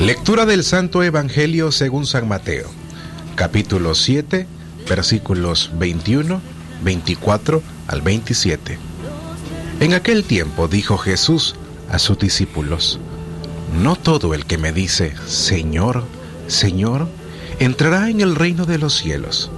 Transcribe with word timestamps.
Lectura 0.00 0.44
del 0.44 0.64
Santo 0.64 1.04
Evangelio 1.04 1.70
según 1.70 2.04
San 2.04 2.26
Mateo, 2.26 2.68
capítulo 3.36 3.94
7, 3.94 4.48
versículos 4.88 5.70
21, 5.74 6.40
24 6.82 7.62
al 7.86 8.02
27. 8.02 8.78
En 9.78 9.94
aquel 9.94 10.24
tiempo 10.24 10.66
dijo 10.66 10.98
Jesús 10.98 11.54
a 11.88 12.00
sus 12.00 12.18
discípulos, 12.18 12.98
No 13.80 13.94
todo 13.94 14.34
el 14.34 14.44
que 14.44 14.58
me 14.58 14.72
dice, 14.72 15.14
Señor, 15.28 16.02
Señor, 16.48 17.08
entrará 17.60 18.10
en 18.10 18.20
el 18.20 18.34
reino 18.34 18.66
de 18.66 18.78
los 18.78 18.94
cielos, 18.94 19.52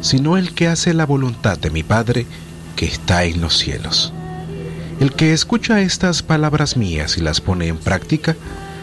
sino 0.00 0.38
el 0.38 0.54
que 0.54 0.68
hace 0.68 0.94
la 0.94 1.04
voluntad 1.04 1.58
de 1.58 1.68
mi 1.68 1.82
Padre 1.82 2.24
que 2.74 2.86
está 2.86 3.24
en 3.24 3.42
los 3.42 3.58
cielos. 3.58 4.14
El 5.00 5.12
que 5.12 5.32
escucha 5.32 5.80
estas 5.80 6.22
palabras 6.24 6.76
mías 6.76 7.18
y 7.18 7.20
las 7.20 7.40
pone 7.40 7.68
en 7.68 7.76
práctica, 7.76 8.36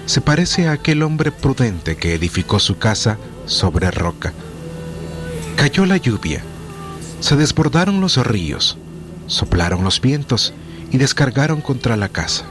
se 0.06 0.22
parece 0.22 0.68
a 0.68 0.72
aquel 0.72 1.04
hombre 1.04 1.32
prudente 1.32 1.98
que 1.98 2.14
edificó 2.14 2.60
su 2.60 2.78
casa 2.78 3.18
sobre 3.46 3.92
roca. 3.92 4.34
Cayó 5.58 5.86
la 5.86 5.98
lluvia, 5.98 6.42
se 7.20 7.36
desbordaron 7.36 8.00
los 8.00 8.16
ríos, 8.26 8.78
soplaron 9.28 9.84
los 9.84 10.00
vientos 10.00 10.54
y 10.92 11.00
descargaron 11.00 11.60
contra 11.60 11.98
la 11.98 12.08
casa, 12.08 12.46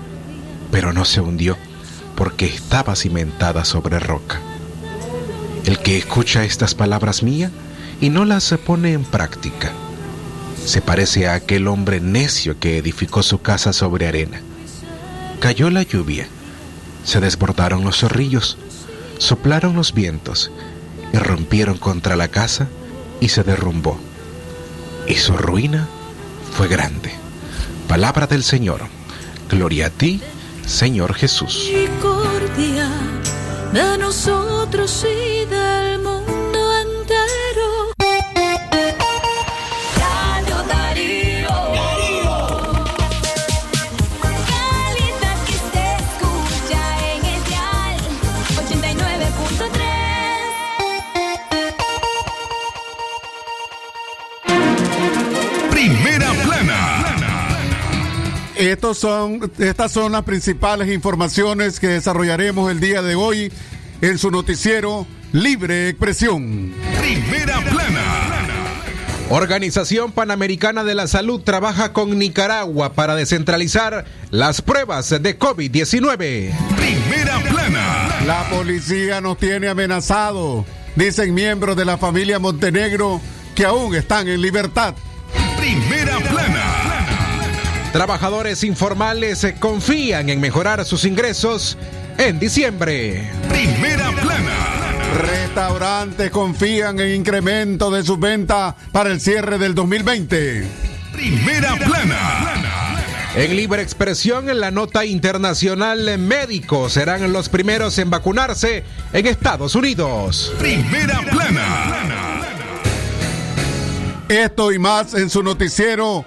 pero 0.70 0.92
no 0.92 1.06
se 1.06 1.22
hundió 1.22 1.56
porque 2.16 2.46
estaba 2.46 2.94
cimentada 2.96 3.64
sobre 3.64 3.98
roca. 3.98 4.40
El 5.64 5.78
que 5.78 5.96
escucha 5.96 6.44
estas 6.44 6.74
palabras 6.74 7.22
mías 7.22 7.50
y 8.00 8.10
no 8.10 8.26
las 8.26 8.52
pone 8.66 8.92
en 8.92 9.04
práctica, 9.04 9.72
se 10.64 10.80
parece 10.80 11.28
a 11.28 11.34
aquel 11.34 11.68
hombre 11.68 12.00
necio 12.00 12.58
que 12.58 12.78
edificó 12.78 13.22
su 13.22 13.40
casa 13.40 13.72
sobre 13.72 14.08
arena. 14.08 14.40
Cayó 15.40 15.70
la 15.70 15.82
lluvia, 15.82 16.26
se 17.04 17.20
desbordaron 17.20 17.84
los 17.84 17.98
zorrillos, 17.98 18.56
soplaron 19.18 19.74
los 19.74 19.92
vientos 19.92 20.50
y 21.12 21.18
rompieron 21.18 21.76
contra 21.76 22.16
la 22.16 22.28
casa 22.28 22.68
y 23.20 23.28
se 23.28 23.42
derrumbó. 23.42 23.98
Y 25.06 25.16
su 25.16 25.36
ruina 25.36 25.86
fue 26.56 26.68
grande. 26.68 27.12
Palabra 27.88 28.26
del 28.26 28.42
Señor. 28.42 28.80
Gloria 29.50 29.86
a 29.86 29.90
ti, 29.90 30.20
Señor 30.66 31.14
Jesús. 31.14 31.70
De 33.72 33.98
nosotros 33.98 34.90
Estos 58.84 58.98
son, 58.98 59.50
estas 59.60 59.92
son 59.92 60.12
las 60.12 60.24
principales 60.24 60.92
informaciones 60.92 61.80
que 61.80 61.86
desarrollaremos 61.86 62.70
el 62.70 62.80
día 62.80 63.00
de 63.00 63.14
hoy 63.14 63.50
en 64.02 64.18
su 64.18 64.30
noticiero 64.30 65.06
Libre 65.32 65.88
Expresión. 65.88 66.74
Primera 67.00 67.62
plana. 67.62 68.02
Organización 69.30 70.12
Panamericana 70.12 70.84
de 70.84 70.94
la 70.94 71.06
Salud 71.06 71.40
trabaja 71.40 71.94
con 71.94 72.18
Nicaragua 72.18 72.92
para 72.92 73.14
descentralizar 73.14 74.04
las 74.28 74.60
pruebas 74.60 75.08
de 75.08 75.38
COVID-19. 75.38 76.52
Primera 76.76 77.40
plana. 77.40 78.20
La 78.26 78.50
policía 78.50 79.22
nos 79.22 79.38
tiene 79.38 79.68
amenazado, 79.68 80.66
dicen 80.94 81.32
miembros 81.32 81.74
de 81.78 81.86
la 81.86 81.96
familia 81.96 82.38
Montenegro 82.38 83.22
que 83.54 83.64
aún 83.64 83.94
están 83.94 84.28
en 84.28 84.42
libertad. 84.42 84.94
Trabajadores 87.94 88.64
informales 88.64 89.46
confían 89.60 90.28
en 90.28 90.40
mejorar 90.40 90.84
sus 90.84 91.04
ingresos 91.04 91.78
en 92.18 92.40
diciembre. 92.40 93.30
Primera 93.48 94.10
plana. 94.10 95.12
Restaurantes 95.16 96.32
confían 96.32 96.98
en 96.98 97.14
incremento 97.14 97.92
de 97.92 98.02
sus 98.02 98.18
ventas 98.18 98.74
para 98.90 99.12
el 99.12 99.20
cierre 99.20 99.58
del 99.58 99.76
2020. 99.76 100.66
Primera 101.12 101.76
plana. 101.76 103.00
En 103.36 103.54
libre 103.54 103.80
expresión, 103.82 104.50
en 104.50 104.58
la 104.58 104.72
nota 104.72 105.04
internacional, 105.04 106.18
médicos 106.18 106.94
serán 106.94 107.32
los 107.32 107.48
primeros 107.48 107.96
en 107.98 108.10
vacunarse 108.10 108.82
en 109.12 109.24
Estados 109.28 109.76
Unidos. 109.76 110.52
Primera 110.58 111.20
plana. 111.30 112.40
Esto 114.28 114.72
y 114.72 114.80
más 114.80 115.14
en 115.14 115.30
su 115.30 115.44
noticiero 115.44 116.26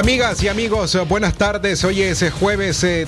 Amigas 0.00 0.42
y 0.42 0.48
amigos, 0.48 0.96
buenas 1.08 1.34
tardes. 1.34 1.84
Hoy 1.84 2.00
es 2.00 2.24
jueves 2.32 2.82
eh, 2.84 3.06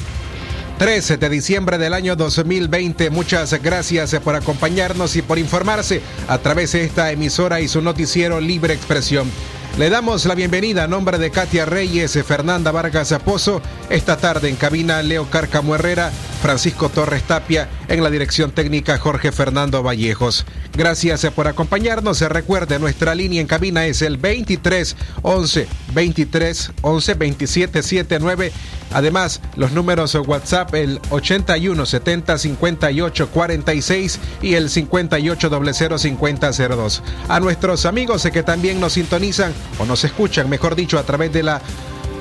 13 0.78 1.16
de 1.16 1.30
diciembre 1.30 1.78
del 1.78 1.94
año 1.94 2.16
2020. 2.16 3.08
Muchas 3.08 3.62
gracias 3.62 4.14
por 4.22 4.34
acompañarnos 4.34 5.16
y 5.16 5.22
por 5.22 5.38
informarse 5.38 6.02
a 6.28 6.36
través 6.36 6.72
de 6.72 6.84
esta 6.84 7.10
emisora 7.10 7.62
y 7.62 7.68
su 7.68 7.80
noticiero 7.80 8.42
Libre 8.42 8.74
Expresión. 8.74 9.30
Le 9.78 9.88
damos 9.88 10.26
la 10.26 10.34
bienvenida 10.34 10.84
a 10.84 10.86
nombre 10.86 11.16
de 11.16 11.30
Katia 11.30 11.64
Reyes, 11.64 12.12
Fernanda 12.26 12.72
Vargas 12.72 13.14
Pozo, 13.24 13.62
esta 13.88 14.18
tarde 14.18 14.50
en 14.50 14.56
cabina 14.56 15.02
Leo 15.02 15.30
Cárcamo 15.30 15.74
Herrera, 15.74 16.12
Francisco 16.42 16.88
Torres 16.88 17.22
Tapia, 17.22 17.68
en 17.86 18.02
la 18.02 18.10
dirección 18.10 18.50
técnica 18.50 18.98
Jorge 18.98 19.30
Fernando 19.30 19.80
Vallejos. 19.84 20.44
Gracias 20.74 21.24
por 21.34 21.46
acompañarnos. 21.46 22.20
Recuerde, 22.20 22.80
nuestra 22.80 23.14
línea 23.14 23.40
en 23.40 23.46
cabina 23.46 23.86
es 23.86 24.02
el 24.02 24.16
23 24.16 24.96
11 25.22 25.68
23 25.94 26.72
11 26.82 27.14
27 27.14 27.82
79. 27.82 28.52
Además, 28.92 29.40
los 29.54 29.70
números 29.70 30.16
WhatsApp 30.16 30.74
el 30.74 31.00
81 31.10 31.86
70 31.86 32.36
58 32.36 33.28
46 33.30 34.18
y 34.42 34.54
el 34.54 34.68
58 34.68 35.50
00 35.72 35.98
50 35.98 36.50
02. 36.52 37.02
A 37.28 37.38
nuestros 37.38 37.86
amigos 37.86 38.28
que 38.32 38.42
también 38.42 38.80
nos 38.80 38.94
sintonizan 38.94 39.52
o 39.78 39.86
nos 39.86 40.02
escuchan, 40.02 40.50
mejor 40.50 40.74
dicho, 40.74 40.98
a 40.98 41.04
través 41.04 41.32
de 41.32 41.44
la 41.44 41.62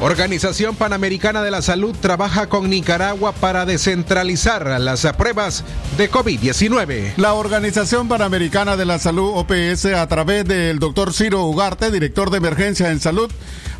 Organización 0.00 0.76
Panamericana 0.76 1.42
de 1.42 1.50
la 1.50 1.60
Salud 1.60 1.92
trabaja 2.00 2.48
con 2.48 2.70
Nicaragua 2.70 3.32
para 3.32 3.66
descentralizar 3.66 4.64
las 4.80 5.04
pruebas 5.16 5.64
de 5.96 6.08
COVID-19. 6.08 7.14
La 7.16 7.34
Organización 7.34 8.06
Panamericana 8.06 8.76
de 8.76 8.84
la 8.84 9.00
Salud, 9.00 9.32
OPS, 9.34 9.86
a 9.86 10.06
través 10.06 10.44
del 10.44 10.78
doctor 10.78 11.12
Ciro 11.12 11.42
Ugarte, 11.46 11.90
director 11.90 12.30
de 12.30 12.36
emergencia 12.36 12.92
en 12.92 13.00
salud, 13.00 13.28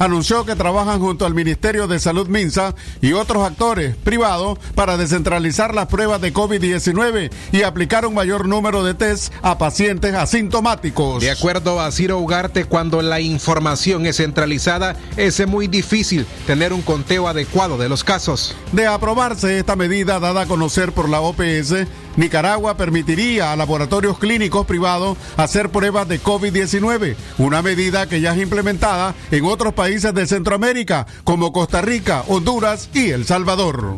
anunció 0.01 0.45
que 0.45 0.57
trabajan 0.57 0.99
junto 0.99 1.25
al 1.25 1.35
Ministerio 1.35 1.87
de 1.87 2.01
Salud 2.01 2.27
Minsa 2.27 2.75
y 3.01 3.13
otros 3.13 3.47
actores 3.47 3.95
privados 3.95 4.59
para 4.75 4.97
descentralizar 4.97 5.73
las 5.73 5.87
pruebas 5.87 6.21
de 6.21 6.35
COVID-19 6.35 7.31
y 7.53 7.63
aplicar 7.63 8.05
un 8.05 8.15
mayor 8.15 8.49
número 8.49 8.83
de 8.83 8.95
test 8.95 9.33
a 9.43 9.57
pacientes 9.57 10.15
asintomáticos. 10.15 11.23
De 11.23 11.31
acuerdo 11.31 11.81
a 11.81 11.93
Ciro 11.93 12.19
Ugarte, 12.19 12.65
cuando 12.65 13.03
la 13.03 13.21
información 13.21 14.05
es 14.05 14.17
centralizada, 14.17 14.97
es 15.17 15.47
muy 15.47 15.69
difícil 15.69 16.08
tener 16.47 16.73
un 16.73 16.83
conteo 16.83 17.29
adecuado 17.29 17.79
de 17.79 17.89
los 17.89 18.05
casos. 18.05 18.57
De 18.73 18.87
aprobarse 18.87 19.59
esta 19.59 19.77
medida 19.77 20.21
dada 20.21 20.43
a 20.43 20.47
conocer 20.47 20.93
por 20.93 21.09
la 21.09 21.21
OPS, 21.21 21.87
Nicaragua 22.17 22.77
permitiría 22.77 23.53
a 23.53 23.57
laboratorios 23.57 24.19
clínicos 24.19 24.67
privados 24.67 25.17
hacer 25.37 25.71
pruebas 25.71 26.09
de 26.09 26.21
COVID-19, 26.21 27.17
una 27.39 27.63
medida 27.63 28.09
que 28.09 28.21
ya 28.21 28.35
es 28.35 28.43
implementada 28.43 29.15
en 29.31 29.45
otros 29.45 29.75
países 29.75 30.15
de 30.15 30.27
Centroamérica, 30.27 31.07
como 31.25 31.53
Costa 31.53 31.81
Rica, 31.81 32.25
Honduras 32.29 32.91
y 32.93 33.11
El 33.11 33.25
Salvador. 33.25 33.97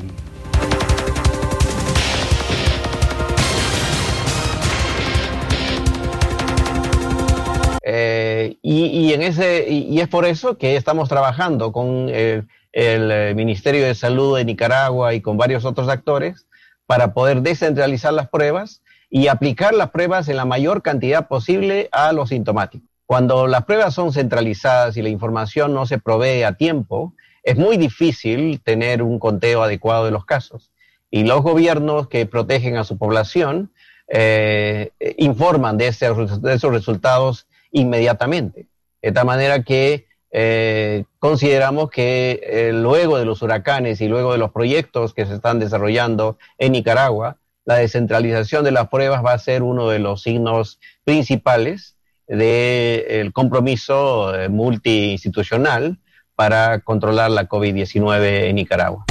Eh, 8.03 8.57
y, 8.63 8.87
y 8.87 9.13
en 9.13 9.21
ese, 9.21 9.67
y, 9.69 9.95
y 9.95 10.01
es 10.01 10.09
por 10.09 10.25
eso 10.25 10.57
que 10.57 10.77
estamos 10.77 11.11
trabajando 11.11 11.71
con 11.71 12.09
el, 12.09 12.49
el, 12.73 13.11
eh, 13.11 13.35
Ministerio 13.37 13.85
de 13.85 13.95
Salud 13.95 14.39
de 14.39 14.47
Nicaragua 14.47 15.13
y 15.13 15.21
con 15.21 15.37
varios 15.37 15.67
otros 15.67 15.89
actores 15.91 16.47
para 16.87 17.13
poder 17.13 17.43
descentralizar 17.43 18.15
las 18.15 18.31
pruebas 18.31 18.83
y 19.11 19.27
aplicar 19.27 19.75
las 19.75 19.91
pruebas 19.91 20.29
en 20.29 20.37
la 20.37 20.47
mayor 20.47 20.81
cantidad 20.81 21.29
posible 21.29 21.91
a 21.93 22.13
los 22.13 22.31
sintomáticos. 22.31 22.89
Cuando 23.05 23.47
las 23.47 23.65
pruebas 23.65 23.93
son 23.93 24.15
centralizadas 24.15 24.97
y 24.97 25.03
la 25.03 25.11
información 25.11 25.75
no 25.75 25.85
se 25.85 25.99
provee 25.99 26.43
a 26.45 26.55
tiempo, 26.55 27.13
es 27.43 27.57
muy 27.57 27.77
difícil 27.77 28.61
tener 28.61 29.03
un 29.03 29.19
conteo 29.19 29.63
adecuado 29.63 30.07
de 30.07 30.11
los 30.11 30.25
casos. 30.25 30.71
Y 31.11 31.25
los 31.25 31.43
gobiernos 31.43 32.09
que 32.09 32.25
protegen 32.25 32.77
a 32.77 32.85
su 32.85 32.97
población 32.97 33.73
eh, 34.09 34.93
informan 35.19 35.77
de, 35.77 35.89
ese, 35.89 36.09
de 36.15 36.55
esos 36.55 36.73
resultados 36.73 37.47
inmediatamente. 37.73 38.67
De 39.03 39.13
tal 39.13 39.27
manera 39.27 39.63
que 39.63 40.07
eh, 40.33 41.05
consideramos 41.19 41.91
que 41.91 42.41
eh, 42.45 42.73
luego 42.73 43.19
de 43.19 43.25
los 43.25 43.43
huracanes 43.43 44.01
y 44.01 44.09
luego 44.09 44.33
de 44.33 44.39
los 44.39 44.53
proyectos 44.53 45.13
que 45.13 45.27
se 45.27 45.35
están 45.35 45.59
desarrollando 45.59 46.39
en 46.59 46.73
Nicaragua, 46.73 47.39
la 47.65 47.77
descentralización 47.77 48.65
de 48.65 48.71
las 48.71 48.89
pruebas 48.89 49.25
va 49.25 49.33
a 49.33 49.39
ser 49.39 49.63
uno 49.63 49.89
de 49.89 49.99
los 49.99 50.23
signos 50.23 50.79
principales 51.05 51.97
del 52.27 53.33
compromiso 53.33 54.35
eh, 54.35 54.49
multiinstitucional 54.49 55.99
para 56.37 56.81
controlar 56.81 57.31
la 57.31 57.49
COVID-19 57.49 58.49
en 58.49 58.57
Nicaragua. 58.57 59.05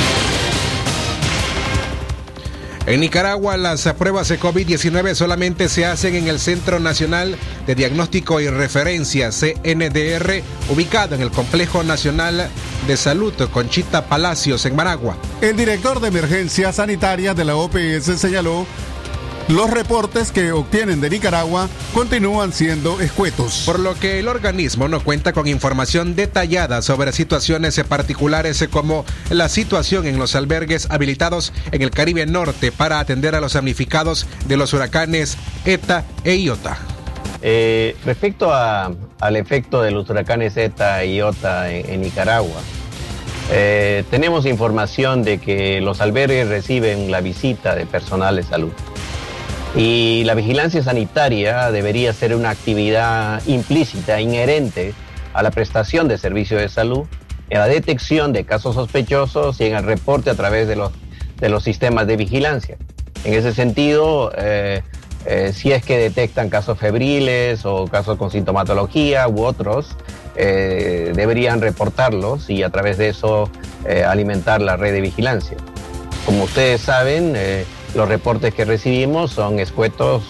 En 2.90 3.02
Nicaragua 3.02 3.56
las 3.56 3.84
pruebas 3.94 4.30
de 4.30 4.40
COVID-19 4.40 5.14
solamente 5.14 5.70
se 5.70 5.86
hacen 5.86 6.16
en 6.16 6.28
el 6.28 6.40
Centro 6.40 6.80
Nacional 6.80 7.38
de 7.68 7.76
Diagnóstico 7.76 8.42
y 8.42 8.48
Referencia, 8.48 9.30
CNDR, 9.30 10.42
ubicado 10.72 11.14
en 11.14 11.22
el 11.22 11.30
Complejo 11.30 11.84
Nacional 11.84 12.50
de 12.88 12.98
Salud 12.98 13.32
Conchita 13.54 14.08
Palacios, 14.08 14.66
en 14.66 14.76
Managua. 14.76 15.16
El 15.40 15.56
director 15.56 16.00
de 16.00 16.08
emergencia 16.08 16.74
sanitaria 16.74 17.36
de 17.36 17.46
la 17.46 17.58
OPS 17.58 18.20
señaló 18.20 18.66
los 19.50 19.70
reportes 19.70 20.32
que 20.32 20.52
obtienen 20.52 21.02
de 21.02 21.10
Nicaragua 21.10 21.68
continúan 21.94 22.54
siendo 22.54 23.02
escuetos. 23.02 23.64
Por 23.66 23.80
lo 23.80 23.96
que 23.96 24.20
el 24.20 24.28
organismo 24.28 24.88
no 24.88 25.04
cuenta 25.04 25.34
con 25.34 25.48
información 25.48 26.16
detallada 26.16 26.82
sobre 26.82 27.12
situaciones 27.12 27.82
particulares 27.88 28.68
como 28.72 29.06
la 29.30 29.50
situación 29.50 30.06
en 30.06 30.20
los 30.20 30.36
albergues 30.36 30.88
habilitados 30.92 31.52
en 31.72 31.82
el 31.82 31.90
Caribe 31.90 32.26
Norte 32.26 32.72
para 32.72 33.00
atender 33.00 33.36
a 33.36 33.42
los 33.42 33.54
damnificados 33.54 34.28
de 34.48 34.56
los 34.56 34.74
huracanes 34.74 35.38
ETA 35.66 36.06
e 36.24 36.36
IOTA. 36.36 36.78
Eh, 37.42 37.96
respecto 38.06 38.54
a, 38.54 38.94
al 39.20 39.36
efecto 39.36 39.82
de 39.82 39.92
los 39.92 40.10
huracanes 40.10 40.56
ETA 40.58 41.04
y 41.06 41.16
IOTA 41.16 41.72
en, 41.72 41.90
en 41.90 42.02
Nicaragua, 42.02 42.62
eh, 43.52 44.04
tenemos 44.12 44.46
información 44.46 45.24
de 45.24 45.40
que 45.40 45.82
los 45.82 46.02
albergues 46.02 46.50
reciben 46.50 47.10
la 47.10 47.20
visita 47.22 47.74
de 47.74 47.88
personal 47.88 48.36
de 48.36 48.44
salud. 48.44 48.72
Y 49.76 50.24
la 50.26 50.34
vigilancia 50.34 50.84
sanitaria 50.84 51.72
debería 51.72 52.12
ser 52.14 52.36
una 52.36 52.50
actividad 52.50 53.42
implícita, 53.46 54.20
inherente 54.20 54.94
a 55.34 55.44
la 55.44 55.52
prestación 55.52 56.08
de 56.08 56.18
servicios 56.18 56.60
de 56.60 56.70
salud, 56.70 57.06
en 57.50 57.60
la 57.60 57.68
detección 57.68 58.34
de 58.34 58.46
casos 58.46 58.76
sospechosos 58.76 59.60
y 59.62 59.66
en 59.66 59.76
el 59.76 59.84
reporte 59.84 60.30
a 60.30 60.36
través 60.36 60.68
de 60.68 60.76
los, 60.76 60.92
de 61.40 61.50
los 61.50 61.64
sistemas 61.64 62.08
de 62.08 62.18
vigilancia. 62.18 62.78
En 63.24 63.34
ese 63.34 63.54
sentido, 63.54 64.32
eh, 64.38 64.82
eh, 65.26 65.52
si 65.54 65.72
es 65.72 65.84
que 65.84 65.98
detectan 65.98 66.50
casos 66.50 66.80
febriles 66.80 67.66
o 67.66 67.86
casos 67.88 68.18
con 68.18 68.32
sintomatología 68.32 69.28
u 69.28 69.44
otros, 69.44 69.96
eh, 70.36 71.12
deberían 71.16 71.60
reportarlos 71.60 72.50
y 72.50 72.64
a 72.64 72.70
través 72.70 72.98
de 72.98 73.10
eso 73.10 73.50
eh, 73.86 74.04
alimentar 74.04 74.62
la 74.62 74.78
red 74.78 74.94
de 74.94 75.02
vigilancia. 75.02 75.58
Como 76.26 76.46
ustedes 76.46 76.82
saben, 76.82 77.34
eh, 77.36 77.66
los 77.96 78.08
reportes 78.08 78.54
que 78.54 78.66
recibimos 78.66 79.32
son 79.32 79.60
escuetos 79.60 80.24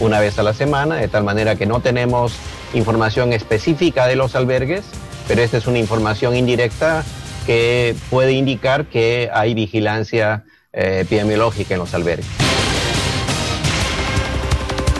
una 0.00 0.20
vez 0.20 0.38
a 0.38 0.42
la 0.42 0.54
semana, 0.54 0.96
de 0.96 1.08
tal 1.08 1.24
manera 1.24 1.56
que 1.56 1.66
no 1.66 1.80
tenemos 1.80 2.34
información 2.74 3.32
específica 3.32 4.06
de 4.06 4.16
los 4.16 4.34
albergues, 4.34 4.84
pero 5.28 5.42
esta 5.42 5.58
es 5.58 5.66
una 5.66 5.78
información 5.78 6.34
indirecta 6.36 7.04
que 7.46 7.94
puede 8.10 8.32
indicar 8.32 8.86
que 8.86 9.30
hay 9.32 9.54
vigilancia 9.54 10.44
eh, 10.72 11.00
epidemiológica 11.02 11.74
en 11.74 11.80
los 11.80 11.94
albergues. 11.94 12.51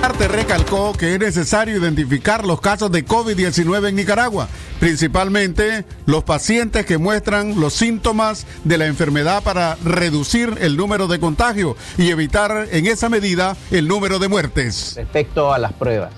Arte 0.03 0.27
recalcó 0.27 0.93
que 0.93 1.15
es 1.15 1.21
necesario 1.21 1.77
identificar 1.77 2.45
los 2.45 2.61
casos 2.61 2.91
de 2.91 3.07
COVID-19 3.07 3.91
en 3.91 3.95
Nicaragua, 3.95 4.49
principalmente 4.81 5.85
los 6.07 6.25
pacientes 6.25 6.85
que 6.87 6.99
muestran 6.99 7.61
los 7.61 7.75
síntomas 7.75 8.45
de 8.65 8.79
la 8.79 8.87
enfermedad 8.87 9.45
para 9.45 9.77
reducir 9.85 10.59
el 10.61 10.77
número 10.77 11.07
de 11.07 11.21
contagios 11.21 11.77
y 11.99 12.11
evitar 12.11 12.67
en 12.73 12.87
esa 12.87 13.09
medida 13.09 13.57
el 13.71 13.87
número 13.87 14.19
de 14.19 14.27
muertes. 14.27 14.95
Respecto 14.97 15.53
a 15.53 15.59
las 15.59 15.73
pruebas, 15.73 16.11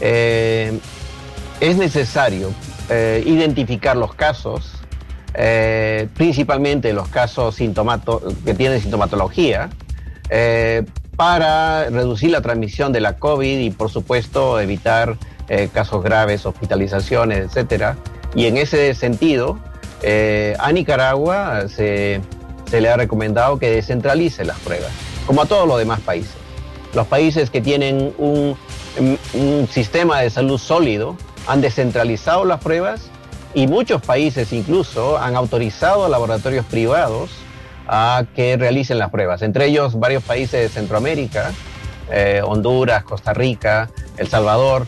eh, 0.00 0.76
es 1.60 1.76
necesario 1.76 2.52
eh, 2.90 3.22
identificar 3.24 3.96
los 3.96 4.16
casos, 4.16 4.72
eh, 5.34 6.08
principalmente 6.16 6.92
los 6.92 7.06
casos 7.06 7.54
que 7.56 8.54
tienen 8.54 8.80
sintomatología, 8.80 9.70
para 11.16 11.88
reducir 11.88 12.30
la 12.30 12.42
transmisión 12.42 12.92
de 12.92 13.00
la 13.00 13.16
COVID 13.16 13.58
y, 13.58 13.70
por 13.70 13.90
supuesto, 13.90 14.60
evitar 14.60 15.16
eh, 15.48 15.68
casos 15.72 16.02
graves, 16.04 16.44
hospitalizaciones, 16.44 17.46
etcétera. 17.46 17.96
Y 18.34 18.46
en 18.46 18.58
ese 18.58 18.94
sentido, 18.94 19.58
eh, 20.02 20.54
a 20.58 20.72
Nicaragua 20.72 21.68
se, 21.68 22.20
le 22.70 22.88
ha 22.88 22.96
recomendado 22.96 23.58
que 23.58 23.70
descentralice 23.70 24.44
las 24.44 24.58
pruebas, 24.58 24.90
como 25.26 25.42
a 25.42 25.46
todos 25.46 25.66
los 25.66 25.78
demás 25.78 26.00
países. 26.00 26.34
Los 26.94 27.06
países 27.06 27.50
que 27.50 27.60
tienen 27.60 28.12
un, 28.18 28.56
un 29.34 29.68
sistema 29.70 30.20
de 30.20 30.30
salud 30.30 30.58
sólido 30.58 31.16
han 31.46 31.60
descentralizado 31.60 32.44
las 32.44 32.60
pruebas 32.60 33.02
y 33.54 33.66
muchos 33.66 34.02
países 34.02 34.52
incluso 34.52 35.16
han 35.18 35.34
autorizado 35.34 36.04
a 36.04 36.08
laboratorios 36.08 36.66
privados 36.66 37.30
a 37.88 38.24
que 38.34 38.56
realicen 38.56 38.98
las 38.98 39.10
pruebas, 39.10 39.42
entre 39.42 39.66
ellos 39.66 39.98
varios 39.98 40.22
países 40.22 40.60
de 40.60 40.68
Centroamérica, 40.68 41.52
eh, 42.10 42.40
Honduras, 42.44 43.04
Costa 43.04 43.32
Rica, 43.32 43.90
El 44.16 44.28
Salvador. 44.28 44.86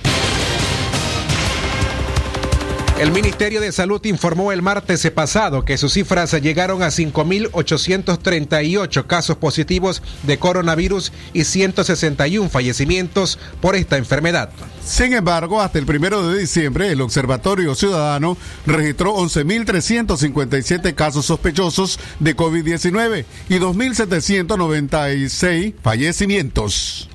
El 2.98 3.12
Ministerio 3.12 3.60
de 3.60 3.70
Salud 3.70 4.04
informó 4.06 4.50
el 4.50 4.60
martes 4.60 5.08
pasado 5.12 5.64
que 5.64 5.78
sus 5.78 5.92
cifras 5.92 6.32
llegaron 6.32 6.82
a 6.82 6.88
5.838 6.88 9.06
casos 9.06 9.36
positivos 9.36 10.02
de 10.24 10.40
coronavirus 10.40 11.12
y 11.32 11.44
161 11.44 12.48
fallecimientos 12.48 13.38
por 13.60 13.76
esta 13.76 13.98
enfermedad. 13.98 14.50
Sin 14.84 15.12
embargo, 15.12 15.60
hasta 15.60 15.78
el 15.78 15.86
primero 15.86 16.28
de 16.28 16.40
diciembre, 16.40 16.90
el 16.90 17.00
Observatorio 17.00 17.76
Ciudadano 17.76 18.36
registró 18.66 19.14
11.357 19.14 20.92
casos 20.96 21.26
sospechosos 21.26 22.00
de 22.18 22.34
COVID-19 22.34 23.24
y 23.48 23.60
2.796 23.60 25.74
fallecimientos. 25.80 27.08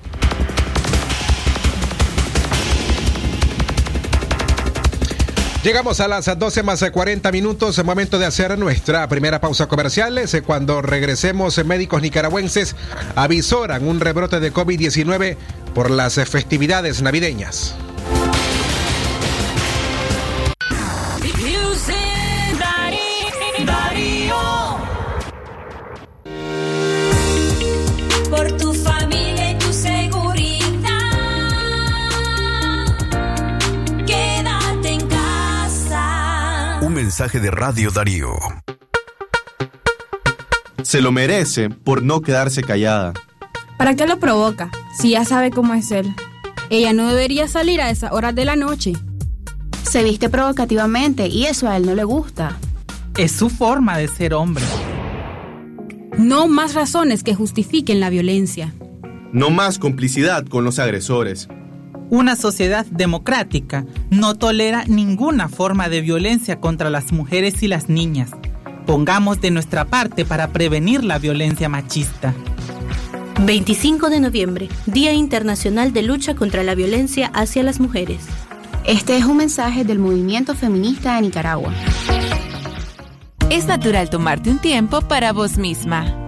Llegamos 5.63 6.01
a 6.01 6.09
las 6.09 6.25
12 6.37 6.61
más 6.61 6.83
40 6.91 7.31
minutos, 7.31 7.81
momento 7.85 8.19
de 8.19 8.25
hacer 8.25 8.59
nuestra 8.59 9.07
primera 9.07 9.39
pausa 9.39 9.67
comercial. 9.67 10.19
Cuando 10.45 10.81
regresemos, 10.81 11.63
médicos 11.63 12.01
nicaragüenses 12.01 12.75
avisoran 13.15 13.87
un 13.87 14.01
rebrote 14.01 14.41
de 14.41 14.51
COVID-19 14.51 15.37
por 15.73 15.89
las 15.89 16.15
festividades 16.15 17.01
navideñas. 17.01 17.75
Mensaje 37.13 37.39
de 37.39 37.51
Radio 37.51 37.91
Darío. 37.91 38.31
Se 40.81 40.99
lo 40.99 41.11
merece 41.11 41.69
por 41.69 42.01
no 42.01 42.21
quedarse 42.21 42.63
callada. 42.63 43.13
¿Para 43.77 43.95
qué 43.95 44.07
lo 44.07 44.17
provoca? 44.17 44.71
Si 44.97 45.11
ya 45.11 45.23
sabe 45.23 45.51
cómo 45.51 45.75
es 45.75 45.91
él. 45.91 46.11
Ella 46.71 46.91
no 46.91 47.07
debería 47.07 47.47
salir 47.47 47.81
a 47.81 47.91
esas 47.91 48.13
horas 48.13 48.33
de 48.33 48.45
la 48.45 48.55
noche. 48.55 48.93
Se 49.83 50.03
viste 50.03 50.27
provocativamente 50.27 51.27
y 51.27 51.45
eso 51.45 51.69
a 51.69 51.77
él 51.77 51.85
no 51.85 51.93
le 51.93 52.03
gusta. 52.03 52.57
Es 53.15 53.31
su 53.31 53.51
forma 53.51 53.95
de 53.95 54.07
ser 54.07 54.33
hombre. 54.33 54.63
No 56.17 56.47
más 56.47 56.73
razones 56.73 57.21
que 57.21 57.35
justifiquen 57.35 57.99
la 57.99 58.09
violencia. 58.09 58.73
No 59.31 59.51
más 59.51 59.77
complicidad 59.77 60.47
con 60.47 60.63
los 60.63 60.79
agresores. 60.79 61.47
Una 62.13 62.35
sociedad 62.35 62.85
democrática 62.85 63.87
no 64.11 64.35
tolera 64.35 64.83
ninguna 64.85 65.49
forma 65.49 65.89
de 65.89 66.01
violencia 66.01 66.59
contra 66.59 66.91
las 66.91 67.11
mujeres 67.11 67.63
y 67.63 67.67
las 67.67 67.89
niñas. 67.89 68.29
Pongamos 68.85 69.41
de 69.41 69.49
nuestra 69.49 69.85
parte 69.85 70.23
para 70.23 70.49
prevenir 70.49 71.03
la 71.03 71.17
violencia 71.17 71.69
machista. 71.69 72.35
25 73.41 74.11
de 74.11 74.19
noviembre, 74.19 74.69
Día 74.85 75.11
Internacional 75.11 75.91
de 75.91 76.03
Lucha 76.03 76.35
contra 76.35 76.61
la 76.61 76.75
Violencia 76.75 77.31
hacia 77.33 77.63
las 77.63 77.79
Mujeres. 77.79 78.19
Este 78.85 79.17
es 79.17 79.25
un 79.25 79.37
mensaje 79.37 79.83
del 79.83 79.97
movimiento 79.97 80.53
feminista 80.53 81.15
de 81.15 81.23
Nicaragua. 81.23 81.73
Es 83.49 83.65
natural 83.65 84.11
tomarte 84.11 84.51
un 84.51 84.59
tiempo 84.59 85.01
para 85.01 85.33
vos 85.33 85.57
misma. 85.57 86.22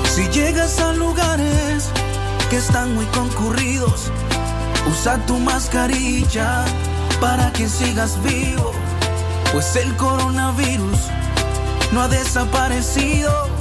Si 0.10 0.28
llegas 0.30 0.80
a 0.80 0.94
lugares 0.94 1.92
que 2.50 2.58
están 2.58 2.96
muy 2.96 3.06
concurridos, 3.06 4.10
usa 4.90 5.24
tu 5.28 5.38
mascarilla 5.38 6.66
para 7.22 7.54
que 7.54 7.70
sigas 7.70 8.20
vivo, 8.24 8.72
pues 9.54 9.76
el 9.76 9.96
coronavirus 9.96 10.98
no 11.92 12.02
ha 12.02 12.08
desaparecido 12.08 13.59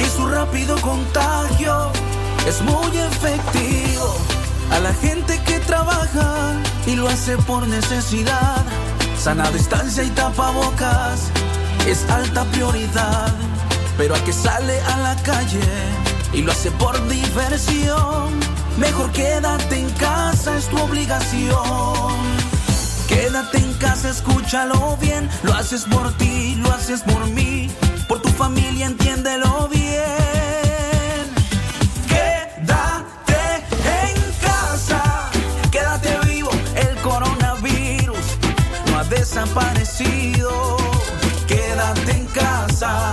y 0.00 0.04
su 0.04 0.26
rápido 0.26 0.76
contagio 0.80 1.90
es 2.46 2.60
muy 2.62 2.96
efectivo. 2.96 4.16
A 4.70 4.80
la 4.80 4.92
gente 4.94 5.40
que 5.46 5.60
trabaja 5.60 6.54
y 6.86 6.96
lo 6.96 7.08
hace 7.08 7.36
por 7.38 7.66
necesidad, 7.66 8.64
sana 9.18 9.50
distancia 9.50 10.02
y 10.02 10.10
tapabocas 10.10 11.30
es 11.86 12.08
alta 12.10 12.44
prioridad. 12.46 13.32
Pero 13.96 14.14
a 14.14 14.18
que 14.24 14.32
sale 14.32 14.80
a 14.80 14.96
la 14.98 15.16
calle 15.22 15.60
y 16.32 16.42
lo 16.42 16.52
hace 16.52 16.70
por 16.72 16.94
diversión, 17.08 18.38
mejor 18.76 19.10
quédate 19.12 19.78
en 19.78 19.90
casa, 19.90 20.56
es 20.56 20.68
tu 20.68 20.78
obligación. 20.78 22.36
Quédate 23.08 23.58
en 23.58 23.72
casa, 23.74 24.10
escúchalo 24.10 24.96
bien, 25.00 25.28
lo 25.44 25.54
haces 25.54 25.84
por 25.84 26.12
ti, 26.18 26.56
lo 26.56 26.72
haces 26.72 27.02
por 27.02 27.24
mí, 27.28 27.70
por 28.08 28.20
tu 28.20 28.28
familia, 28.30 28.86
entiéndelo 28.86 29.68
bien. 29.68 31.26
Quédate 32.08 33.64
en 34.04 34.16
casa, 34.40 35.30
quédate 35.70 36.18
vivo, 36.26 36.50
el 36.76 36.96
coronavirus 37.00 38.26
no 38.90 38.98
ha 38.98 39.04
desaparecido. 39.04 40.76
Quédate 41.46 42.12
en 42.12 42.26
casa, 42.26 43.12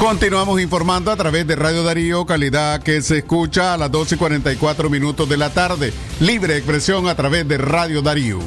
Continuamos 0.00 0.58
informando 0.62 1.10
a 1.10 1.16
través 1.16 1.46
de 1.46 1.56
Radio 1.56 1.84
Darío, 1.84 2.24
calidad 2.24 2.82
que 2.82 3.02
se 3.02 3.18
escucha 3.18 3.74
a 3.74 3.76
las 3.76 3.92
12 3.92 4.14
y 4.14 4.18
44 4.18 4.88
minutos 4.88 5.28
de 5.28 5.36
la 5.36 5.50
tarde. 5.50 5.92
Libre 6.20 6.56
expresión 6.56 7.06
a 7.06 7.14
través 7.14 7.46
de 7.46 7.58
Radio 7.58 8.00
Darío. 8.00 8.38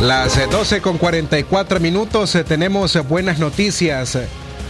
Las 0.00 0.38
eh, 0.38 0.46
12 0.48 0.80
con 0.80 0.98
44 0.98 1.80
minutos 1.80 2.32
eh, 2.36 2.44
tenemos 2.44 2.94
eh, 2.94 3.00
buenas 3.00 3.40
noticias. 3.40 4.16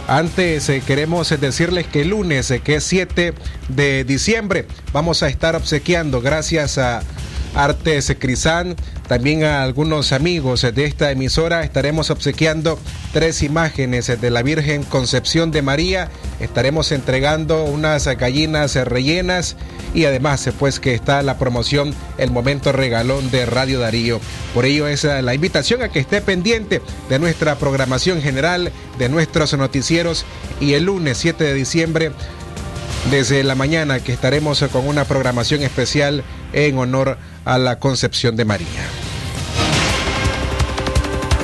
Antes 0.09 0.67
eh, 0.69 0.81
queremos 0.83 1.31
eh, 1.31 1.37
decirles 1.37 1.85
que 1.85 2.01
el 2.01 2.09
lunes, 2.09 2.49
eh, 2.49 2.61
que 2.61 2.77
es 2.77 2.83
7 2.85 3.35
de 3.67 4.03
diciembre, 4.03 4.65
vamos 4.91 5.21
a 5.21 5.27
estar 5.27 5.55
obsequiando 5.55 6.19
gracias 6.19 6.79
a 6.79 7.03
Artes 7.53 8.15
Crisán, 8.17 8.75
también 9.07 9.43
a 9.43 9.61
algunos 9.61 10.11
amigos 10.11 10.63
de 10.63 10.85
esta 10.85 11.11
emisora, 11.11 11.61
estaremos 11.61 12.09
obsequiando 12.09 12.79
tres 13.11 13.43
imágenes 13.43 14.07
de 14.07 14.29
la 14.29 14.43
Virgen 14.43 14.83
Concepción 14.83 15.51
de 15.51 15.61
María, 15.61 16.09
estaremos 16.39 16.91
entregando 16.91 17.63
unas 17.63 18.05
gallinas 18.05 18.75
rellenas 18.75 19.55
y 19.93 20.05
además 20.05 20.49
pues 20.59 20.79
que 20.79 20.93
está 20.93 21.21
la 21.23 21.37
promoción 21.37 21.93
El 22.17 22.31
Momento 22.31 22.71
Regalón 22.71 23.31
de 23.31 23.45
Radio 23.45 23.79
Darío. 23.79 24.19
Por 24.53 24.65
ello 24.65 24.87
es 24.87 25.03
eh, 25.03 25.21
la 25.21 25.33
invitación 25.33 25.81
a 25.81 25.89
que 25.89 25.99
esté 25.99 26.21
pendiente 26.21 26.81
de 27.09 27.19
nuestra 27.19 27.55
programación 27.55 28.21
general, 28.21 28.71
de 28.97 29.09
nuestros 29.09 29.53
noticieros 29.53 30.25
y 30.59 30.73
el 30.73 30.85
lunes 30.85 31.17
7 31.17 31.43
de 31.43 31.53
diciembre 31.53 32.11
desde 33.09 33.43
la 33.43 33.55
mañana 33.55 33.99
que 33.99 34.13
estaremos 34.13 34.63
con 34.71 34.87
una 34.87 35.05
programación 35.05 35.63
especial 35.63 36.23
en 36.53 36.77
honor 36.77 37.17
a 37.45 37.57
la 37.57 37.79
Concepción 37.79 38.35
de 38.35 38.45
María. 38.45 39.08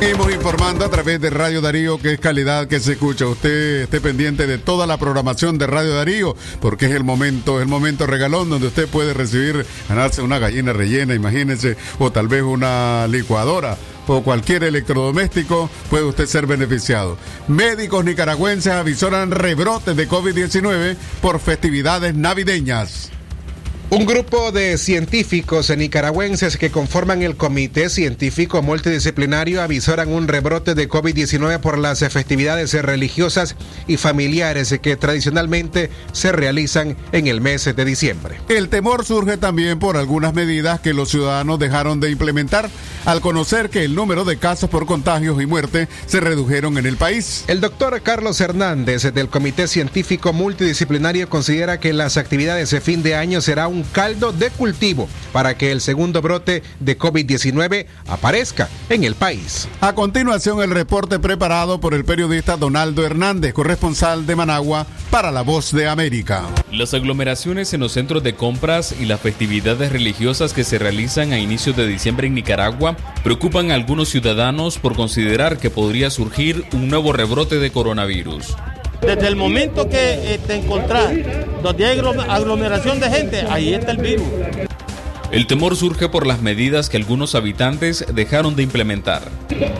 Seguimos 0.05 0.31
informando 0.31 0.85
a 0.85 0.89
través 0.89 1.19
de 1.19 1.31
Radio 1.31 1.61
Darío, 1.61 1.97
que 1.97 2.13
es 2.13 2.19
calidad 2.19 2.67
que 2.67 2.79
se 2.79 2.91
escucha. 2.91 3.25
Usted 3.25 3.81
esté 3.81 3.99
pendiente 3.99 4.45
de 4.45 4.59
toda 4.59 4.85
la 4.85 4.99
programación 4.99 5.57
de 5.57 5.65
Radio 5.65 5.95
Darío, 5.95 6.35
porque 6.61 6.85
es 6.85 6.91
el 6.91 7.03
momento, 7.03 7.59
el 7.59 7.67
momento 7.67 8.05
regalón 8.05 8.51
donde 8.51 8.67
usted 8.67 8.87
puede 8.87 9.15
recibir, 9.15 9.65
ganarse 9.89 10.21
una 10.21 10.37
gallina 10.37 10.73
rellena, 10.73 11.15
imagínense, 11.15 11.75
o 11.97 12.11
tal 12.11 12.27
vez 12.27 12.43
una 12.43 13.07
licuadora 13.07 13.79
o 14.05 14.21
cualquier 14.21 14.65
electrodoméstico, 14.65 15.71
puede 15.89 16.03
usted 16.03 16.27
ser 16.27 16.45
beneficiado. 16.45 17.17
Médicos 17.47 18.05
nicaragüenses 18.05 18.73
avisoran 18.73 19.31
rebrotes 19.31 19.95
de 19.95 20.07
COVID-19 20.07 20.97
por 21.19 21.39
festividades 21.39 22.13
navideñas. 22.13 23.14
Un 23.91 24.07
grupo 24.07 24.51
de 24.51 24.79
científicos 24.79 25.69
nicaragüenses 25.69 26.57
que 26.57 26.71
conforman 26.71 27.21
el 27.21 27.37
Comité 27.37 27.89
Científico 27.91 28.63
Multidisciplinario 28.63 29.61
avisoran 29.61 30.11
un 30.11 30.27
rebrote 30.27 30.73
de 30.73 30.89
COVID-19 30.89 31.59
por 31.59 31.77
las 31.77 31.99
festividades 31.99 32.73
religiosas 32.73 33.55
y 33.85 33.97
familiares 33.97 34.75
que 34.81 34.95
tradicionalmente 34.95 35.91
se 36.13 36.31
realizan 36.31 36.97
en 37.11 37.27
el 37.27 37.41
mes 37.41 37.63
de 37.63 37.85
diciembre. 37.85 38.39
El 38.49 38.69
temor 38.69 39.05
surge 39.05 39.37
también 39.37 39.77
por 39.77 39.97
algunas 39.97 40.33
medidas 40.33 40.79
que 40.79 40.95
los 40.95 41.09
ciudadanos 41.09 41.59
dejaron 41.59 41.99
de 41.99 42.09
implementar 42.09 42.71
al 43.05 43.21
conocer 43.21 43.69
que 43.69 43.83
el 43.83 43.93
número 43.93 44.25
de 44.25 44.37
casos 44.37 44.67
por 44.67 44.87
contagios 44.87 45.39
y 45.39 45.45
muerte 45.45 45.87
se 46.07 46.19
redujeron 46.19 46.79
en 46.79 46.87
el 46.87 46.97
país. 46.97 47.45
El 47.47 47.61
doctor 47.61 48.01
Carlos 48.01 48.41
Hernández 48.41 49.03
del 49.13 49.29
Comité 49.29 49.67
Científico 49.67 50.33
Multidisciplinario 50.33 51.29
considera 51.29 51.79
que 51.79 51.93
las 51.93 52.17
actividades 52.17 52.71
de 52.71 52.81
fin 52.81 53.03
de 53.03 53.13
año 53.13 53.41
será 53.41 53.67
un 53.67 53.74
caldo 53.83 54.31
de 54.31 54.49
cultivo 54.49 55.07
para 55.31 55.57
que 55.57 55.71
el 55.71 55.81
segundo 55.81 56.21
brote 56.21 56.63
de 56.79 56.97
COVID-19 56.97 57.85
aparezca 58.07 58.69
en 58.89 59.03
el 59.03 59.15
país. 59.15 59.67
A 59.81 59.93
continuación, 59.93 60.61
el 60.61 60.71
reporte 60.71 61.19
preparado 61.19 61.79
por 61.79 61.93
el 61.93 62.05
periodista 62.05 62.57
Donaldo 62.57 63.05
Hernández, 63.05 63.53
corresponsal 63.53 64.25
de 64.25 64.35
Managua, 64.35 64.87
para 65.11 65.31
La 65.31 65.41
Voz 65.41 65.71
de 65.71 65.87
América. 65.87 66.43
Las 66.71 66.93
aglomeraciones 66.93 67.73
en 67.73 67.79
los 67.81 67.93
centros 67.93 68.23
de 68.23 68.35
compras 68.35 68.95
y 68.99 69.05
las 69.05 69.21
festividades 69.21 69.91
religiosas 69.91 70.53
que 70.53 70.63
se 70.63 70.79
realizan 70.79 71.33
a 71.33 71.39
inicios 71.39 71.75
de 71.75 71.87
diciembre 71.87 72.27
en 72.27 72.35
Nicaragua 72.35 72.95
preocupan 73.23 73.71
a 73.71 73.75
algunos 73.75 74.09
ciudadanos 74.09 74.77
por 74.77 74.95
considerar 74.95 75.57
que 75.57 75.69
podría 75.69 76.09
surgir 76.09 76.65
un 76.73 76.89
nuevo 76.89 77.13
rebrote 77.13 77.59
de 77.59 77.71
coronavirus. 77.71 78.55
Desde 79.05 79.27
el 79.27 79.35
momento 79.35 79.87
que 79.89 80.33
eh, 80.35 80.39
te 80.45 80.55
encontrás 80.55 81.11
donde 81.61 81.85
hay 81.85 81.97
aglo- 81.99 82.25
aglomeración 82.27 82.99
de 82.99 83.09
gente, 83.09 83.45
ahí 83.49 83.73
está 83.73 83.91
el 83.91 83.97
virus. 83.97 84.27
El 85.31 85.47
temor 85.47 85.75
surge 85.75 86.07
por 86.07 86.25
las 86.27 86.39
medidas 86.41 86.87
que 86.89 86.97
algunos 86.97 87.35
habitantes 87.35 88.05
dejaron 88.13 88.55
de 88.55 88.63
implementar. 88.63 89.23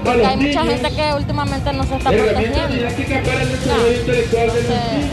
Porque 0.03 0.25
hay 0.25 0.37
mucha 0.37 0.65
gente 0.65 0.89
que 0.91 1.13
últimamente 1.15 1.71
no 1.71 1.83
se 1.83 1.95
está 1.95 2.09
protegiendo. 2.11 2.75
Ya. 2.75 2.89
Entonces, 2.89 3.23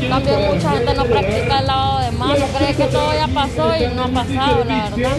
también 0.08 0.54
mucha 0.54 0.70
gente 0.72 0.94
no 0.94 1.04
practica 1.04 1.58
el 1.60 1.66
lavado 1.66 1.98
de 2.00 2.10
manos, 2.12 2.38
cree 2.58 2.74
que 2.74 2.84
todo 2.84 3.12
ya 3.12 3.28
pasó 3.28 3.72
y 3.76 3.94
no 3.94 4.04
ha 4.04 4.08
pasado, 4.08 4.64
la 4.64 4.90
verdad. 4.90 5.10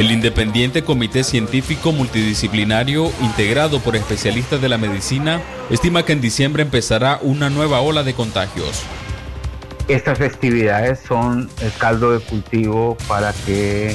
El 0.00 0.10
independiente 0.12 0.82
Comité 0.82 1.22
Científico 1.22 1.92
Multidisciplinario, 1.92 3.12
integrado 3.20 3.80
por 3.80 3.96
especialistas 3.96 4.58
de 4.58 4.70
la 4.70 4.78
medicina, 4.78 5.42
estima 5.68 6.06
que 6.06 6.14
en 6.14 6.22
diciembre 6.22 6.62
empezará 6.62 7.18
una 7.20 7.50
nueva 7.50 7.82
ola 7.82 8.02
de 8.02 8.14
contagios. 8.14 8.82
Estas 9.88 10.16
festividades 10.16 11.00
son 11.06 11.50
el 11.60 11.70
caldo 11.74 12.12
de 12.12 12.20
cultivo 12.20 12.96
para 13.08 13.34
que 13.44 13.94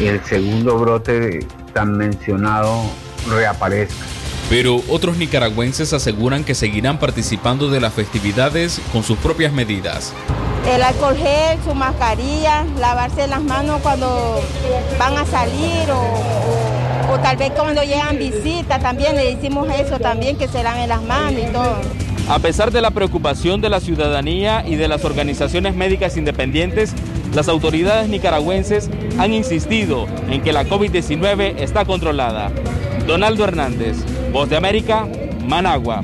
el 0.00 0.24
segundo 0.24 0.76
brote 0.76 1.46
tan 1.72 1.96
mencionado 1.96 2.82
reaparezca. 3.30 4.04
Pero 4.50 4.82
otros 4.88 5.18
nicaragüenses 5.18 5.92
aseguran 5.92 6.42
que 6.42 6.56
seguirán 6.56 6.98
participando 6.98 7.70
de 7.70 7.78
las 7.78 7.94
festividades 7.94 8.80
con 8.90 9.04
sus 9.04 9.18
propias 9.18 9.52
medidas. 9.52 10.12
El 10.66 10.82
alcohol 10.82 11.16
gel, 11.16 11.58
su 11.64 11.74
mascarilla, 11.74 12.64
lavarse 12.78 13.26
las 13.26 13.42
manos 13.42 13.80
cuando 13.82 14.40
van 14.98 15.16
a 15.16 15.26
salir 15.26 15.90
o, 15.90 17.12
o- 17.12 17.18
tal 17.18 17.36
vez 17.36 17.50
cuando 17.50 17.82
llegan 17.82 18.16
visitas 18.18 18.80
también 18.80 19.16
le 19.16 19.34
decimos 19.34 19.68
eso 19.78 19.98
también, 19.98 20.36
que 20.36 20.48
se 20.48 20.62
laven 20.62 20.88
las 20.88 21.02
manos 21.02 21.40
y 21.42 21.52
todo. 21.52 21.76
A 22.28 22.38
pesar 22.38 22.70
de 22.70 22.80
la 22.80 22.90
preocupación 22.92 23.60
de 23.60 23.68
la 23.68 23.80
ciudadanía 23.80 24.64
y 24.66 24.76
de 24.76 24.86
las 24.88 25.04
organizaciones 25.04 25.74
médicas 25.74 26.16
independientes, 26.16 26.94
las 27.34 27.48
autoridades 27.48 28.08
nicaragüenses 28.08 28.88
han 29.18 29.32
insistido 29.34 30.06
en 30.30 30.42
que 30.42 30.52
la 30.52 30.64
COVID-19 30.64 31.56
está 31.58 31.84
controlada. 31.84 32.50
Donaldo 33.06 33.44
Hernández, 33.44 33.96
Voz 34.32 34.48
de 34.48 34.56
América, 34.56 35.06
Managua. 35.46 36.02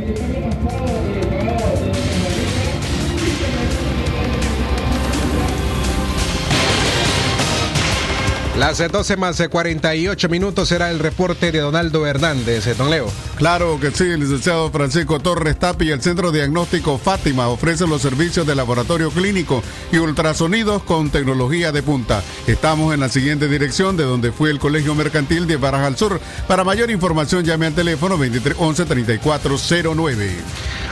Las 8.58 8.78
12 8.78 9.16
más 9.16 9.40
48 9.48 10.28
minutos 10.28 10.68
será 10.68 10.90
el 10.90 10.98
reporte 10.98 11.52
de 11.52 11.60
Donaldo 11.60 12.04
Hernández. 12.08 12.66
Eh, 12.66 12.74
Don 12.74 12.90
Leo. 12.90 13.06
Claro 13.36 13.78
que 13.78 13.92
sí, 13.92 14.02
licenciado 14.16 14.68
Francisco 14.72 15.20
Torres 15.20 15.56
Tapi, 15.60 15.92
el 15.92 16.02
Centro 16.02 16.32
Diagnóstico 16.32 16.98
Fátima 16.98 17.46
ofrece 17.46 17.86
los 17.86 18.02
servicios 18.02 18.48
de 18.48 18.56
laboratorio 18.56 19.12
clínico 19.12 19.62
y 19.92 19.98
ultrasonidos 19.98 20.82
con 20.82 21.10
tecnología 21.10 21.70
de 21.70 21.84
punta. 21.84 22.20
Estamos 22.48 22.92
en 22.92 22.98
la 22.98 23.08
siguiente 23.08 23.46
dirección 23.46 23.96
de 23.96 24.02
donde 24.02 24.32
fue 24.32 24.50
el 24.50 24.58
Colegio 24.58 24.92
Mercantil 24.96 25.46
de 25.46 25.56
Baraja 25.56 25.86
al 25.86 25.96
Sur. 25.96 26.20
Para 26.48 26.64
mayor 26.64 26.90
información 26.90 27.44
llame 27.44 27.66
al 27.66 27.74
teléfono 27.76 28.16
2311 28.16 28.86
3409. 28.86 30.30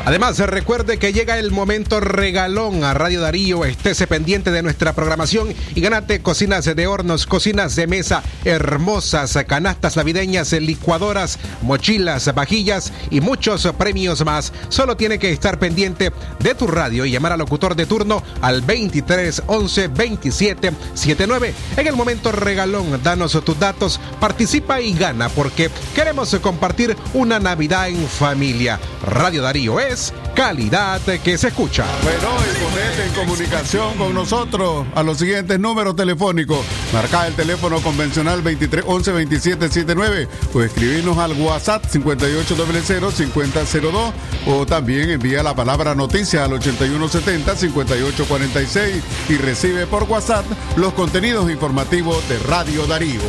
Además, 0.05 0.39
recuerde 0.39 0.99
que 0.99 1.13
llega 1.13 1.37
el 1.37 1.51
momento 1.51 1.99
regalón 1.99 2.85
a 2.85 2.95
Radio 2.95 3.23
Darío. 3.23 3.65
Estése 3.65 4.07
pendiente 4.07 4.53
de 4.53 4.63
nuestra 4.63 4.93
programación 4.93 5.53
y 5.75 5.81
ganate 5.81 6.23
cocinas 6.23 6.65
de 6.65 6.87
hornos, 6.87 7.27
cocinas 7.27 7.56
de 7.57 7.87
mesa 7.87 8.23
hermosas, 8.45 9.37
canastas 9.47 9.97
navideñas, 9.97 10.53
licuadoras, 10.53 11.39
mochilas, 11.63 12.33
vajillas 12.35 12.93
y 13.11 13.21
muchos 13.21 13.67
premios 13.79 14.25
más. 14.25 14.53
Solo 14.69 14.97
tiene 14.97 15.19
que 15.19 15.31
estar 15.31 15.59
pendiente 15.59 16.13
de 16.39 16.55
tu 16.55 16.67
radio 16.67 17.07
y 17.07 17.13
llamar 17.13 17.33
al 17.33 17.39
locutor 17.39 17.75
de 17.75 17.87
turno 17.87 18.23
al 18.43 18.61
23 18.61 19.43
11 19.47 19.89
27 19.89 20.73
79. 20.95 21.55
En 21.77 21.87
el 21.87 21.97
momento 21.97 22.31
regalón, 22.31 23.01
danos 23.03 23.33
tus 23.45 23.59
datos, 23.59 24.01
participa 24.21 24.81
y 24.81 24.93
gana 24.93 25.29
porque 25.31 25.71
queremos 25.95 26.37
compartir 26.43 26.95
una 27.15 27.39
Navidad 27.39 27.89
en 27.89 28.07
familia. 28.07 28.79
Radio 29.03 29.43
Darío 29.43 29.81
es 29.81 30.13
calidad 30.37 31.01
que 31.01 31.37
se 31.39 31.49
escucha. 31.49 31.85
Bueno, 32.03 32.29
y 32.45 32.49
ponete 32.63 33.07
en 33.07 33.15
comunicación 33.15 33.97
con 33.97 34.13
nosotros 34.15 34.87
a 34.95 35.03
los 35.03 35.17
siguientes 35.19 35.59
números 35.59 35.97
telefónicos. 35.97 36.59
Marca 36.93 37.27
el 37.27 37.35
teléfono 37.35 37.81
convencional 37.81 38.45
2311 38.45 39.13
2779 39.13 40.29
o 40.53 40.63
escribirnos 40.63 41.17
al 41.17 41.33
WhatsApp 41.33 41.87
5800-5002 41.87 44.13
o 44.47 44.67
también 44.67 45.09
envía 45.09 45.43
la 45.43 45.55
palabra 45.55 45.95
noticia 45.95 46.45
al 46.45 46.51
8170-5846 46.53 49.01
y 49.31 49.39
recibe 49.39 49.87
por 49.87 50.03
WhatsApp 50.05 50.45
los 50.77 50.93
contenidos 50.93 51.51
informativos 51.51 52.29
de 52.29 52.39
Radio 52.41 52.87
Darío. 52.87 53.23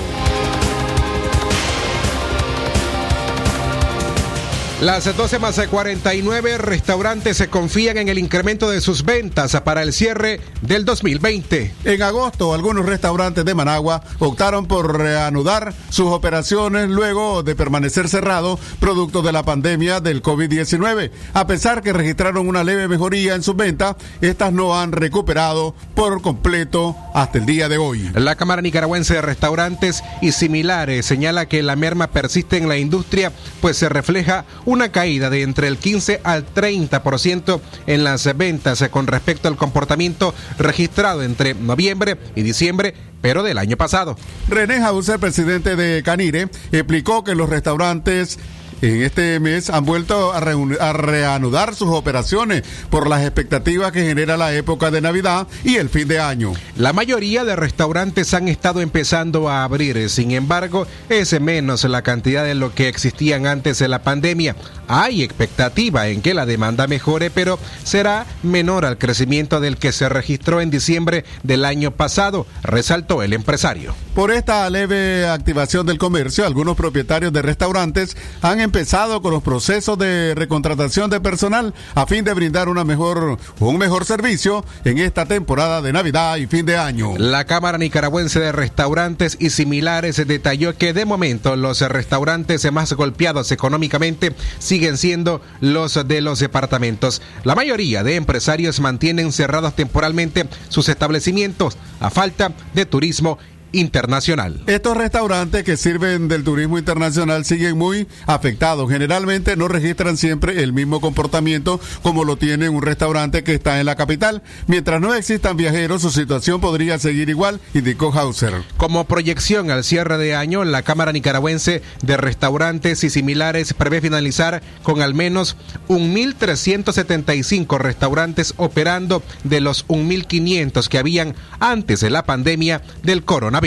Las 4.81 5.17
12 5.17 5.39
más 5.39 5.59
49 5.59 6.59
restaurantes 6.59 7.37
se 7.37 7.47
confían 7.47 7.97
en 7.97 8.09
el 8.09 8.19
incremento 8.19 8.69
de 8.69 8.79
sus 8.79 9.03
ventas 9.03 9.59
para 9.61 9.81
el 9.81 9.91
cierre 9.91 10.39
del 10.61 10.85
2020. 10.85 11.73
En 11.83 12.01
agosto, 12.03 12.53
algunos 12.53 12.85
restaurantes 12.85 13.43
de 13.43 13.55
Managua 13.55 14.03
optaron 14.19 14.67
por 14.67 14.99
reanudar 14.99 15.73
sus 15.89 16.11
operaciones 16.11 16.89
luego 16.89 17.41
de 17.41 17.55
permanecer 17.55 18.07
cerrados 18.07 18.59
producto 18.79 19.23
de 19.23 19.31
la 19.31 19.41
pandemia 19.41 19.99
del 19.99 20.21
COVID-19. 20.21 21.09
A 21.33 21.47
pesar 21.47 21.81
que 21.81 21.91
registraron 21.91 22.47
una 22.47 22.63
leve 22.63 22.87
mejoría 22.87 23.33
en 23.33 23.41
sus 23.41 23.55
ventas, 23.55 23.95
estas 24.21 24.53
no 24.53 24.79
han 24.79 24.91
recuperado 24.91 25.73
por 25.95 26.21
completo 26.21 26.95
hasta 27.15 27.39
el 27.39 27.47
día 27.47 27.67
de 27.67 27.79
hoy. 27.79 28.11
La 28.13 28.35
Cámara 28.35 28.61
Nicaragüense 28.61 29.15
de 29.15 29.21
Restaurantes 29.23 30.03
y 30.21 30.33
similares 30.33 31.07
señala 31.07 31.47
que 31.47 31.63
la 31.63 31.75
merma 31.75 32.11
persiste 32.11 32.57
en 32.57 32.69
la 32.69 32.77
industria, 32.77 33.31
pues 33.59 33.75
se 33.75 33.89
refleja 33.89 34.45
una 34.67 34.91
caída 34.91 35.30
de 35.30 35.43
entre 35.43 35.69
el 35.69 35.77
15 35.77 36.19
al 36.25 36.45
30% 36.45 37.62
en 37.88 38.03
las 38.03 38.38
ventas 38.38 38.84
con 38.91 39.08
respecto 39.08 39.47
al 39.47 39.56
comportamiento 39.56 40.36
registrado 40.60 41.23
entre 41.23 41.53
noviembre 41.53 42.17
y 42.36 42.41
diciembre 42.41 42.93
pero 43.21 43.43
del 43.43 43.58
año 43.58 43.77
pasado. 43.77 44.15
René 44.47 44.75
Hauser, 44.75 45.19
presidente 45.19 45.75
de 45.75 46.03
Canire, 46.03 46.49
explicó 46.71 47.23
que 47.23 47.34
los 47.34 47.49
restaurantes 47.49 48.38
en 48.81 49.03
este 49.03 49.39
mes 49.39 49.69
han 49.69 49.85
vuelto 49.85 50.33
a, 50.33 50.39
reanudar 50.39 51.75
sus 51.75 51.89
operaciones 51.89 52.63
por 52.89 53.07
las 53.07 53.21
expectativas 53.21 53.91
que 53.91 54.03
genera 54.03 54.37
la 54.37 54.53
época 54.53 54.91
de 54.91 55.01
Navidad 55.01 55.47
y 55.63 55.77
el 55.77 55.89
fin 55.89 56.07
de 56.07 56.19
año. 56.19 56.53
La 56.75 56.93
mayoría 56.93 57.43
de 57.43 57.55
restaurantes 57.55 58.33
han 58.33 58.47
estado 58.47 58.81
empezando 58.81 59.49
a 59.49 59.63
abrir, 59.63 60.09
sin 60.09 60.31
embargo, 60.31 60.87
es 61.09 61.39
menos 61.39 61.83
la 61.83 62.01
cantidad 62.01 62.43
de 62.43 62.55
lo 62.55 62.73
que 62.73 62.87
existían 62.87 63.47
antes 63.47 63.79
de 63.79 63.87
la 63.87 64.03
pandemia. 64.03 64.55
Hay 64.87 65.23
expectativa 65.23 66.07
en 66.07 66.21
que 66.21 66.33
la 66.33 66.45
demanda 66.45 66.87
mejore, 66.87 67.29
pero 67.29 67.59
será 67.83 68.25
menor 68.43 68.85
al 68.85 68.97
crecimiento 68.97 69.59
del 69.59 69.77
que 69.77 69.91
se 69.91 70.09
registró 70.09 70.61
en 70.61 70.69
diciembre 70.69 71.25
del 71.43 71.65
año 71.65 71.91
pasado, 71.91 72.45
resaltó 72.63 73.23
el 73.23 73.33
empresario. 73.33 73.95
Por 74.17 74.32
esta 74.32 74.67
leve 74.71 75.27
activación 75.27 75.86
del 75.86 75.99
comercio, 75.99 76.47
algunos 76.47 76.75
propietarios 76.75 77.32
de 77.32 77.43
restaurantes 77.43 78.17
han 78.41 78.60
empezado 78.60 79.21
con 79.21 79.32
los 79.32 79.43
procesos 79.43 79.95
de 79.99 80.34
recontratación 80.34 81.12
de 81.12 81.21
personal 81.21 81.71
a 81.93 82.08
fin 82.08 82.25
de 82.25 82.34
brindar 82.34 82.67
mejor, 82.84 83.38
un 83.60 83.77
mejor 83.77 84.06
servicio 84.06 84.65
en 84.86 84.97
esta 84.97 85.27
temporada 85.27 85.84
de 85.84 85.93
Navidad 85.93 86.38
y 86.38 86.47
fin 86.47 86.65
de 86.65 86.77
año. 86.77 87.15
La 87.19 87.45
Cámara 87.45 87.77
Nicaragüense 87.77 88.39
de 88.39 88.51
Restaurantes 88.51 89.38
y 89.39 89.51
similares 89.51 90.15
detalló 90.25 90.75
que 90.75 90.93
de 90.93 91.06
momento 91.06 91.56
los 91.56 91.82
restaurantes 91.82 92.71
más 92.71 92.93
golpeados 92.93 93.51
económicamente 93.51 94.34
siguen 94.58 94.97
siendo 94.97 95.41
los 95.62 96.08
de 96.08 96.21
los 96.21 96.39
departamentos. 96.39 97.21
La 97.43 97.53
mayoría 97.53 98.01
de 98.03 98.15
empresarios 98.15 98.80
mantienen 98.80 99.32
cerrados 99.32 99.75
temporalmente 99.75 100.49
sus 100.69 100.89
establecimientos 100.89 101.77
a 101.99 102.10
falta 102.10 102.53
de 102.73 102.88
turismo 102.88 103.38
internacional. 103.71 104.62
Estos 104.67 104.97
restaurantes 104.97 105.63
que 105.63 105.77
sirven 105.77 106.27
del 106.27 106.43
turismo 106.43 106.77
internacional 106.77 107.45
siguen 107.45 107.77
muy 107.77 108.08
afectados. 108.25 108.89
Generalmente 108.89 109.56
no 109.56 109.67
registran 109.67 110.17
siempre 110.17 110.63
el 110.63 110.73
mismo 110.73 111.01
comportamiento 111.01 111.80
como 112.01 112.23
lo 112.23 112.38
tiene 112.38 112.69
un 112.69 112.82
restaurante 112.82 113.43
que 113.43 113.53
está 113.53 113.80
en 113.80 113.86
la 113.86 113.95
capital. 113.95 114.41
Mientras 114.67 115.01
no 115.01 115.13
existan 115.13 115.58
viajeros, 115.58 116.01
su 116.01 116.12
situación 116.12 116.62
podría 116.62 116.99
seguir 116.99 117.30
igual, 117.30 117.60
indicó 117.73 118.12
Hauser. 118.13 118.53
Como 118.77 119.06
proyección 119.06 119.71
al 119.71 119.84
cierre 119.84 120.17
de 120.17 120.36
año, 120.36 120.63
la 120.63 120.84
Cámara 120.84 121.12
Nicaragüense 121.12 121.82
de 122.01 122.17
Restaurantes 122.17 123.03
y 123.03 123.10
similares 123.10 123.73
prevé 123.73 124.01
finalizar 124.01 124.62
con 124.84 125.01
al 125.01 125.13
menos 125.13 125.58
1.375 125.89 127.77
restaurantes 127.77 128.53
operando 128.58 129.23
de 129.43 129.62
los 129.62 129.88
1.500 129.88 130.88
que 130.88 130.97
habían 130.97 131.36
antes 131.60 131.99
de 131.99 132.10
la 132.10 132.23
pandemia 132.23 132.82
del 133.03 133.23
coronavirus. 133.23 133.66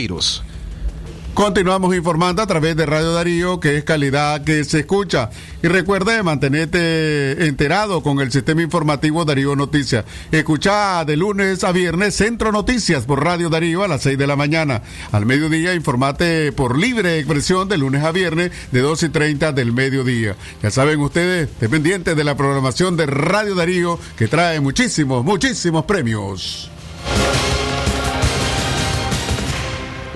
Continuamos 1.34 1.94
informando 1.94 2.42
a 2.42 2.46
través 2.46 2.76
de 2.76 2.86
Radio 2.86 3.12
Darío, 3.12 3.60
que 3.60 3.76
es 3.76 3.84
calidad 3.84 4.42
que 4.44 4.64
se 4.64 4.80
escucha. 4.80 5.30
Y 5.62 5.68
recuerde 5.68 6.22
mantenerte 6.22 7.46
enterado 7.46 8.02
con 8.02 8.20
el 8.20 8.32
sistema 8.32 8.62
informativo 8.62 9.24
Darío 9.24 9.54
Noticias. 9.56 10.04
Escucha 10.32 11.04
de 11.04 11.16
lunes 11.16 11.62
a 11.64 11.72
viernes 11.72 12.16
Centro 12.16 12.50
Noticias 12.50 13.06
por 13.06 13.24
Radio 13.24 13.48
Darío 13.48 13.84
a 13.84 13.88
las 13.88 14.02
6 14.02 14.18
de 14.18 14.26
la 14.26 14.36
mañana. 14.36 14.82
Al 15.12 15.24
mediodía 15.24 15.74
informate 15.74 16.50
por 16.52 16.76
libre 16.76 17.18
expresión 17.18 17.68
de 17.68 17.78
lunes 17.78 18.02
a 18.02 18.10
viernes 18.10 18.50
de 18.72 18.80
2 18.80 19.04
y 19.04 19.08
30 19.08 19.52
del 19.52 19.72
mediodía. 19.72 20.36
Ya 20.62 20.70
saben 20.70 21.00
ustedes, 21.00 21.48
dependientes 21.60 22.16
de 22.16 22.24
la 22.24 22.36
programación 22.36 22.96
de 22.96 23.06
Radio 23.06 23.54
Darío, 23.54 23.98
que 24.16 24.28
trae 24.28 24.60
muchísimos, 24.60 25.24
muchísimos 25.24 25.84
premios. 25.84 26.70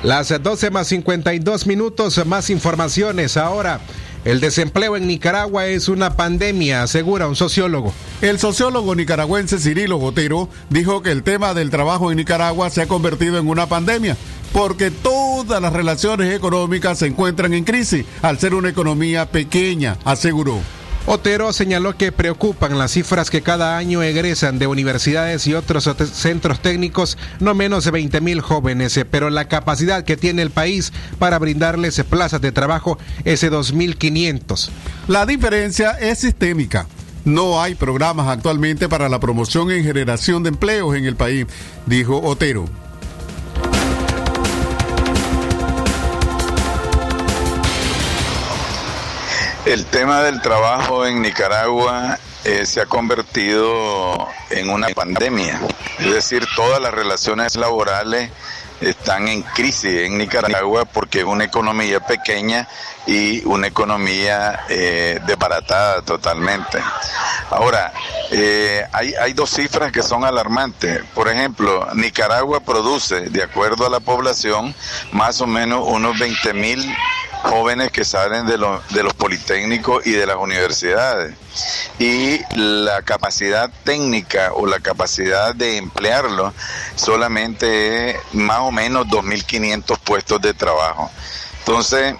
Las 0.05 0.29
12 0.29 0.71
más 0.71 0.89
52 0.89 1.67
minutos, 1.67 2.27
más 2.27 2.51
informaciones 2.51 3.39
ahora. 3.39 3.81
El 4.27 4.39
desempleo 4.39 4.99
en 4.99 5.07
Nicaragua 5.07 5.65
es 5.65 5.89
una 5.89 6.15
pandemia, 6.15 6.83
asegura 6.83 7.27
un 7.27 7.37
sociólogo. 7.37 7.95
El 8.21 8.39
sociólogo 8.39 8.95
nicaragüense 8.95 9.59
Cirilo 9.59 9.97
Botero 9.97 10.51
dijo 10.69 11.01
que 11.01 11.11
el 11.11 11.23
tema 11.23 11.55
del 11.55 11.71
trabajo 11.71 12.11
en 12.11 12.19
Nicaragua 12.19 12.69
se 12.69 12.83
ha 12.83 12.87
convertido 12.87 13.39
en 13.39 13.49
una 13.49 13.67
pandemia 13.67 14.15
porque 14.53 14.91
todas 14.91 15.63
las 15.63 15.73
relaciones 15.73 16.35
económicas 16.35 16.99
se 16.99 17.07
encuentran 17.07 17.55
en 17.55 17.65
crisis 17.65 18.05
al 18.21 18.39
ser 18.39 18.55
una 18.55 18.69
economía 18.69 19.25
pequeña, 19.31 19.97
aseguró. 20.05 20.61
Otero 21.07 21.53
señaló 21.53 21.99
que 21.99 22.13
preocupan 22.13 22.79
las 22.79 22.93
cifras 22.93 23.29
que 23.29 23.43
cada 23.43 23.77
año 23.77 24.03
egresan 24.03 24.59
de 24.59 24.67
universidades 24.67 25.47
y 25.47 25.53
otros 25.53 25.89
centros 26.15 26.61
técnicos, 26.61 27.19
no 27.41 27.55
menos 27.55 27.85
de 27.85 27.91
20 27.91 28.23
mil 28.23 28.41
jóvenes, 28.41 28.99
pero 29.11 29.29
la 29.29 29.47
capacidad 29.47 30.05
que 30.05 30.17
tiene 30.17 30.41
el 30.41 30.51
país 30.51 30.95
para 31.19 31.39
brindarles 31.39 32.03
plazas 32.05 32.41
de 32.41 32.53
trabajo 32.53 32.99
es 33.25 33.43
de 33.43 33.53
2.500. 33.53 34.71
La 35.07 35.27
diferencia 35.27 35.91
es 35.91 36.21
sistémica. 36.21 36.87
No 37.27 37.61
hay 37.61 37.75
programas 37.75 38.29
actualmente 38.29 38.89
para 38.89 39.11
la 39.11 39.21
promoción 39.21 39.71
en 39.71 39.85
generación 39.85 40.43
de 40.43 40.51
empleos 40.51 40.97
en 40.97 41.05
el 41.05 41.17
país, 41.17 41.47
dijo 41.87 42.19
Otero. 42.23 42.65
El 49.65 49.87
tema 49.87 50.23
del 50.23 50.43
trabajo 50.43 51.07
en 51.07 51.23
Nicaragua 51.23 52.19
eh, 52.45 52.67
se 52.67 52.83
ha 52.83 52.87
convertido 52.87 54.29
en 54.51 54.69
una 54.69 54.89
pandemia. 54.89 55.59
Es 56.01 56.13
decir, 56.13 56.47
todas 56.55 56.83
las 56.83 56.93
relaciones 56.93 57.57
laborales 57.57 58.31
están 58.83 59.27
en 59.27 59.41
crisis 59.41 60.03
en 60.03 60.19
Nicaragua 60.19 60.85
porque 60.85 61.21
es 61.21 61.25
una 61.25 61.45
economía 61.45 62.01
pequeña 62.01 62.69
y 63.07 63.43
una 63.47 63.67
economía 63.67 64.67
eh, 64.69 65.21
desbaratada 65.27 66.03
totalmente. 66.03 66.79
Ahora, 67.49 67.91
eh, 68.33 68.85
hay, 68.93 69.15
hay 69.15 69.33
dos 69.33 69.49
cifras 69.49 69.93
que 69.93 70.03
son 70.03 70.25
alarmantes. 70.25 71.03
Por 71.15 71.29
ejemplo, 71.29 71.89
Nicaragua 71.95 72.61
produce, 72.61 73.31
de 73.31 73.43
acuerdo 73.43 73.87
a 73.87 73.91
la 73.91 74.01
población, 74.01 74.75
más 75.13 75.41
o 75.41 75.47
menos 75.47 75.87
unos 75.89 76.19
20 76.19 76.53
mil 76.53 76.95
jóvenes 77.45 77.91
que 77.93 78.05
salen 78.05 78.47
de, 78.47 78.59
los 78.59 78.87
de 78.89 79.03
los 79.03 79.15
politécnicos 79.15 80.07
y 80.07 80.13
de 80.13 80.27
las 80.27 80.37
universidades. 80.37 81.35
Y 81.99 82.41
la 82.57 83.03
capacidad 83.03 83.71
técnica 83.85 84.53
o 84.55 84.67
la 84.67 84.81
capacidad 84.81 85.55
de 85.55 85.77
emplearlo 85.77 86.53
solamente 86.97 88.11
es 88.11 88.17
más 88.33 88.61
o 88.61 88.73
menos 88.73 89.07
2.500 89.07 89.99
puestos 89.99 90.41
de 90.41 90.55
trabajo. 90.55 91.11
Entonces, 91.61 92.15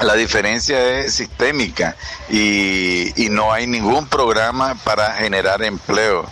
la 0.00 0.14
diferencia 0.14 1.00
es 1.00 1.14
sistémica 1.14 1.96
y, 2.28 3.12
y 3.22 3.30
no 3.30 3.52
hay 3.52 3.66
ningún 3.66 4.06
programa 4.06 4.76
para 4.84 5.14
generar 5.14 5.62
empleo. 5.62 6.24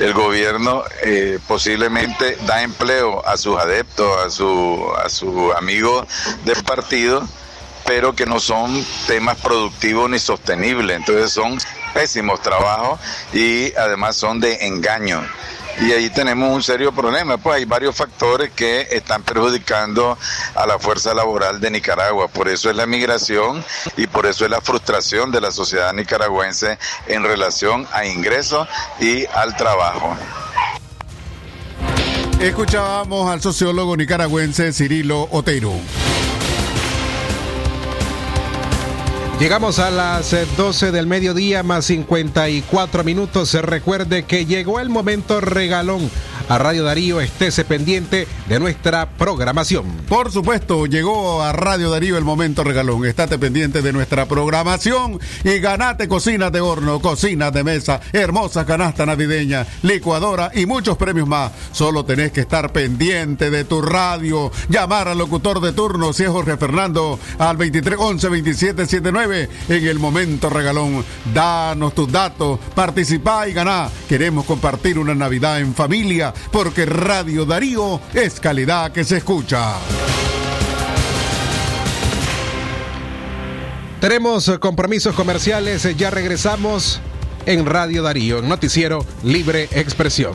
El 0.00 0.12
gobierno 0.12 0.82
eh, 1.04 1.38
posiblemente 1.46 2.36
da 2.46 2.62
empleo 2.62 3.24
a 3.26 3.36
sus 3.36 3.56
adeptos, 3.58 4.10
a 4.26 4.30
su, 4.30 4.84
a 5.02 5.08
sus 5.08 5.54
amigos 5.54 6.06
del 6.44 6.62
partido, 6.64 7.26
pero 7.86 8.14
que 8.14 8.26
no 8.26 8.40
son 8.40 8.84
temas 9.06 9.36
productivos 9.38 10.08
ni 10.10 10.18
sostenibles. 10.18 10.96
Entonces 10.96 11.30
son 11.30 11.58
pésimos 11.92 12.42
trabajos 12.42 13.00
y 13.32 13.74
además 13.76 14.16
son 14.16 14.40
de 14.40 14.66
engaño. 14.66 15.22
Y 15.80 15.92
ahí 15.92 16.08
tenemos 16.08 16.54
un 16.54 16.62
serio 16.62 16.92
problema, 16.92 17.36
pues 17.36 17.56
hay 17.56 17.64
varios 17.64 17.96
factores 17.96 18.50
que 18.52 18.86
están 18.92 19.22
perjudicando 19.22 20.16
a 20.54 20.66
la 20.66 20.78
fuerza 20.78 21.12
laboral 21.14 21.60
de 21.60 21.70
Nicaragua. 21.70 22.28
Por 22.28 22.48
eso 22.48 22.70
es 22.70 22.76
la 22.76 22.86
migración 22.86 23.64
y 23.96 24.06
por 24.06 24.26
eso 24.26 24.44
es 24.44 24.50
la 24.50 24.60
frustración 24.60 25.32
de 25.32 25.40
la 25.40 25.50
sociedad 25.50 25.92
nicaragüense 25.92 26.78
en 27.08 27.24
relación 27.24 27.88
a 27.92 28.06
ingresos 28.06 28.68
y 29.00 29.26
al 29.26 29.56
trabajo. 29.56 30.16
Escuchábamos 32.40 33.30
al 33.30 33.40
sociólogo 33.40 33.96
nicaragüense 33.96 34.72
Cirilo 34.72 35.28
Otero. 35.32 35.72
Llegamos 39.40 39.80
a 39.80 39.90
las 39.90 40.32
eh, 40.32 40.46
12 40.56 40.92
del 40.92 41.08
mediodía 41.08 41.64
más 41.64 41.86
54 41.86 43.02
minutos. 43.02 43.52
Recuerde 43.54 44.22
que 44.24 44.46
llegó 44.46 44.78
el 44.78 44.88
momento 44.88 45.40
regalón. 45.40 46.08
A 46.46 46.58
Radio 46.58 46.84
Darío 46.84 47.22
estése 47.22 47.64
pendiente 47.64 48.28
de 48.48 48.60
nuestra 48.60 49.08
programación. 49.08 49.86
Por 50.08 50.30
supuesto, 50.30 50.84
llegó 50.84 51.42
a 51.42 51.54
Radio 51.54 51.88
Darío 51.88 52.18
el 52.18 52.24
momento 52.24 52.62
regalón. 52.62 53.06
Estate 53.06 53.38
pendiente 53.38 53.80
de 53.80 53.94
nuestra 53.94 54.26
programación 54.26 55.18
y 55.42 55.58
ganate 55.58 56.06
cocinas 56.06 56.52
de 56.52 56.60
horno, 56.60 57.00
cocinas 57.00 57.50
de 57.50 57.64
mesa, 57.64 57.98
hermosa 58.12 58.66
canasta 58.66 59.06
navideña, 59.06 59.66
licuadora 59.82 60.50
y 60.54 60.66
muchos 60.66 60.98
premios 60.98 61.26
más. 61.26 61.50
Solo 61.72 62.04
tenés 62.04 62.30
que 62.30 62.42
estar 62.42 62.70
pendiente 62.72 63.48
de 63.48 63.64
tu 63.64 63.80
radio, 63.80 64.52
llamar 64.68 65.08
al 65.08 65.16
locutor 65.16 65.62
de 65.62 65.72
turno 65.72 66.12
si 66.12 66.24
es 66.24 66.28
Jorge 66.28 66.58
Fernando 66.58 67.18
al 67.38 67.56
23 67.56 67.98
11 67.98 68.28
27 68.28 68.86
79 68.86 69.48
en 69.70 69.86
el 69.86 69.98
momento 69.98 70.50
regalón. 70.50 71.02
Danos 71.32 71.94
tus 71.94 72.12
datos, 72.12 72.60
participá 72.74 73.48
y 73.48 73.54
ganá. 73.54 73.88
Queremos 74.06 74.44
compartir 74.44 74.98
una 74.98 75.14
Navidad 75.14 75.60
en 75.60 75.74
familia 75.74 76.33
porque 76.50 76.86
Radio 76.86 77.44
Darío 77.44 78.00
es 78.12 78.40
calidad 78.40 78.92
que 78.92 79.04
se 79.04 79.18
escucha. 79.18 79.74
Tenemos 84.00 84.48
eh, 84.48 84.58
compromisos 84.58 85.14
comerciales. 85.14 85.84
eh, 85.84 85.94
Ya 85.96 86.10
regresamos 86.10 87.00
en 87.46 87.64
Radio 87.66 88.02
Darío, 88.02 88.42
Noticiero 88.42 89.04
Libre 89.22 89.68
Expresión. 89.72 90.34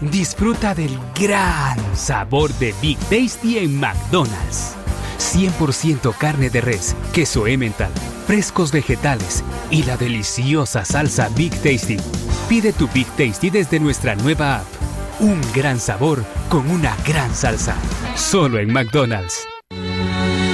Disfruta 0.00 0.74
del 0.74 0.98
gran 1.18 1.78
sabor 1.96 2.52
de 2.54 2.74
Big 2.82 2.98
Tasty 3.08 3.58
en 3.58 3.78
McDonald's. 3.78 4.74
100% 5.18 6.16
carne 6.18 6.50
de 6.50 6.60
res, 6.60 6.94
queso 7.12 7.46
Emmental, 7.46 7.90
frescos 8.26 8.72
vegetales 8.72 9.42
y 9.70 9.84
la 9.84 9.96
deliciosa 9.96 10.84
salsa 10.84 11.28
Big 11.36 11.52
Tasty. 11.62 11.96
Pide 12.48 12.72
tu 12.72 12.88
Big 12.92 13.06
Tasty 13.16 13.50
desde 13.50 13.80
nuestra 13.80 14.14
nueva 14.14 14.56
app. 14.58 14.66
Un 15.20 15.40
gran 15.54 15.80
sabor 15.80 16.24
con 16.48 16.70
una 16.70 16.96
gran 17.06 17.34
salsa. 17.34 17.76
Solo 18.16 18.58
en 18.58 18.72
McDonald's. 18.72 19.46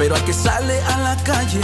Pero 0.00 0.14
al 0.14 0.24
que 0.24 0.32
sale 0.32 0.80
a 0.84 0.96
la 1.00 1.16
calle 1.24 1.60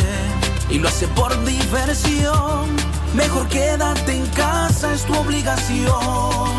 y 0.68 0.78
lo 0.78 0.88
hace 0.88 1.08
por 1.08 1.32
diversión, 1.46 2.68
mejor 3.14 3.48
quédate 3.48 4.14
en 4.14 4.26
casa, 4.26 4.92
es 4.92 5.06
tu 5.06 5.14
obligación. 5.14 6.52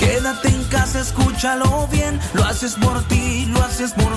Quédate 0.00 0.48
en 0.48 0.64
casa, 0.64 0.98
escúchalo 0.98 1.86
bien, 1.92 2.18
lo 2.34 2.42
haces 2.42 2.74
por 2.74 3.04
ti, 3.04 3.46
lo 3.46 3.62
haces 3.62 3.92
por 3.92 4.09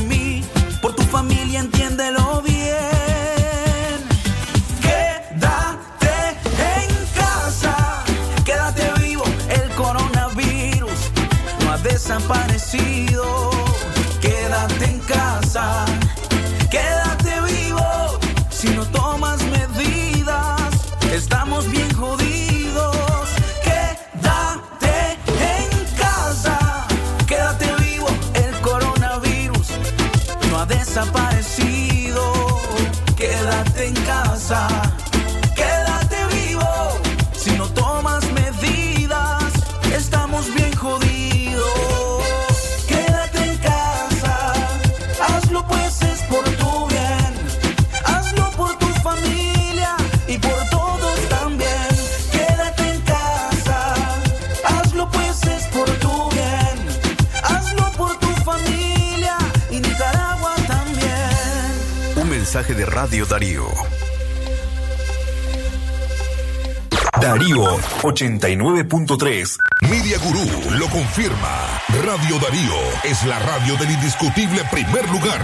89.3. 68.13 69.57
Media 69.89 70.19
Gurú 70.19 70.77
lo 70.77 70.87
confirma. 70.89 71.81
Radio 72.05 72.37
Darío 72.37 72.75
es 73.03 73.25
la 73.25 73.39
radio 73.39 73.75
del 73.77 73.89
indiscutible 73.89 74.61
primer 74.71 75.09
lugar. 75.09 75.41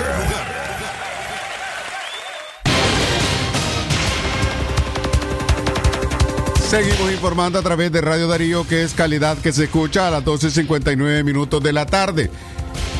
Seguimos 6.70 7.12
informando 7.12 7.58
a 7.58 7.64
través 7.64 7.92
de 7.92 8.02
Radio 8.02 8.28
Darío, 8.28 8.68
que 8.68 8.84
es 8.84 8.94
calidad 8.94 9.40
que 9.40 9.52
se 9.52 9.64
escucha 9.64 10.08
a 10.08 10.12
las 10.12 10.24
12.59 10.24 11.24
minutos 11.24 11.64
de 11.64 11.74
la 11.74 11.88
tarde. 11.88 12.30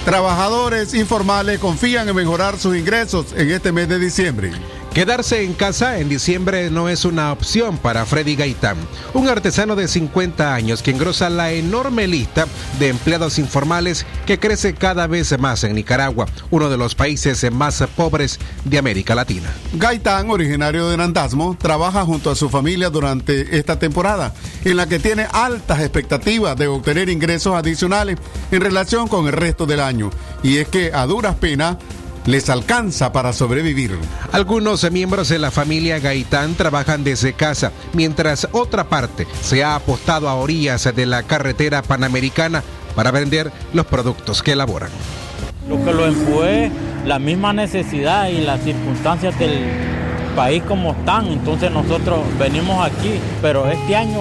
Trabajadores 0.04 0.96
informales 0.96 1.60
confían 1.60 2.10
en 2.10 2.16
mejorar 2.16 2.58
sus 2.58 2.76
ingresos 2.76 3.34
en 3.36 3.52
este 3.52 3.72
mes 3.72 3.88
de 3.88 4.00
diciembre. 4.00 4.52
Quedarse 4.94 5.44
en 5.44 5.54
casa 5.54 6.00
en 6.00 6.10
diciembre 6.10 6.72
no 6.72 6.90
es 6.90 7.06
una 7.06 7.32
opción 7.32 7.78
para 7.78 8.08
Freddy 8.08 8.36
Gaitán, 8.36 8.76
un 9.14 9.30
artesano 9.30 9.76
de 9.76 9.88
50 9.88 10.54
años 10.54 10.82
que 10.82 10.90
engrosa 10.90 11.30
la 11.30 11.52
enorme 11.52 12.08
lista 12.08 12.48
de 12.80 12.90
empleados 12.90 13.38
informales 13.38 14.08
que 14.26 14.40
crece 14.40 14.74
cada 14.74 15.06
vez 15.06 15.38
más 15.40 15.64
en 15.64 15.76
Nicaragua, 15.76 16.26
uno 16.50 16.72
de 16.72 16.78
los 16.78 16.96
países 16.96 17.50
más 17.52 17.84
pobres 17.96 18.40
de 18.66 18.80
América 18.80 19.14
Latina. 19.14 19.50
Gaitán, 19.74 20.32
originario 20.32 20.90
de 20.90 20.98
Nandasmo, 20.98 21.56
trabaja 21.58 22.04
junto 22.04 22.32
a 22.32 22.36
su 22.36 22.50
familia 22.50 22.90
durante 22.90 23.58
esta 23.58 23.78
temporada, 23.78 24.34
en 24.66 24.76
la 24.76 24.90
que 24.90 24.98
tiene 24.98 25.28
altas 25.32 25.82
expectativas 25.82 26.58
de 26.58 26.68
obtener 26.68 27.10
ingresos 27.10 27.54
adicionales 27.54 28.18
en 28.52 28.62
relación 28.62 29.08
con 29.08 29.28
el 29.28 29.34
resto 29.34 29.68
del 29.68 29.82
año. 29.82 30.10
Y 30.42 30.58
es 30.58 30.68
que 30.68 30.92
a 30.94 31.06
duras 31.06 31.36
penas 31.36 31.78
les 32.26 32.50
alcanza 32.50 33.12
para 33.12 33.34
sobrevivir. 33.34 33.98
Algunos 34.32 34.90
miembros 34.92 35.30
de 35.30 35.40
la 35.40 35.52
familia 35.52 36.00
Gaitán 36.00 36.56
trabajan 36.56 37.04
desde 37.04 37.34
casa, 37.34 37.72
mientras 37.94 38.48
otra 38.52 38.90
parte 38.90 39.28
se 39.42 39.64
ha 39.64 39.76
apostado 39.76 40.30
a 40.30 40.36
orillas 40.36 40.90
de 40.96 41.06
la 41.06 41.24
carretera 41.24 41.82
panamericana 41.82 42.64
para 42.96 43.12
vender 43.12 43.52
los 43.74 43.86
productos 43.86 44.44
que 44.44 44.54
elaboran. 44.54 44.90
Lo 45.68 45.84
que 45.84 45.94
lo 45.94 46.06
empujé, 46.06 46.72
la 47.06 47.20
misma 47.20 47.54
necesidad 47.54 48.30
y 48.30 48.42
las 48.42 48.62
circunstancias 48.62 49.38
del 49.40 49.60
país 50.36 50.64
como 50.68 50.92
están, 50.92 51.28
entonces 51.28 51.72
nosotros 51.72 52.20
venimos 52.38 52.86
aquí, 52.86 53.20
pero 53.42 53.70
este 53.70 53.96
año 53.96 54.20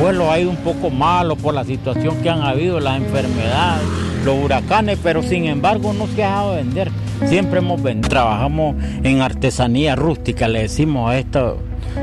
pues 0.00 0.14
lo 0.16 0.30
ha 0.30 0.38
ido 0.38 0.50
un 0.50 0.56
poco 0.56 0.90
malo 0.90 1.36
por 1.36 1.54
la 1.54 1.64
situación 1.64 2.16
que 2.22 2.28
han 2.28 2.42
habido, 2.42 2.80
las 2.80 2.96
enfermedades, 2.98 3.86
los 4.26 4.44
huracanes, 4.44 4.98
pero 5.02 5.22
sin 5.22 5.46
embargo 5.46 5.92
no 5.92 6.06
se 6.08 6.24
ha 6.24 6.28
dejado 6.28 6.50
de 6.50 6.62
vender. 6.62 6.90
Siempre 7.24 7.60
hemos 7.60 7.82
vendido, 7.82 8.10
trabajamos 8.10 8.76
en 9.02 9.22
artesanía 9.22 9.96
rústica, 9.96 10.48
le 10.48 10.62
decimos 10.62 11.10
a 11.10 11.18
esto 11.18 11.58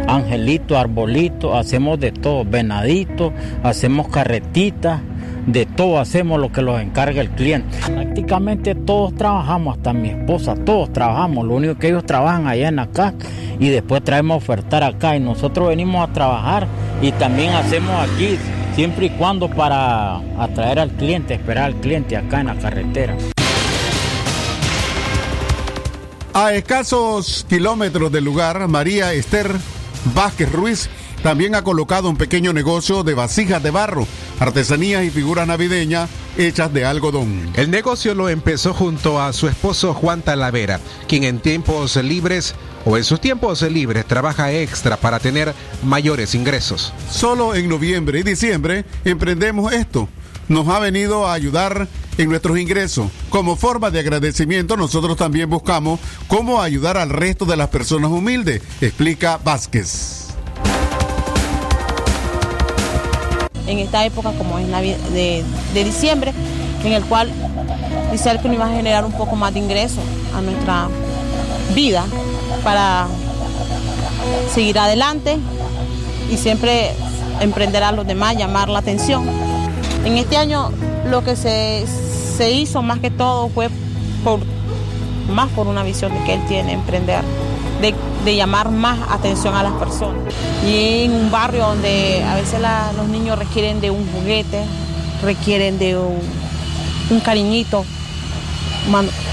angelito, 0.07 0.77
arbolito, 0.77 1.55
hacemos 1.55 1.99
de 1.99 2.12
todo, 2.12 2.45
venadito, 2.45 3.31
hacemos 3.62 4.07
carretitas, 4.07 5.01
de 5.45 5.65
todo 5.65 5.99
hacemos 5.99 6.39
lo 6.39 6.51
que 6.51 6.62
los 6.62 6.81
encarga 6.81 7.21
el 7.21 7.29
cliente. 7.29 7.77
Prácticamente 7.86 8.73
todos 8.73 9.13
trabajamos, 9.15 9.77
hasta 9.77 9.93
mi 9.93 10.09
esposa, 10.09 10.55
todos 10.55 10.91
trabajamos, 10.93 11.45
lo 11.45 11.55
único 11.55 11.75
que 11.75 11.89
ellos 11.89 12.05
trabajan 12.05 12.47
allá 12.47 12.69
en 12.69 12.79
acá 12.79 13.13
y 13.59 13.67
después 13.69 14.03
traemos 14.03 14.36
a 14.36 14.38
ofertar 14.38 14.83
acá 14.83 15.15
y 15.15 15.19
nosotros 15.19 15.67
venimos 15.67 16.09
a 16.09 16.13
trabajar 16.13 16.67
y 17.01 17.12
también 17.12 17.53
hacemos 17.53 17.91
aquí, 18.09 18.38
siempre 18.75 19.07
y 19.07 19.09
cuando 19.12 19.49
para 19.49 20.17
atraer 20.41 20.79
al 20.79 20.91
cliente, 20.91 21.33
esperar 21.33 21.65
al 21.65 21.75
cliente 21.75 22.17
acá 22.17 22.41
en 22.41 22.47
la 22.47 22.55
carretera. 22.55 23.15
A 26.33 26.53
escasos 26.53 27.45
kilómetros 27.47 28.12
del 28.12 28.23
lugar, 28.23 28.67
María 28.67 29.13
Esther 29.13 29.51
Vázquez 30.15 30.51
Ruiz 30.51 30.89
también 31.21 31.55
ha 31.55 31.63
colocado 31.63 32.09
un 32.09 32.17
pequeño 32.17 32.51
negocio 32.51 33.03
de 33.03 33.13
vasijas 33.13 33.63
de 33.63 33.71
barro, 33.71 34.05
artesanías 34.39 35.05
y 35.05 35.09
figuras 35.09 35.47
navideñas 35.47 36.09
hechas 36.38 36.73
de 36.73 36.86
algodón. 36.86 37.49
El 37.55 37.71
negocio 37.71 38.13
lo 38.15 38.29
empezó 38.29 38.73
junto 38.73 39.21
a 39.21 39.31
su 39.31 39.47
esposo 39.47 39.93
Juan 39.93 40.21
Talavera, 40.21 40.79
quien 41.07 41.23
en 41.23 41.39
tiempos 41.39 41.95
libres 41.95 42.55
o 42.86 42.98
en 42.98 43.04
sus 43.04 43.19
tiempos 43.19 43.62
libres 43.62 44.06
trabaja 44.06 44.52
extra 44.52 44.98
para 44.98 45.19
tener 45.19 45.54
mayores 45.84 46.36
ingresos. 46.36 46.93
Solo 47.10 47.56
en 47.56 47.69
noviembre 47.69 48.19
y 48.19 48.24
diciembre 48.24 48.86
emprendemos 49.06 49.72
esto. 49.74 50.10
Nos 50.48 50.67
ha 50.67 50.80
venido 50.80 51.26
a 51.26 51.34
ayudar 51.34 51.88
en 52.17 52.30
nuestros 52.30 52.60
ingresos. 52.60 53.10
Como 53.30 53.56
forma 53.56 53.89
de 53.89 54.00
agradecimiento, 54.00 54.76
nosotros 54.76 55.15
también 55.17 55.50
buscamos 55.50 56.00
cómo 56.28 56.62
ayudar 56.62 56.98
al 56.98 57.10
resto 57.10 57.46
de 57.46 57.58
las 57.58 57.69
personas 57.69 58.12
humildes, 58.12 58.62
explica 58.82 59.38
Vázquez. 59.38 60.24
en 63.67 63.80
esta 63.80 64.06
época 64.06 64.32
como 64.38 64.60
es 64.60 64.67
de, 65.12 65.43
de 65.74 65.84
diciembre, 65.84 66.34
en 66.84 66.93
el 66.93 67.04
cual 67.06 67.32
dice 68.12 68.38
que 68.41 68.48
nos 68.48 68.56
iba 68.56 68.65
a 68.65 68.76
generar 68.76 69.06
un 69.06 69.13
poco 69.13 69.36
más 69.36 69.54
de 69.54 69.60
ingresos 69.60 70.04
a 70.36 70.41
nuestra 70.41 70.88
vida 71.73 72.06
para 72.63 73.08
seguir 74.54 74.80
adelante 74.80 75.38
y 76.32 76.38
siempre 76.38 76.91
emprender 77.39 77.84
a 77.84 77.91
los 77.91 78.06
demás, 78.06 78.38
llamar 78.38 78.69
la 78.69 78.80
atención. 78.80 79.28
En 80.06 80.17
este 80.17 80.38
año 80.38 80.71
lo 81.10 81.23
que 81.23 81.36
se, 81.36 81.86
se 82.38 82.52
hizo 82.52 82.82
más 82.82 82.99
que 82.99 83.12
todo 83.12 83.49
fue 83.49 83.69
por, 84.23 84.39
más 85.30 85.49
por 85.49 85.67
una 85.67 85.84
visión 85.84 86.13
de 86.13 86.23
que 86.23 86.34
él 86.36 86.41
tiene, 86.47 86.73
emprender, 86.73 87.21
de, 87.82 87.93
de 88.23 88.36
llamar 88.36 88.71
más 88.71 88.99
atención 89.10 89.56
a 89.56 89.63
las 89.63 89.73
personas. 89.73 90.34
Y 90.65 91.04
en 91.04 91.13
un 91.13 91.32
barrio 91.32 91.67
donde 91.67 92.23
a 92.23 92.36
veces 92.36 92.60
los 92.95 93.08
niños 93.08 93.38
requieren 93.38 93.82
de 93.82 93.91
un 93.91 94.06
juguete, 94.12 94.63
requieren 95.21 95.80
de 95.80 95.97
un, 95.97 96.19
un 97.10 97.19
cariñito, 97.19 97.86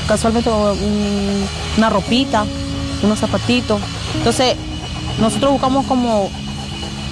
casualmente 0.09 0.51
un- 0.51 1.47
una 1.79 1.91
ropita, 1.91 2.45
unos 3.03 3.19
zapatitos. 3.19 3.81
Entonces, 4.17 4.57
nosotros 5.21 5.53
buscamos 5.53 5.87
como 5.87 6.31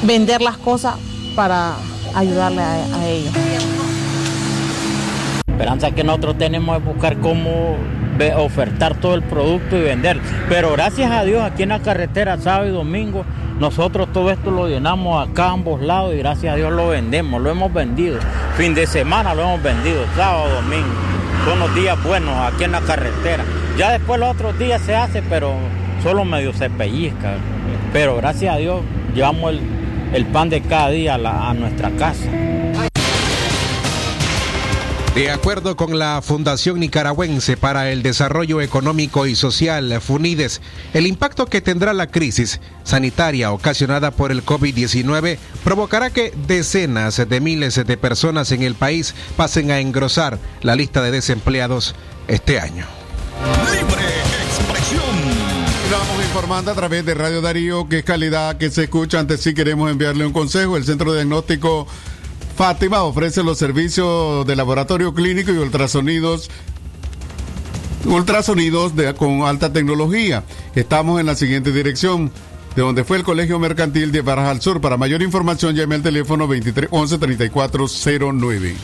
vender 0.03 0.41
las 0.43 0.57
cosas 0.57 0.95
para 1.35 1.75
ayudarle 2.15 2.63
a, 2.63 2.73
a 2.73 3.09
ellos. 3.09 3.33
La 5.47 5.53
esperanza 5.55 5.91
que 5.91 6.05
nosotros 6.05 6.39
tenemos 6.39 6.77
es 6.79 6.85
buscar 6.85 7.19
cómo 7.19 7.77
ofertar 8.37 8.97
todo 8.97 9.15
el 9.15 9.23
producto 9.23 9.77
y 9.77 9.81
vender. 9.83 10.21
Pero 10.49 10.73
gracias 10.73 11.11
a 11.11 11.23
Dios, 11.25 11.43
aquí 11.43 11.63
en 11.63 11.69
la 11.71 11.81
carretera, 11.81 12.37
sábado 12.39 12.67
y 12.67 12.71
domingo, 12.73 13.25
nosotros 13.61 14.09
todo 14.13 14.31
esto 14.31 14.51
lo 14.51 14.67
llenamos 14.69 15.29
acá 15.29 15.47
a 15.47 15.51
ambos 15.53 15.81
lados 15.81 16.15
y 16.15 16.19
gracias 16.19 16.53
a 16.53 16.57
Dios 16.57 16.73
lo 16.73 16.89
vendemos, 16.89 17.41
lo 17.41 17.51
hemos 17.51 17.73
vendido. 17.73 18.19
Fin 18.57 18.75
de 18.75 18.87
semana 18.87 19.35
lo 19.35 19.43
hemos 19.43 19.63
vendido, 19.63 20.01
sábado, 20.17 20.49
domingo. 20.63 20.87
Son 21.49 21.61
los 21.61 21.75
días 21.75 21.97
buenos 22.05 22.37
aquí 22.37 22.65
en 22.65 22.73
la 22.73 22.83
carretera. 22.83 23.43
Ya 23.79 23.93
después 23.93 24.21
los 24.21 24.29
otros 24.29 24.59
días 24.59 24.83
se 24.83 24.95
hace, 24.95 25.23
pero 25.23 25.55
solo 26.03 26.27
medio 26.27 26.53
se 26.53 26.69
pellizca. 26.69 27.37
Pero 27.91 28.17
gracias 28.17 28.55
a 28.55 28.59
Dios 28.59 28.83
llevamos 29.15 29.53
el, 29.53 29.61
el 30.13 30.27
pan 30.27 30.51
de 30.51 30.61
cada 30.61 30.91
día 30.91 31.15
a, 31.15 31.49
a 31.49 31.55
nuestra 31.55 31.91
casa. 31.93 32.29
De 35.19 35.33
acuerdo 35.33 35.75
con 35.75 35.99
la 35.99 36.23
Fundación 36.23 36.79
Nicaragüense 36.79 37.57
para 37.57 37.91
el 37.91 38.05
Desarrollo 38.05 38.61
Económico 38.61 39.27
y 39.27 39.35
Social, 39.35 40.01
FUNIDES, 40.01 40.61
el 40.95 41.09
impacto 41.09 41.47
que 41.47 41.61
tendrá 41.61 41.93
la 41.93 42.07
crisis 42.07 42.61
sanitaria 42.85 43.51
ocasionada 43.51 44.13
por 44.13 44.31
el 44.31 44.47
COVID-19 44.47 45.39
provocará 45.65 46.11
que 46.11 46.33
decenas 46.47 47.17
de 47.29 47.41
miles 47.41 47.85
de 47.85 47.97
personas 47.97 48.53
en 48.53 48.63
el 48.63 48.77
país 48.77 49.13
pasen 49.37 49.73
a 49.73 49.81
engrosar 49.81 50.39
la 50.63 50.77
lista 50.77 51.03
de 51.03 51.11
desempleados 51.11 51.97
este 52.29 52.61
año. 52.61 52.87
Vamos 55.91 56.25
informando 56.27 56.71
a 56.71 56.75
través 56.75 57.05
de 57.05 57.15
Radio 57.15 57.41
Darío, 57.41 57.89
que 57.89 57.99
es 57.99 58.05
calidad 58.05 58.57
que 58.57 58.71
se 58.71 58.85
escucha. 58.85 59.19
Antes 59.19 59.41
sí 59.41 59.53
queremos 59.53 59.91
enviarle 59.91 60.25
un 60.25 60.33
consejo. 60.33 60.77
El 60.77 60.85
Centro 60.85 61.11
de 61.11 61.19
Diagnóstico 61.25 61.89
Fátima 62.59 63.05
ofrece 63.05 63.45
los 63.45 63.57
servicios 63.57 64.45
de 64.45 64.57
laboratorio 64.57 65.15
clínico 65.15 65.53
y 65.53 65.59
ultrasonidos 65.59 66.51
ultrasonidos 68.05 68.97
de- 68.97 69.15
con 69.15 69.43
alta 69.43 69.73
tecnología. 69.73 70.43
Estamos 70.75 71.21
en 71.21 71.27
la 71.27 71.37
siguiente 71.37 71.71
dirección, 71.71 72.33
de 72.75 72.83
donde 72.83 73.05
fue 73.05 73.17
el 73.19 73.23
Colegio 73.23 73.61
Mercantil 73.61 74.11
de 74.11 74.23
Barajas 74.23 74.51
al 74.51 74.61
Sur. 74.61 74.81
Para 74.81 74.97
mayor 74.97 75.23
información, 75.23 75.77
llame 75.77 75.95
al 75.97 76.03
teléfono 76.03 76.49
23 76.49 76.89
11 76.91 77.19
3409. 77.19 78.75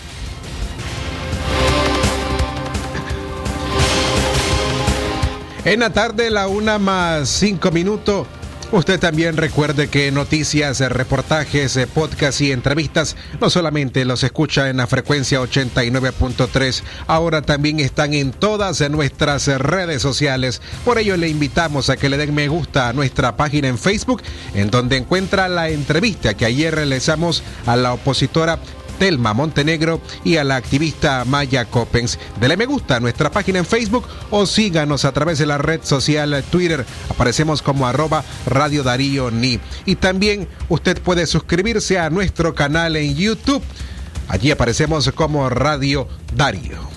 En 5.65 5.81
la 5.81 5.91
tarde, 5.91 6.31
la 6.31 6.47
una 6.47 6.79
más 6.79 7.29
cinco 7.29 7.71
minutos. 7.71 8.27
Usted 8.73 8.99
también 8.99 9.37
recuerde 9.37 9.89
que 9.89 10.11
noticias, 10.11 10.81
reportajes, 10.81 11.77
eh, 11.77 11.87
podcasts 11.87 12.41
y 12.41 12.51
entrevistas 12.51 13.17
no 13.41 13.49
solamente 13.49 14.05
los 14.05 14.25
escucha 14.25 14.69
en 14.69 14.79
la 14.79 14.87
frecuencia 14.87 15.41
89.3, 15.41 16.83
ahora 17.07 17.43
también 17.43 17.79
están 17.79 18.15
en 18.15 18.33
todas 18.33 18.89
nuestras 18.91 19.47
redes 19.47 20.03
sociales. 20.03 20.61
Por 20.85 20.99
ello 20.99 21.17
le 21.17 21.29
invitamos 21.29 21.89
a 21.89 21.97
que 21.97 22.09
le 22.09 22.17
den 22.17 22.35
me 22.35 22.49
gusta 22.49 22.89
a 22.89 22.93
nuestra 22.93 23.37
página 23.37 23.69
en 23.69 23.79
Facebook, 23.79 24.23
en 24.55 24.71
donde 24.71 24.97
encuentra 24.97 25.49
la 25.49 25.69
entrevista 25.69 26.35
que 26.35 26.47
ayer 26.47 26.75
realizamos 26.75 27.43
a 27.67 27.77
la 27.77 27.93
opositora 27.93 28.59
Telma 28.99 29.35
Montenegro 29.35 30.01
y 30.25 30.37
a 30.37 30.45
la 30.45 30.57
activista 30.57 31.25
Maya 31.25 31.65
Coppens. 31.67 32.19
Dele 32.41 32.57
me 32.57 32.67
gusta 32.67 32.97
a 32.97 33.01
nuestra 33.01 33.31
página 33.31 33.59
en 33.59 33.67
Facebook 33.67 34.07
o 34.31 34.47
síganos 34.47 35.05
a 35.05 35.13
través 35.13 35.39
de 35.39 35.47
la 35.47 35.59
red 35.59 35.81
social 35.83 36.45
Twitter. 36.51 36.85
Aparecemos 37.11 37.63
como 37.63 37.87
arroba 37.87 38.25
Radio 38.47 38.83
Darío 38.83 39.31
Ni. 39.31 39.61
Y 39.85 39.97
también 39.97 40.49
usted 40.69 41.01
puede 41.01 41.27
suscribirse 41.27 41.99
a 41.99 42.11
nuestro 42.11 42.55
canal 42.55 42.97
en 42.97 43.15
YouTube. 43.15 43.63
Allí 44.29 44.51
aparecemos 44.51 45.11
como 45.13 45.49
Radio 45.51 46.09
Darío. 46.35 46.95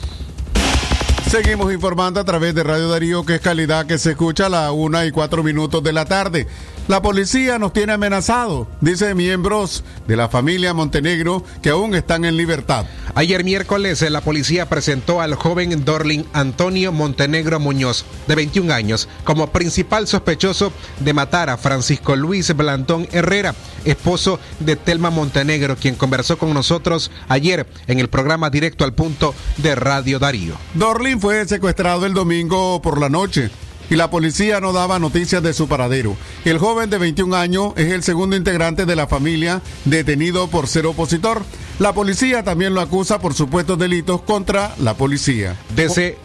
Seguimos 1.30 1.74
informando 1.74 2.22
a 2.22 2.24
través 2.24 2.56
de 2.56 2.64
Radio 2.64 2.88
Darío, 2.88 3.26
que 3.26 3.36
es 3.36 3.42
calidad 3.42 3.86
que 3.86 3.98
se 3.98 4.12
escucha 4.12 4.46
a 4.46 4.50
la 4.50 4.72
una 4.72 5.06
y 5.06 5.12
cuatro 5.12 5.44
minutos 5.44 5.84
de 5.84 5.92
la 5.92 6.06
tarde. 6.06 6.48
La 6.88 7.02
policía 7.02 7.60
nos 7.60 7.74
tiene 7.74 7.92
amenazado, 7.92 8.66
dice 8.80 9.14
miembros 9.14 9.84
de 10.08 10.16
la 10.16 10.30
familia 10.30 10.74
Montenegro 10.74 11.44
que 11.62 11.72
aún 11.72 11.94
están 11.94 12.24
en 12.24 12.38
libertad. 12.38 12.86
Ayer 13.14 13.44
miércoles 13.44 14.02
la 14.10 14.22
policía 14.22 14.70
presentó 14.70 15.20
al 15.20 15.36
joven 15.36 15.84
Dorling 15.84 16.26
Antonio 16.32 16.94
Montenegro 16.94 17.60
Muñoz, 17.60 18.06
de 18.28 18.36
21 18.36 18.74
años, 18.74 19.10
como 19.26 19.48
principal 19.48 20.08
sospechoso 20.08 20.72
de 21.02 21.12
matar 21.12 21.50
a 21.50 21.58
Francisco 21.58 22.16
Luis 22.16 22.56
Blandón 22.56 23.10
Herrera, 23.12 23.54
esposo 23.84 24.40
de 24.62 24.78
Telma 24.78 25.10
Montenegro, 25.10 25.76
quien 25.76 25.96
conversó 25.96 26.38
con 26.38 26.54
nosotros 26.54 27.12
ayer 27.28 27.68
en 27.88 28.00
el 28.00 28.08
programa 28.08 28.50
Directo 28.50 28.86
al 28.86 28.94
Punto 28.94 29.36
de 29.58 29.76
Radio 29.76 30.20
Darío. 30.20 30.56
Dorling 30.74 31.20
fue 31.20 31.46
secuestrado 31.50 32.06
el 32.06 32.14
domingo 32.14 32.82
por 32.82 32.98
la 32.98 33.10
noche 33.10 33.52
y 33.90 33.96
la 33.96 34.10
policía 34.10 34.60
no 34.60 34.74
daba 34.74 35.00
noticias 35.00 35.42
de 35.44 35.54
su 35.54 35.68
paradero. 35.68 36.16
El 36.46 36.58
joven 36.58 36.90
de 36.90 36.98
21 36.98 37.36
años 37.36 37.74
es 37.76 37.92
el 37.92 38.04
segundo 38.04 38.36
integrante 38.36 38.86
de 38.86 38.96
la 38.96 39.08
familia 39.08 39.62
detenido 39.86 40.48
por 40.48 40.68
ser 40.68 40.86
opositor. 40.86 41.44
La 41.80 41.94
policía 41.94 42.44
también 42.44 42.74
lo 42.74 42.82
acusa 42.82 43.20
por 43.20 43.34
supuestos 43.34 43.78
delitos 43.78 44.22
contra 44.22 44.74
la 44.80 44.96
policía. 44.96 45.56
Desde, 45.76 46.18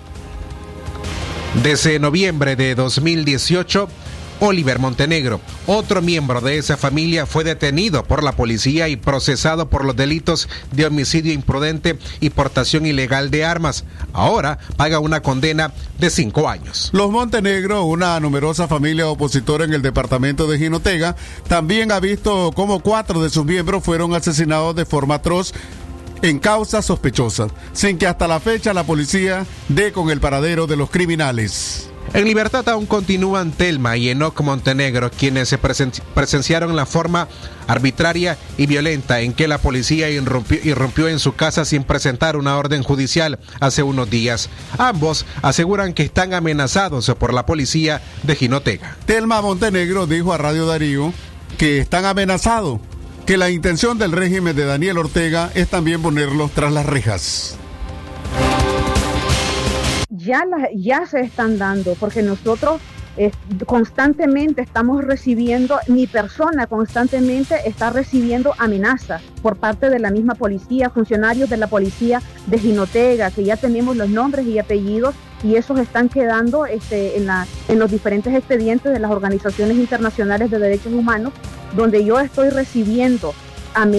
desde 1.62 1.98
noviembre 1.98 2.56
de 2.56 2.74
2018, 2.74 3.88
Oliver 4.40 4.78
Montenegro, 4.78 5.40
otro 5.66 6.02
miembro 6.02 6.40
de 6.40 6.58
esa 6.58 6.76
familia, 6.76 7.26
fue 7.26 7.44
detenido 7.44 8.04
por 8.04 8.22
la 8.22 8.32
policía 8.32 8.88
y 8.88 8.96
procesado 8.96 9.68
por 9.68 9.84
los 9.84 9.96
delitos 9.96 10.48
de 10.72 10.86
homicidio 10.86 11.32
imprudente 11.32 11.98
y 12.20 12.30
portación 12.30 12.86
ilegal 12.86 13.30
de 13.30 13.44
armas. 13.44 13.84
Ahora 14.12 14.58
paga 14.76 14.98
una 14.98 15.20
condena 15.20 15.72
de 15.98 16.10
cinco 16.10 16.48
años. 16.48 16.90
Los 16.92 17.10
Montenegro, 17.10 17.84
una 17.84 18.18
numerosa 18.20 18.68
familia 18.68 19.08
opositora 19.08 19.64
en 19.64 19.74
el 19.74 19.82
departamento 19.82 20.46
de 20.46 20.58
Jinotega, 20.58 21.16
también 21.48 21.92
ha 21.92 22.00
visto 22.00 22.50
cómo 22.54 22.80
cuatro 22.80 23.22
de 23.22 23.30
sus 23.30 23.44
miembros 23.44 23.84
fueron 23.84 24.14
asesinados 24.14 24.74
de 24.74 24.84
forma 24.84 25.16
atroz 25.16 25.52
en 26.22 26.38
causas 26.38 26.86
sospechosas, 26.86 27.50
sin 27.72 27.98
que 27.98 28.06
hasta 28.06 28.28
la 28.28 28.40
fecha 28.40 28.72
la 28.72 28.84
policía 28.84 29.44
dé 29.68 29.92
con 29.92 30.10
el 30.10 30.20
paradero 30.20 30.66
de 30.66 30.76
los 30.76 30.90
criminales. 30.90 31.91
En 32.14 32.26
libertad 32.26 32.68
aún 32.68 32.84
continúan 32.84 33.52
Telma 33.52 33.96
y 33.96 34.10
Enoch 34.10 34.38
Montenegro, 34.42 35.10
quienes 35.10 35.48
se 35.48 35.56
presen 35.56 35.92
presenciaron 36.14 36.76
la 36.76 36.84
forma 36.84 37.26
arbitraria 37.66 38.36
y 38.58 38.66
violenta 38.66 39.20
en 39.20 39.32
que 39.32 39.48
la 39.48 39.56
policía 39.56 40.10
irrumpió, 40.10 40.58
irrumpió, 40.62 41.08
en 41.08 41.18
su 41.18 41.34
casa 41.34 41.64
sin 41.64 41.84
presentar 41.84 42.36
una 42.36 42.58
orden 42.58 42.82
judicial 42.82 43.38
hace 43.60 43.82
unos 43.82 44.10
días. 44.10 44.50
Ambos 44.76 45.24
aseguran 45.40 45.94
que 45.94 46.02
están 46.02 46.34
amenazados 46.34 47.10
por 47.18 47.32
la 47.32 47.46
policía 47.46 48.02
de 48.24 48.36
Jinotega. 48.36 48.96
Telma 49.06 49.40
Montenegro 49.40 50.06
dijo 50.06 50.34
a 50.34 50.38
Radio 50.38 50.66
Darío 50.66 51.14
que 51.56 51.78
están 51.78 52.04
amenazados, 52.04 52.80
que 53.24 53.38
la 53.38 53.48
intención 53.48 53.96
del 53.96 54.12
régimen 54.12 54.54
de 54.54 54.66
Daniel 54.66 54.98
Ortega 54.98 55.50
es 55.54 55.68
también 55.68 56.02
ponerlos 56.02 56.50
tras 56.50 56.72
las 56.72 56.84
rejas 56.84 57.56
ya, 60.24 60.44
la, 60.44 60.68
ya 60.74 61.06
se 61.06 61.20
están 61.20 61.58
dando, 61.58 61.94
porque 61.94 62.22
nosotros 62.22 62.80
eh, 63.18 63.30
constantemente 63.66 64.62
estamos 64.62 65.04
recibiendo, 65.04 65.78
mi 65.86 66.06
persona 66.06 66.66
constantemente 66.66 67.56
está 67.66 67.90
recibiendo 67.90 68.54
amenazas 68.56 69.20
por 69.42 69.56
parte 69.56 69.90
de 69.90 69.98
la 69.98 70.10
misma 70.10 70.34
policía, 70.34 70.88
funcionarios 70.88 71.50
de 71.50 71.58
la 71.58 71.66
policía 71.66 72.22
de 72.46 72.58
Jinotega, 72.58 73.30
que 73.30 73.44
ya 73.44 73.56
tenemos 73.56 73.96
los 73.96 74.08
nombres 74.08 74.46
y 74.46 74.58
apellidos 74.58 75.14
y 75.42 75.56
esos 75.56 75.78
están 75.78 76.08
quedando 76.08 76.64
este, 76.64 77.18
en, 77.18 77.26
la, 77.26 77.46
en 77.68 77.78
los 77.78 77.90
diferentes 77.90 78.32
expedientes 78.34 78.92
de 78.92 78.98
las 78.98 79.10
organizaciones 79.10 79.76
internacionales 79.76 80.50
de 80.50 80.58
derechos 80.58 80.92
humanos, 80.92 81.34
donde 81.76 82.04
yo 82.04 82.18
estoy 82.18 82.48
recibiendo 82.48 83.34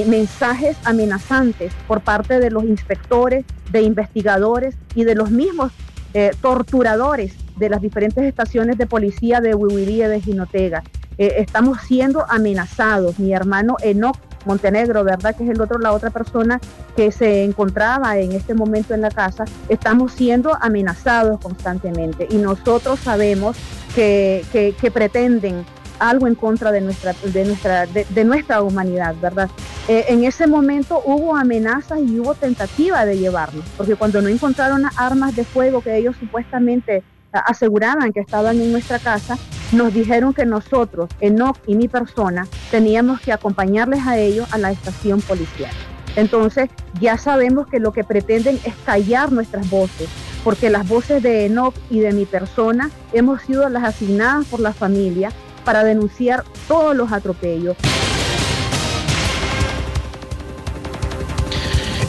mensajes 0.07 0.77
amenazantes 0.85 1.73
por 1.87 2.01
parte 2.01 2.39
de 2.39 2.51
los 2.51 2.63
inspectores, 2.63 3.43
de 3.71 3.81
investigadores 3.81 4.75
y 4.95 5.03
de 5.03 5.15
los 5.15 5.31
mismos 5.31 5.71
eh, 6.13 6.31
torturadores 6.41 7.33
de 7.57 7.69
las 7.69 7.81
diferentes 7.81 8.23
estaciones 8.23 8.77
de 8.77 8.85
policía 8.85 9.41
de 9.41 9.55
Huihuirí 9.55 10.03
y 10.03 10.07
de 10.07 10.21
Jinotega. 10.21 10.83
Eh, 11.17 11.35
estamos 11.37 11.79
siendo 11.81 12.25
amenazados. 12.29 13.19
Mi 13.19 13.33
hermano 13.33 13.77
Enoch 13.81 14.17
Montenegro, 14.45 15.03
¿verdad? 15.03 15.35
Que 15.35 15.43
es 15.43 15.49
el 15.49 15.61
otro, 15.61 15.79
la 15.79 15.93
otra 15.93 16.09
persona 16.09 16.59
que 16.95 17.11
se 17.11 17.43
encontraba 17.43 18.17
en 18.17 18.31
este 18.33 18.53
momento 18.53 18.93
en 18.93 19.01
la 19.01 19.11
casa. 19.11 19.45
Estamos 19.69 20.11
siendo 20.13 20.55
amenazados 20.61 21.39
constantemente 21.39 22.27
y 22.29 22.37
nosotros 22.37 22.99
sabemos 22.99 23.55
que, 23.95 24.43
que 24.51 24.91
pretenden 24.91 25.63
algo 25.99 26.27
en 26.27 26.35
contra 26.35 26.71
de 26.71 26.81
nuestra, 26.81 27.13
de 27.23 27.45
nuestra, 27.45 27.85
de, 27.85 28.23
nuestra 28.23 28.61
humanidad, 28.61 29.15
¿verdad? 29.21 29.49
Eh, 29.87 30.05
en 30.09 30.23
ese 30.23 30.47
momento 30.47 31.01
hubo 31.05 31.35
amenazas 31.35 31.99
y 31.99 32.19
hubo 32.19 32.33
tentativa 32.35 33.05
de 33.05 33.17
llevarnos, 33.17 33.65
porque 33.77 33.95
cuando 33.95 34.21
no 34.21 34.29
encontraron 34.29 34.83
armas 34.95 35.35
de 35.35 35.43
fuego 35.43 35.81
que 35.81 35.97
ellos 35.97 36.15
supuestamente 36.19 37.03
aseguraban 37.31 38.13
que 38.13 38.19
estaban 38.19 38.61
en 38.61 38.71
nuestra 38.71 38.99
casa, 38.99 39.37
nos 39.71 39.93
dijeron 39.93 40.33
que 40.33 40.45
nosotros, 40.45 41.09
Enoch 41.19 41.57
y 41.65 41.75
mi 41.75 41.87
persona, 41.87 42.47
teníamos 42.69 43.19
que 43.21 43.33
acompañarles 43.33 44.05
a 44.05 44.17
ellos 44.17 44.47
a 44.53 44.57
la 44.57 44.71
estación 44.71 45.19
policial. 45.21 45.71
Entonces 46.15 46.69
ya 46.99 47.17
sabemos 47.17 47.67
que 47.67 47.79
lo 47.79 47.91
que 47.91 48.03
pretenden 48.03 48.59
es 48.63 48.75
callar 48.85 49.31
nuestras 49.31 49.67
voces, 49.69 50.09
porque 50.43 50.69
las 50.69 50.87
voces 50.87 51.23
de 51.23 51.45
Enoch 51.45 51.73
y 51.89 52.01
de 52.01 52.13
mi 52.13 52.25
persona 52.25 52.91
hemos 53.13 53.41
sido 53.41 53.67
las 53.69 53.83
asignadas 53.83 54.45
por 54.45 54.59
la 54.59 54.73
familia 54.73 55.31
para 55.63 55.83
denunciar 55.83 56.43
todos 56.67 56.95
los 56.95 57.11
atropellos. 57.11 57.75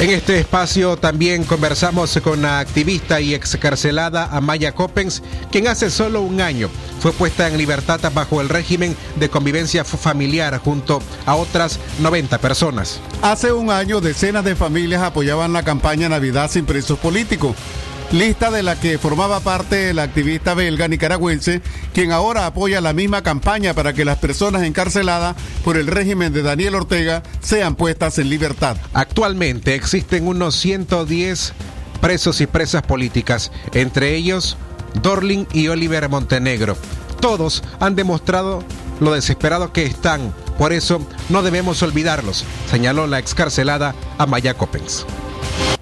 En 0.05 0.11
este 0.11 0.38
espacio 0.38 0.98
también 0.98 1.44
conversamos 1.44 2.18
con 2.22 2.42
la 2.42 2.59
activista 2.59 3.22
y 3.22 3.32
excarcelada 3.32 4.28
Amaya 4.36 4.72
Coppens, 4.72 5.22
quien 5.50 5.66
hace 5.66 5.88
solo 5.88 6.20
un 6.20 6.42
año 6.42 6.68
fue 7.00 7.12
puesta 7.12 7.48
en 7.48 7.57
libertad 7.57 8.00
bajo 8.12 8.40
el 8.40 8.48
régimen 8.48 8.96
de 9.16 9.30
convivencia 9.30 9.84
familiar 9.84 10.59
junto 10.59 11.00
a 11.24 11.36
otras 11.36 11.78
90 12.00 12.38
personas. 12.38 13.00
Hace 13.22 13.52
un 13.52 13.70
año 13.70 14.00
decenas 14.00 14.44
de 14.44 14.57
familias 14.57 15.00
apoyaban 15.00 15.52
la 15.52 15.62
campaña 15.62 16.09
Navidad 16.09 16.50
sin 16.50 16.66
presos 16.66 16.98
políticos 16.98 17.55
lista 18.14 18.52
de 18.52 18.62
la 18.62 18.78
que 18.78 18.96
formaba 18.96 19.40
parte 19.40 19.92
la 19.92 20.04
activista 20.04 20.54
belga 20.54 20.86
nicaragüense, 20.86 21.60
quien 21.92 22.12
ahora 22.12 22.46
apoya 22.46 22.80
la 22.80 22.92
misma 22.92 23.22
campaña 23.22 23.74
para 23.74 23.92
que 23.92 24.04
las 24.04 24.18
personas 24.18 24.62
encarceladas 24.62 25.34
por 25.64 25.76
el 25.76 25.88
régimen 25.88 26.32
de 26.32 26.42
Daniel 26.42 26.76
Ortega 26.76 27.24
sean 27.40 27.74
puestas 27.74 28.20
en 28.20 28.30
libertad. 28.30 28.76
Actualmente 28.92 29.74
existen 29.74 30.28
unos 30.28 30.54
110 30.54 31.54
presos 32.00 32.40
y 32.40 32.46
presas 32.46 32.82
políticas, 32.82 33.50
entre 33.72 34.14
ellos 34.14 34.56
Dorling 35.02 35.48
y 35.52 35.66
Oliver 35.66 36.08
Montenegro. 36.08 36.76
Todos 37.20 37.64
han 37.80 37.96
demostrado 37.96 38.62
lo 39.00 39.12
desesperado 39.12 39.72
que 39.72 39.86
están, 39.86 40.32
por 40.56 40.72
eso 40.72 41.04
no 41.30 41.42
debemos 41.42 41.82
olvidarlos, 41.82 42.44
señaló 42.70 43.08
la 43.08 43.18
excarcelada 43.18 43.92
Amaya 44.18 44.54
Coppens 44.54 45.04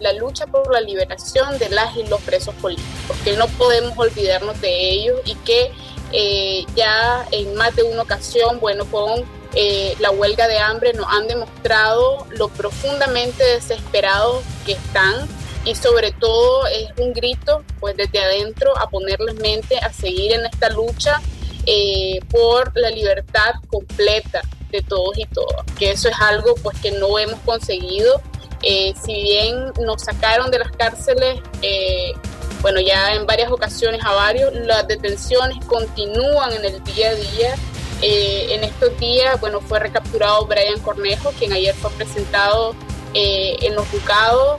la 0.03 0.13
lucha 0.13 0.47
por 0.47 0.73
la 0.73 0.81
liberación 0.81 1.59
de 1.59 1.69
las 1.71 1.97
y 1.97 2.05
los 2.05 2.21
presos 2.23 2.55
políticos, 2.57 3.17
que 3.25 3.37
no 3.37 3.47
podemos 3.49 3.97
olvidarnos 3.97 4.61
de 4.61 4.91
ellos 4.91 5.21
y 5.25 5.35
que 5.37 5.71
eh, 6.13 6.65
ya 6.77 7.27
en 7.31 7.55
más 7.55 7.75
de 7.75 7.85
una 7.85 8.03
ocasión, 8.03 8.61
bueno, 8.61 8.85
con 8.87 9.25
eh, 9.55 9.95
la 9.99 10.11
huelga 10.11 10.49
de 10.49 10.59
hambre 10.59 10.93
nos 10.95 11.07
han 11.09 11.27
demostrado 11.29 12.27
lo 12.31 12.49
profundamente 12.49 13.45
desesperados 13.45 14.43
que 14.65 14.73
están 14.73 15.29
y 15.65 15.75
sobre 15.75 16.11
todo 16.13 16.67
es 16.67 16.89
un 16.99 17.13
grito 17.13 17.63
pues 17.79 17.97
desde 17.97 18.19
adentro 18.19 18.77
a 18.79 18.89
ponerles 18.89 19.37
mente 19.37 19.79
a 19.79 19.93
seguir 19.93 20.33
en 20.33 20.47
esta 20.47 20.71
lucha 20.71 21.21
eh, 21.67 22.21
por 22.31 22.73
la 22.77 22.91
libertad 22.91 23.53
completa 23.69 24.41
de 24.71 24.83
todos 24.83 25.19
y 25.19 25.27
todas, 25.27 25.67
que 25.79 25.91
eso 25.91 26.09
es 26.09 26.17
algo 26.19 26.55
pues 26.63 26.79
que 26.81 26.91
no 26.93 27.19
hemos 27.19 27.39
conseguido 27.41 28.23
eh, 28.63 28.95
si 29.05 29.13
bien 29.13 29.73
nos 29.81 30.03
sacaron 30.03 30.51
de 30.51 30.61
las 30.61 30.71
cárceles, 30.73 31.41
eh, 31.63 32.13
bueno, 32.61 32.81
ya 32.81 33.15
en 33.15 33.27
varias 33.27 33.51
ocasiones 33.51 34.01
a 34.05 34.13
varios, 34.13 34.55
las 34.55 34.87
detenciones 34.87 35.65
continúan 35.67 36.53
en 36.53 36.65
el 36.65 36.85
día 36.85 37.11
a 37.11 37.15
día. 37.15 37.55
Eh, 38.03 38.55
en 38.55 38.65
estos 38.65 38.97
días, 38.99 39.41
bueno, 39.41 39.61
fue 39.61 39.79
recapturado 39.81 40.47
Brian 40.47 40.79
Cornejo, 40.81 41.33
quien 41.39 41.53
ayer 41.53 41.75
fue 41.75 41.91
presentado 41.93 42.75
Eh, 43.15 43.57
en 43.61 43.75
los 43.75 43.87
juzgados 43.89 44.59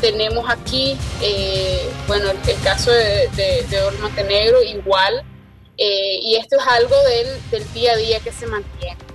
tenemos 0.00 0.48
aquí, 0.48 0.96
bueno, 2.06 2.30
el, 2.30 2.60
caso 2.62 2.92
de, 2.92 3.28
de, 3.34 3.64
de 3.68 3.90
Montenegro 4.00 4.62
igual, 4.62 5.24
y 5.76 6.36
esto 6.36 6.56
es 6.56 6.66
algo 6.68 6.94
del 7.50 7.72
día 7.74 7.92
a 7.92 7.96
día 7.96 8.20
que 8.20 8.30
se 8.30 8.46
mantiene. 8.46 9.13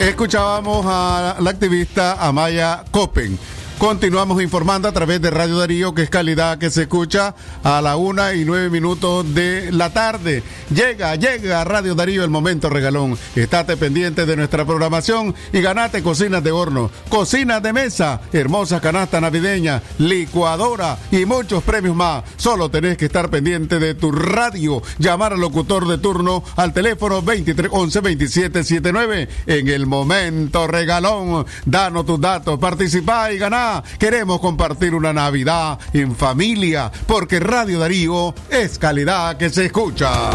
Escuchábamos 0.00 0.86
a 0.88 1.36
la 1.40 1.50
activista 1.50 2.26
Amaya 2.26 2.84
Copen. 2.90 3.38
Continuamos 3.80 4.42
informando 4.42 4.88
a 4.88 4.92
través 4.92 5.22
de 5.22 5.30
Radio 5.30 5.56
Darío, 5.56 5.94
que 5.94 6.02
es 6.02 6.10
calidad 6.10 6.58
que 6.58 6.68
se 6.68 6.82
escucha 6.82 7.34
a 7.64 7.80
la 7.80 7.96
una 7.96 8.34
y 8.34 8.44
nueve 8.44 8.68
minutos 8.68 9.34
de 9.34 9.72
la 9.72 9.88
tarde. 9.90 10.42
Llega, 10.68 11.16
llega 11.16 11.64
Radio 11.64 11.94
Darío 11.94 12.22
el 12.22 12.28
momento 12.28 12.68
regalón. 12.68 13.16
Estate 13.34 13.78
pendiente 13.78 14.26
de 14.26 14.36
nuestra 14.36 14.66
programación 14.66 15.34
y 15.50 15.62
ganate 15.62 16.02
cocinas 16.02 16.44
de 16.44 16.52
horno, 16.52 16.90
cocinas 17.08 17.62
de 17.62 17.72
mesa, 17.72 18.20
hermosa 18.34 18.82
canasta 18.82 19.18
navideña, 19.18 19.82
licuadora 19.96 20.98
y 21.10 21.24
muchos 21.24 21.62
premios 21.62 21.96
más. 21.96 22.24
Solo 22.36 22.70
tenés 22.70 22.98
que 22.98 23.06
estar 23.06 23.30
pendiente 23.30 23.78
de 23.78 23.94
tu 23.94 24.12
radio, 24.12 24.82
llamar 24.98 25.32
al 25.32 25.40
locutor 25.40 25.88
de 25.88 25.96
turno 25.96 26.44
al 26.56 26.74
teléfono 26.74 27.22
23 27.22 27.70
11 27.72 28.00
27 28.00 28.62
79 28.62 29.28
en 29.46 29.68
el 29.68 29.86
momento 29.86 30.66
regalón. 30.66 31.46
Danos 31.64 32.04
tus 32.04 32.20
datos, 32.20 32.58
participa 32.58 33.32
y 33.32 33.38
ganá. 33.38 33.69
Queremos 33.98 34.40
compartir 34.40 34.94
una 34.94 35.12
Navidad 35.12 35.78
en 35.92 36.14
familia, 36.16 36.90
porque 37.06 37.40
Radio 37.40 37.78
Darío 37.78 38.34
es 38.50 38.78
calidad 38.78 39.36
que 39.36 39.50
se 39.50 39.66
escucha. 39.66 40.30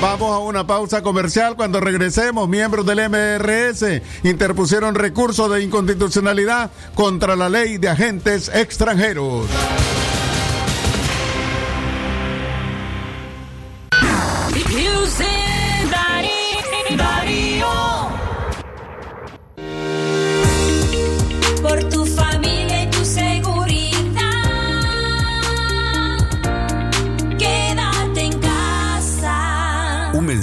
Vamos 0.00 0.32
a 0.32 0.38
una 0.38 0.66
pausa 0.66 1.02
comercial. 1.02 1.56
Cuando 1.56 1.80
regresemos, 1.80 2.46
miembros 2.46 2.84
del 2.84 3.08
MRS 3.08 4.02
interpusieron 4.22 4.94
recurso 4.94 5.48
de 5.48 5.62
inconstitucionalidad 5.62 6.70
contra 6.94 7.36
la 7.36 7.48
ley 7.48 7.78
de 7.78 7.88
agentes 7.88 8.50
extranjeros. 8.52 9.46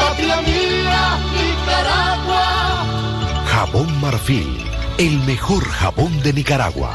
Patria 0.00 0.40
mía, 0.42 1.18
Nicaragua. 1.36 2.44
Jabón 3.46 4.00
Marfil, 4.00 4.64
el 4.98 5.18
mejor 5.20 5.64
jabón 5.64 6.22
de 6.22 6.32
Nicaragua. 6.32 6.94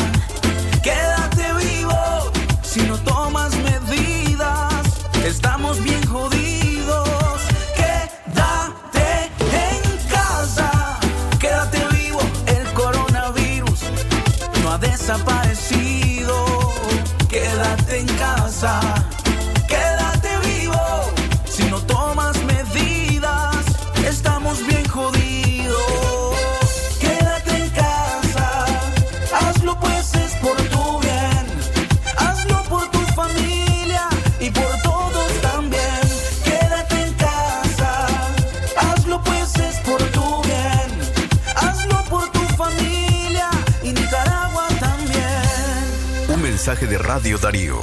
De 46.87 46.97
Radio 46.97 47.37
Darío. 47.37 47.79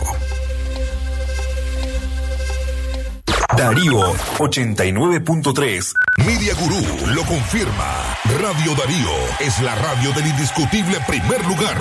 Darío 3.57 4.13
89.3. 4.39 5.93
Media 6.19 6.55
Gurú 6.55 7.07
lo 7.15 7.23
confirma. 7.25 8.17
Radio 8.41 8.75
Darío 8.75 9.11
es 9.41 9.61
la 9.61 9.75
radio 9.77 10.13
del 10.13 10.27
indiscutible 10.27 10.99
primer 11.07 11.45
lugar. 11.47 11.77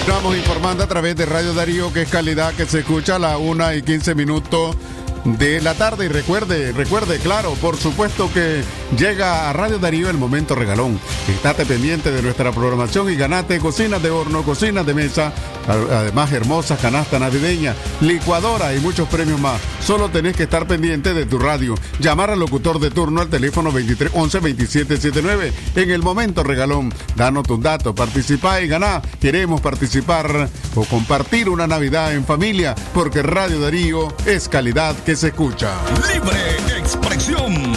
Estamos 0.00 0.36
informando 0.36 0.82
a 0.82 0.88
través 0.88 1.16
de 1.16 1.26
Radio 1.26 1.54
Darío 1.54 1.92
que 1.92 2.02
es 2.02 2.08
calidad 2.08 2.52
que 2.54 2.66
se 2.66 2.80
escucha 2.80 3.16
a 3.16 3.18
la 3.20 3.38
1 3.38 3.74
y 3.74 3.82
15 3.82 4.14
minutos 4.16 4.76
de 5.24 5.60
la 5.60 5.74
tarde. 5.74 6.06
Y 6.06 6.08
recuerde, 6.08 6.72
recuerde, 6.72 7.18
claro, 7.18 7.54
por 7.54 7.76
supuesto 7.76 8.30
que 8.32 8.62
llega 8.96 9.48
a 9.48 9.52
Radio 9.52 9.78
Darío 9.78 10.10
el 10.10 10.18
momento 10.18 10.54
regalón. 10.54 10.98
Estate 11.28 11.66
pendiente 11.66 12.10
de 12.10 12.22
nuestra 12.22 12.52
programación 12.52 13.10
y 13.10 13.16
ganate 13.16 13.58
cocinas 13.58 14.02
de 14.02 14.10
horno, 14.10 14.42
cocinas 14.42 14.86
de 14.86 14.94
mesa, 14.94 15.32
además 15.68 16.32
hermosas 16.32 16.78
canasta 16.80 17.18
navideña, 17.18 17.74
licuadora 18.00 18.74
y 18.74 18.80
muchos 18.80 19.08
premios 19.08 19.40
más. 19.40 19.60
Solo 19.84 20.08
tenés 20.10 20.36
que 20.36 20.44
estar 20.44 20.66
pendiente 20.66 21.14
de 21.14 21.26
tu 21.26 21.38
radio. 21.38 21.74
Llamar 21.98 22.30
al 22.30 22.38
locutor 22.38 22.78
de 22.78 22.90
turno 22.90 23.20
al 23.20 23.28
teléfono 23.28 23.72
23 23.72 24.12
11 24.14 24.40
27 24.40 24.96
79 24.96 25.52
en 25.76 25.90
el 25.90 26.02
momento 26.02 26.42
regalón. 26.42 26.92
Danos 27.16 27.46
tus 27.46 27.60
datos, 27.60 27.94
participá 27.94 28.60
y 28.60 28.68
ganá. 28.68 29.02
Queremos 29.20 29.60
participar 29.60 30.48
o 30.74 30.84
compartir 30.84 31.48
una 31.48 31.66
Navidad 31.66 32.14
en 32.14 32.24
familia 32.24 32.74
porque 32.94 33.22
Radio 33.22 33.60
Darío 33.60 34.14
es 34.26 34.48
calidad 34.48 34.96
que 35.04 35.11
se 35.16 35.28
escucha. 35.28 35.74
Libre 36.12 36.78
expresión. 36.78 37.74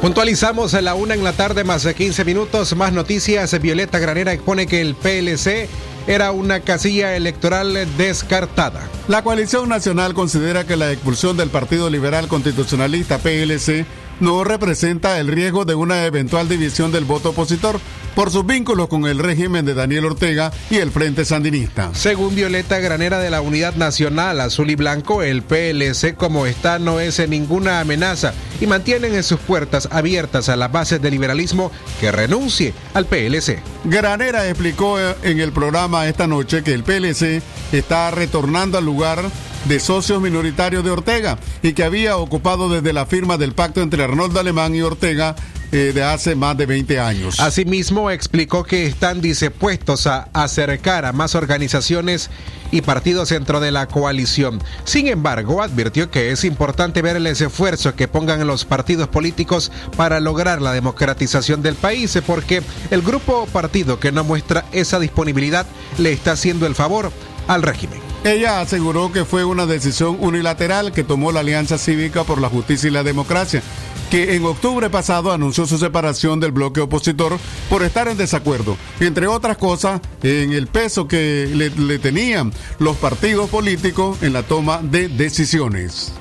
Puntualizamos 0.00 0.74
a 0.74 0.82
la 0.82 0.94
una 0.94 1.14
en 1.14 1.24
la 1.24 1.32
tarde, 1.32 1.64
más 1.64 1.82
de 1.82 1.94
15 1.94 2.24
minutos. 2.24 2.76
Más 2.76 2.92
noticias. 2.92 3.58
Violeta 3.60 3.98
Granera 3.98 4.32
expone 4.32 4.66
que 4.66 4.80
el 4.80 4.94
PLC 4.94 5.68
era 6.06 6.30
una 6.30 6.60
casilla 6.60 7.16
electoral 7.16 7.88
descartada. 7.96 8.88
La 9.08 9.22
coalición 9.22 9.68
nacional 9.68 10.14
considera 10.14 10.66
que 10.66 10.76
la 10.76 10.92
expulsión 10.92 11.36
del 11.36 11.50
Partido 11.50 11.90
Liberal 11.90 12.28
Constitucionalista 12.28 13.18
PLC 13.18 13.84
no 14.20 14.44
representa 14.44 15.18
el 15.18 15.28
riesgo 15.28 15.64
de 15.64 15.74
una 15.74 16.04
eventual 16.04 16.48
división 16.48 16.92
del 16.92 17.04
voto 17.04 17.30
opositor 17.30 17.80
por 18.14 18.30
sus 18.30 18.46
vínculos 18.46 18.88
con 18.88 19.06
el 19.06 19.18
régimen 19.18 19.66
de 19.66 19.74
Daniel 19.74 20.06
Ortega 20.06 20.50
y 20.70 20.76
el 20.76 20.90
Frente 20.90 21.26
Sandinista. 21.26 21.90
Según 21.94 22.34
Violeta 22.34 22.78
Granera 22.78 23.18
de 23.18 23.28
la 23.28 23.42
Unidad 23.42 23.74
Nacional 23.74 24.40
Azul 24.40 24.70
y 24.70 24.74
Blanco, 24.74 25.22
el 25.22 25.42
PLC 25.42 26.16
como 26.16 26.46
está 26.46 26.78
no 26.78 26.98
es 26.98 27.28
ninguna 27.28 27.80
amenaza 27.80 28.32
y 28.60 28.66
mantienen 28.66 29.14
en 29.14 29.22
sus 29.22 29.38
puertas 29.38 29.88
abiertas 29.92 30.48
a 30.48 30.56
las 30.56 30.72
bases 30.72 31.02
del 31.02 31.12
liberalismo 31.12 31.70
que 32.00 32.10
renuncie 32.10 32.72
al 32.94 33.04
PLC. 33.04 33.62
Granera 33.84 34.48
explicó 34.48 34.98
eh, 34.98 35.14
en 35.22 35.40
el 35.40 35.52
programa 35.52 36.08
esta 36.08 36.26
noche 36.26 36.62
que 36.62 36.72
el 36.72 36.84
PLC 36.84 37.42
está 37.72 38.10
retornando 38.10 38.78
al 38.78 38.84
lugar 38.84 39.30
de 39.68 39.80
socios 39.80 40.22
minoritarios 40.22 40.84
de 40.84 40.90
Ortega 40.90 41.38
y 41.62 41.72
que 41.72 41.82
había 41.82 42.16
ocupado 42.16 42.68
desde 42.68 42.92
la 42.92 43.06
firma 43.06 43.36
del 43.36 43.52
pacto 43.52 43.82
entre 43.82 44.04
Arnoldo 44.04 44.38
Alemán 44.38 44.74
y 44.74 44.82
Ortega 44.82 45.34
eh, 45.72 45.90
de 45.92 46.04
hace 46.04 46.36
más 46.36 46.56
de 46.56 46.66
20 46.66 47.00
años. 47.00 47.40
Asimismo, 47.40 48.10
explicó 48.12 48.62
que 48.62 48.86
están 48.86 49.20
dispuestos 49.20 50.06
a 50.06 50.28
acercar 50.32 51.04
a 51.04 51.12
más 51.12 51.34
organizaciones 51.34 52.30
y 52.70 52.82
partidos 52.82 53.30
dentro 53.30 53.58
de 53.58 53.72
la 53.72 53.88
coalición. 53.88 54.62
Sin 54.84 55.08
embargo, 55.08 55.62
advirtió 55.62 56.10
que 56.10 56.30
es 56.30 56.44
importante 56.44 57.02
ver 57.02 57.16
el 57.16 57.26
esfuerzo 57.26 57.96
que 57.96 58.06
pongan 58.06 58.46
los 58.46 58.64
partidos 58.64 59.08
políticos 59.08 59.72
para 59.96 60.20
lograr 60.20 60.62
la 60.62 60.72
democratización 60.72 61.62
del 61.62 61.74
país, 61.74 62.16
porque 62.24 62.62
el 62.92 63.02
grupo 63.02 63.40
o 63.42 63.46
partido 63.46 63.98
que 63.98 64.12
no 64.12 64.22
muestra 64.22 64.64
esa 64.70 65.00
disponibilidad 65.00 65.66
le 65.98 66.12
está 66.12 66.32
haciendo 66.32 66.66
el 66.66 66.76
favor 66.76 67.10
al 67.48 67.62
régimen. 67.62 68.05
Ella 68.26 68.60
aseguró 68.60 69.12
que 69.12 69.24
fue 69.24 69.44
una 69.44 69.66
decisión 69.66 70.16
unilateral 70.18 70.90
que 70.90 71.04
tomó 71.04 71.30
la 71.30 71.40
Alianza 71.40 71.78
Cívica 71.78 72.24
por 72.24 72.40
la 72.40 72.48
Justicia 72.48 72.88
y 72.88 72.90
la 72.90 73.04
Democracia, 73.04 73.62
que 74.10 74.34
en 74.34 74.44
octubre 74.44 74.90
pasado 74.90 75.30
anunció 75.30 75.64
su 75.64 75.78
separación 75.78 76.40
del 76.40 76.50
bloque 76.50 76.80
opositor 76.80 77.38
por 77.70 77.84
estar 77.84 78.08
en 78.08 78.16
desacuerdo, 78.16 78.76
entre 78.98 79.28
otras 79.28 79.56
cosas, 79.58 80.00
en 80.24 80.52
el 80.52 80.66
peso 80.66 81.06
que 81.06 81.48
le, 81.54 81.70
le 81.70 82.00
tenían 82.00 82.52
los 82.80 82.96
partidos 82.96 83.48
políticos 83.48 84.20
en 84.22 84.32
la 84.32 84.42
toma 84.42 84.80
de 84.82 85.06
decisiones. 85.06 86.12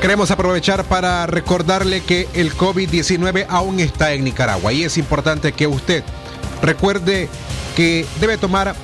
Queremos 0.00 0.30
aprovechar 0.30 0.84
para 0.84 1.26
recordarle 1.26 2.02
que 2.02 2.28
el 2.34 2.54
COVID-19 2.54 3.46
aún 3.48 3.80
está 3.80 4.12
en 4.12 4.22
Nicaragua 4.22 4.72
y 4.72 4.84
es 4.84 4.96
importante 4.96 5.50
que 5.50 5.66
usted 5.66 6.04
recuerde 6.62 7.28
que 7.74 8.06
debe 8.20 8.38
tomar 8.38 8.74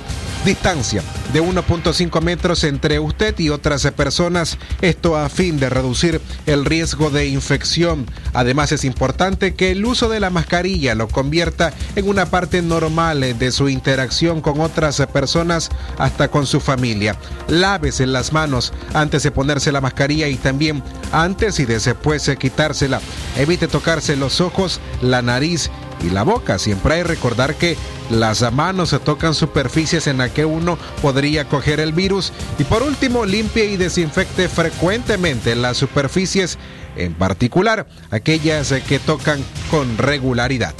distancia 0.45 1.01
de 1.31 1.41
1.5 1.41 2.21
metros 2.21 2.63
entre 2.63 2.99
usted 2.99 3.37
y 3.39 3.49
otras 3.49 3.89
personas, 3.91 4.57
esto 4.81 5.17
a 5.17 5.29
fin 5.29 5.59
de 5.59 5.69
reducir 5.69 6.21
el 6.45 6.65
riesgo 6.65 7.09
de 7.09 7.27
infección. 7.27 8.05
Además 8.33 8.71
es 8.71 8.83
importante 8.83 9.55
que 9.55 9.71
el 9.71 9.83
uso 9.85 10.09
de 10.09 10.19
la 10.19 10.29
mascarilla 10.29 10.95
lo 10.95 11.07
convierta 11.07 11.73
en 11.95 12.07
una 12.07 12.27
parte 12.27 12.61
normal 12.61 13.37
de 13.39 13.51
su 13.51 13.69
interacción 13.69 14.41
con 14.41 14.59
otras 14.59 15.01
personas 15.11 15.69
hasta 15.97 16.27
con 16.27 16.45
su 16.45 16.59
familia. 16.59 17.15
Lávese 17.47 18.05
las 18.05 18.31
manos 18.31 18.73
antes 18.93 19.23
de 19.23 19.31
ponerse 19.31 19.71
la 19.71 19.81
mascarilla 19.81 20.27
y 20.27 20.35
también 20.35 20.83
antes 21.11 21.59
y 21.59 21.65
después 21.65 22.25
de 22.25 22.37
quitársela. 22.37 23.01
Evite 23.37 23.67
tocarse 23.67 24.15
los 24.15 24.39
ojos, 24.39 24.79
la 25.01 25.21
nariz 25.21 25.71
y 26.03 26.09
la 26.09 26.23
boca. 26.23 26.59
Siempre 26.59 26.95
hay 26.95 27.01
que 27.01 27.07
recordar 27.07 27.55
que 27.55 27.77
las 28.09 28.51
manos 28.51 28.89
se 28.89 28.99
tocan 28.99 29.33
superficies 29.33 30.07
en 30.07 30.17
las 30.17 30.31
que 30.31 30.45
uno 30.45 30.77
podría 31.01 31.45
coger 31.45 31.79
el 31.79 31.93
virus. 31.93 32.33
Y 32.59 32.63
por 32.63 32.83
último, 32.83 33.25
limpie 33.25 33.65
y 33.65 33.77
desinfecte 33.77 34.49
frecuentemente 34.49 35.55
las 35.55 35.77
superficies, 35.77 36.57
en 36.95 37.13
particular 37.13 37.87
aquellas 38.11 38.73
que 38.87 38.99
tocan 38.99 39.43
con 39.71 39.97
regularidad. 39.97 40.73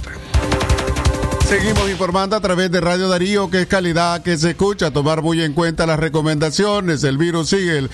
Seguimos 1.47 1.89
informando 1.89 2.35
a 2.35 2.41
través 2.41 2.71
de 2.71 2.81
Radio 2.81 3.07
Darío, 3.09 3.49
que 3.49 3.61
es 3.61 3.67
calidad 3.67 4.23
que 4.23 4.37
se 4.37 4.51
escucha. 4.51 4.91
Tomar 4.91 5.21
muy 5.21 5.41
en 5.41 5.53
cuenta 5.53 5.85
las 5.85 5.99
recomendaciones. 5.99 7.03
El 7.03 7.17
virus 7.17 7.49
sigue. 7.49 7.77
El, 7.77 7.89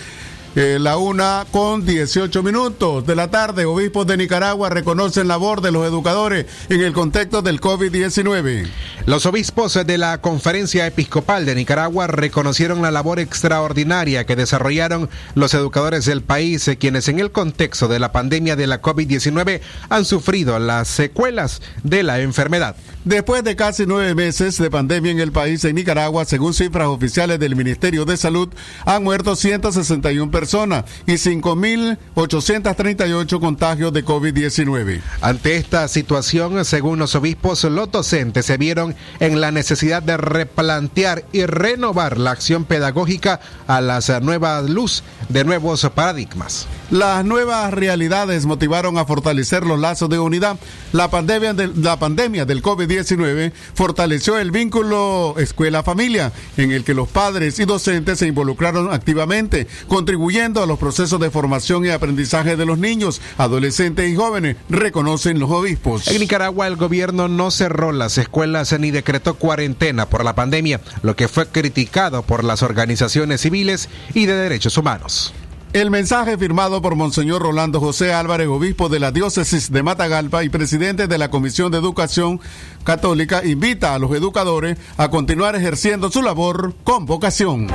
eh, 0.56 0.78
la 0.80 0.98
una 0.98 1.46
con 1.52 1.86
18 1.86 2.42
minutos 2.42 3.06
de 3.06 3.16
la 3.16 3.30
tarde. 3.30 3.66
Obispos 3.66 4.08
de 4.08 4.18
Nicaragua 4.18 4.70
reconocen 4.70 5.28
labor 5.28 5.62
de 5.62 5.72
los 5.72 5.86
educadores 5.86 6.48
en 6.70 6.82
el 6.82 6.94
contexto 6.94 7.42
del 7.42 7.62
COVID-19. 7.62 8.68
Los 9.06 9.26
obispos 9.26 9.74
de 9.86 9.98
la 9.98 10.22
Conferencia 10.22 10.88
Episcopal 10.88 11.46
de 11.46 11.56
Nicaragua 11.56 12.08
reconocieron 12.08 12.82
la 12.82 12.92
labor 12.92 13.20
extraordinaria 13.20 14.26
que 14.26 14.36
desarrollaron 14.36 15.10
los 15.36 15.54
educadores 15.54 16.06
del 16.06 16.24
país, 16.24 16.68
eh, 16.68 16.78
quienes 16.78 17.08
en 17.08 17.20
el 17.20 17.32
contexto 17.32 17.88
de 17.88 18.00
la 18.00 18.12
pandemia 18.12 18.56
de 18.56 18.68
la 18.68 18.82
COVID-19 18.82 19.62
han 19.90 20.06
sufrido 20.06 20.58
las 20.58 20.88
secuelas 20.88 21.62
de 21.84 22.04
la 22.04 22.20
enfermedad. 22.22 22.76
Después 23.06 23.46
de 23.46 23.56
casi 23.56 23.86
nueve 23.86 24.14
meses 24.14 24.58
de 24.58 24.70
pandemia 24.70 25.12
en 25.12 25.22
el 25.22 25.32
país, 25.32 25.64
en 25.64 25.76
Nicaragua, 25.76 26.26
según 26.26 26.54
cifras 26.54 26.90
oficiales 26.90 27.40
del 27.40 27.56
Ministerio 27.56 28.04
de 28.04 28.18
Salud, 28.18 28.50
han 28.86 29.06
muerto 29.06 29.38
161 29.38 30.30
personas 30.30 30.84
y 31.08 31.14
5.838 31.14 33.40
contagios 33.40 33.94
de 33.94 34.04
COVID-19. 34.04 35.00
Ante 35.22 35.56
esta 35.56 35.88
situación, 35.88 36.66
según 36.66 37.00
los 37.00 37.16
obispos, 37.16 37.64
los 37.64 37.90
docentes 37.90 38.46
se 38.46 38.58
vieron 38.58 38.94
en 39.22 39.40
la 39.40 39.52
necesidad 39.52 40.04
de 40.04 40.18
replantear 40.18 41.24
y 41.32 41.46
renovar 41.46 42.18
la 42.18 42.32
acción 42.32 42.66
pedagógica 42.66 43.40
a 43.66 43.80
las 43.80 44.10
nuevas 44.22 44.70
luz 44.70 45.04
de 45.30 45.46
nuevos 45.46 45.90
paradigmas. 45.96 46.68
Las 46.92 47.24
nuevas 47.24 47.72
realidades 47.72 48.48
motivaron 48.48 48.98
a 48.98 49.06
fortalecer 49.06 49.64
los 49.64 49.80
lazos 49.80 50.10
de 50.10 50.18
unidad. 50.18 50.58
La 50.92 51.12
pandemia, 51.12 51.54
de, 51.54 51.68
la 51.68 52.00
pandemia 52.00 52.46
del 52.46 52.64
COVID-19 52.64 53.52
fortaleció 53.76 54.40
el 54.40 54.50
vínculo 54.50 55.36
escuela-familia, 55.38 56.32
en 56.58 56.72
el 56.72 56.84
que 56.84 56.96
los 56.96 57.08
padres 57.08 57.60
y 57.60 57.66
docentes 57.66 58.18
se 58.18 58.28
involucraron 58.28 58.92
activamente, 58.92 59.68
contribuyendo 59.88 60.64
a 60.64 60.66
los 60.66 60.80
procesos 60.80 61.20
de 61.20 61.30
formación 61.30 61.86
y 61.86 61.90
aprendizaje 61.90 62.58
de 62.58 62.66
los 62.66 62.80
niños, 62.80 63.22
adolescentes 63.38 64.10
y 64.10 64.16
jóvenes, 64.16 64.56
reconocen 64.70 65.40
los 65.40 65.52
obispos. 65.52 66.08
En 66.08 66.20
Nicaragua 66.20 66.66
el 66.66 66.76
gobierno 66.76 67.28
no 67.28 67.52
cerró 67.52 67.92
las 67.92 68.18
escuelas 68.18 68.74
ni 68.80 68.90
decretó 68.90 69.36
cuarentena 69.36 70.08
por 70.10 70.24
la 70.24 70.34
pandemia, 70.34 70.82
lo 71.04 71.16
que 71.16 71.28
fue 71.28 71.46
criticado 71.46 72.24
por 72.24 72.44
las 72.44 72.64
organizaciones 72.64 73.42
civiles 73.42 73.90
y 74.16 74.26
de 74.26 74.34
derechos 74.34 74.76
humanos. 74.76 75.34
El 75.72 75.92
mensaje 75.92 76.36
firmado 76.36 76.82
por 76.82 76.96
Monseñor 76.96 77.44
Rolando 77.44 77.80
José 77.80 78.12
Álvarez, 78.12 78.48
obispo 78.48 78.90
de 78.90 79.00
la 79.00 79.12
diócesis 79.12 79.72
de 79.72 79.84
Matagalpa 79.84 80.44
y 80.44 80.50
presidente 80.50 81.08
de 81.08 81.18
la 81.20 81.30
Comisión 81.30 81.72
de 81.72 81.78
Educación 81.78 82.42
Católica, 82.84 83.46
invita 83.46 83.94
a 83.94 84.00
los 84.00 84.12
educadores 84.14 84.80
a 84.98 85.12
continuar 85.12 85.56
ejerciendo 85.56 86.10
su 86.10 86.24
labor 86.24 86.74
con 86.84 87.06
vocación. 87.06 87.68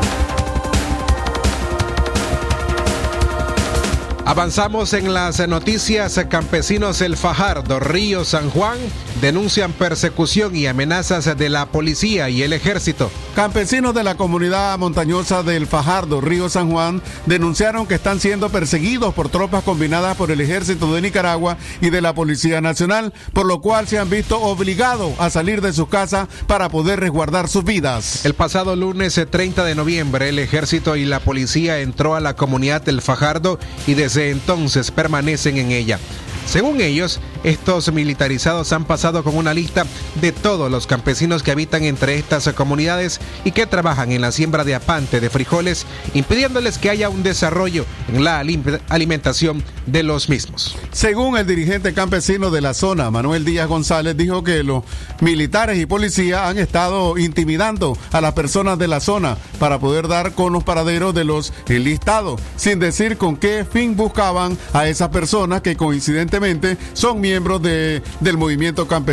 Avanzamos 4.24 4.92
en 4.94 5.14
las 5.14 5.46
noticias. 5.46 6.18
Campesinos 6.28 7.00
El 7.00 7.16
Fajardo, 7.16 7.78
Río 7.78 8.24
San 8.24 8.50
Juan 8.50 8.78
denuncian 9.24 9.72
persecución 9.72 10.54
y 10.54 10.66
amenazas 10.66 11.34
de 11.38 11.48
la 11.48 11.64
policía 11.64 12.28
y 12.28 12.42
el 12.42 12.52
ejército. 12.52 13.10
Campesinos 13.34 13.94
de 13.94 14.04
la 14.04 14.16
comunidad 14.16 14.76
montañosa 14.76 15.42
del 15.42 15.66
Fajardo, 15.66 16.20
Río 16.20 16.50
San 16.50 16.70
Juan, 16.70 17.00
denunciaron 17.24 17.86
que 17.86 17.94
están 17.94 18.20
siendo 18.20 18.50
perseguidos 18.50 19.14
por 19.14 19.30
tropas 19.30 19.64
combinadas 19.64 20.18
por 20.18 20.30
el 20.30 20.42
ejército 20.42 20.94
de 20.94 21.00
Nicaragua 21.00 21.56
y 21.80 21.88
de 21.88 22.02
la 22.02 22.14
Policía 22.14 22.60
Nacional, 22.60 23.14
por 23.32 23.46
lo 23.46 23.62
cual 23.62 23.88
se 23.88 23.98
han 23.98 24.10
visto 24.10 24.38
obligados 24.42 25.14
a 25.18 25.30
salir 25.30 25.62
de 25.62 25.72
sus 25.72 25.88
casas 25.88 26.28
para 26.46 26.68
poder 26.68 27.00
resguardar 27.00 27.48
sus 27.48 27.64
vidas. 27.64 28.26
El 28.26 28.34
pasado 28.34 28.76
lunes 28.76 29.16
eh, 29.16 29.24
30 29.24 29.64
de 29.64 29.74
noviembre, 29.74 30.28
el 30.28 30.38
ejército 30.38 30.96
y 30.96 31.06
la 31.06 31.20
policía 31.20 31.80
entró 31.80 32.14
a 32.14 32.20
la 32.20 32.36
comunidad 32.36 32.82
del 32.82 33.00
Fajardo 33.00 33.58
y 33.86 33.94
desde 33.94 34.30
entonces 34.30 34.90
permanecen 34.90 35.56
en 35.56 35.72
ella. 35.72 35.98
Según 36.46 36.80
ellos, 36.80 37.20
estos 37.42 37.92
militarizados 37.92 38.72
han 38.72 38.84
pasado 38.84 39.13
con 39.22 39.36
una 39.36 39.54
lista 39.54 39.86
de 40.20 40.32
todos 40.32 40.70
los 40.70 40.86
campesinos 40.86 41.42
que 41.42 41.52
habitan 41.52 41.84
entre 41.84 42.16
estas 42.16 42.48
comunidades 42.54 43.20
y 43.44 43.52
que 43.52 43.66
trabajan 43.66 44.12
en 44.12 44.20
la 44.20 44.32
siembra 44.32 44.64
de 44.64 44.74
apante 44.74 45.20
de 45.20 45.30
frijoles, 45.30 45.86
impidiéndoles 46.14 46.78
que 46.78 46.90
haya 46.90 47.08
un 47.08 47.22
desarrollo 47.22 47.84
en 48.12 48.24
la 48.24 48.42
alim- 48.42 48.80
alimentación 48.88 49.62
de 49.86 50.02
los 50.02 50.28
mismos. 50.28 50.76
Según 50.92 51.36
el 51.36 51.46
dirigente 51.46 51.92
campesino 51.94 52.50
de 52.50 52.60
la 52.60 52.74
zona, 52.74 53.10
Manuel 53.10 53.44
Díaz 53.44 53.68
González, 53.68 54.16
dijo 54.16 54.42
que 54.42 54.62
los 54.62 54.82
militares 55.20 55.78
y 55.78 55.86
policía 55.86 56.48
han 56.48 56.58
estado 56.58 57.18
intimidando 57.18 57.96
a 58.12 58.20
las 58.20 58.32
personas 58.32 58.78
de 58.78 58.88
la 58.88 59.00
zona 59.00 59.36
para 59.58 59.78
poder 59.78 60.08
dar 60.08 60.32
con 60.32 60.52
los 60.52 60.64
paraderos 60.64 61.14
de 61.14 61.24
los 61.24 61.52
enlistados, 61.68 62.40
sin 62.56 62.78
decir 62.78 63.18
con 63.18 63.36
qué 63.36 63.64
fin 63.70 63.96
buscaban 63.96 64.56
a 64.72 64.88
esas 64.88 65.10
personas 65.10 65.60
que 65.60 65.76
coincidentemente 65.76 66.76
son 66.94 67.20
miembros 67.20 67.62
de, 67.62 68.02
del 68.20 68.38
movimiento 68.38 68.88
campesino 68.88 69.03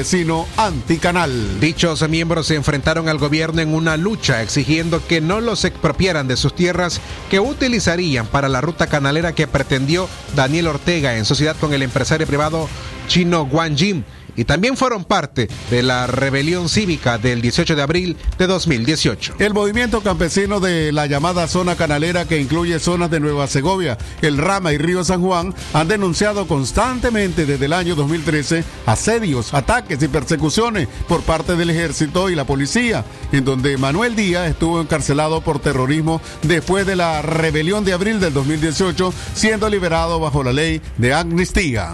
anticanal. 0.57 1.59
Dichos 1.59 2.07
miembros 2.07 2.47
se 2.47 2.55
enfrentaron 2.55 3.09
al 3.09 3.17
gobierno 3.17 3.61
en 3.61 3.73
una 3.73 3.97
lucha 3.97 4.41
exigiendo 4.41 5.05
que 5.05 5.19
no 5.19 5.41
los 5.41 5.65
expropiaran 5.65 6.27
de 6.27 6.37
sus 6.37 6.55
tierras 6.55 7.01
que 7.29 7.39
utilizarían 7.39 8.25
para 8.25 8.47
la 8.47 8.61
ruta 8.61 8.87
canalera 8.87 9.33
que 9.33 9.47
pretendió 9.47 10.07
Daniel 10.35 10.67
Ortega 10.67 11.17
en 11.17 11.25
sociedad 11.25 11.57
con 11.59 11.73
el 11.73 11.81
empresario 11.81 12.25
privado 12.25 12.69
chino 13.07 13.45
Guan 13.45 13.77
Jin 13.77 14.05
y 14.35 14.45
también 14.45 14.77
fueron 14.77 15.05
parte 15.05 15.49
de 15.69 15.83
la 15.83 16.07
rebelión 16.07 16.69
cívica 16.69 17.17
del 17.17 17.41
18 17.41 17.75
de 17.75 17.81
abril 17.81 18.17
de 18.37 18.47
2018. 18.47 19.35
El 19.39 19.53
movimiento 19.53 20.01
campesino 20.01 20.59
de 20.59 20.91
la 20.91 21.05
llamada 21.05 21.47
zona 21.47 21.75
canalera 21.75 22.25
que 22.25 22.39
incluye 22.39 22.79
zonas 22.79 23.11
de 23.11 23.19
Nueva 23.19 23.47
Segovia, 23.47 23.97
El 24.21 24.37
Rama 24.37 24.73
y 24.73 24.77
Río 24.77 25.03
San 25.03 25.21
Juan 25.21 25.53
han 25.73 25.87
denunciado 25.87 26.47
constantemente 26.47 27.45
desde 27.45 27.65
el 27.65 27.73
año 27.73 27.95
2013 27.95 28.63
asedios, 28.85 29.53
ataques 29.53 30.01
y 30.01 30.07
persecuciones 30.07 30.87
por 31.07 31.21
parte 31.21 31.55
del 31.55 31.69
ejército 31.69 32.29
y 32.29 32.35
la 32.35 32.45
policía, 32.45 33.05
en 33.31 33.45
donde 33.45 33.77
Manuel 33.77 34.15
Díaz 34.15 34.49
estuvo 34.49 34.81
encarcelado 34.81 35.41
por 35.41 35.59
terrorismo 35.59 36.21
después 36.43 36.85
de 36.85 36.95
la 36.95 37.21
rebelión 37.21 37.85
de 37.85 37.93
abril 37.93 38.19
del 38.19 38.33
2018, 38.33 39.13
siendo 39.33 39.69
liberado 39.69 40.19
bajo 40.19 40.43
la 40.43 40.53
ley 40.53 40.81
de 40.97 41.13
amnistía. 41.13 41.93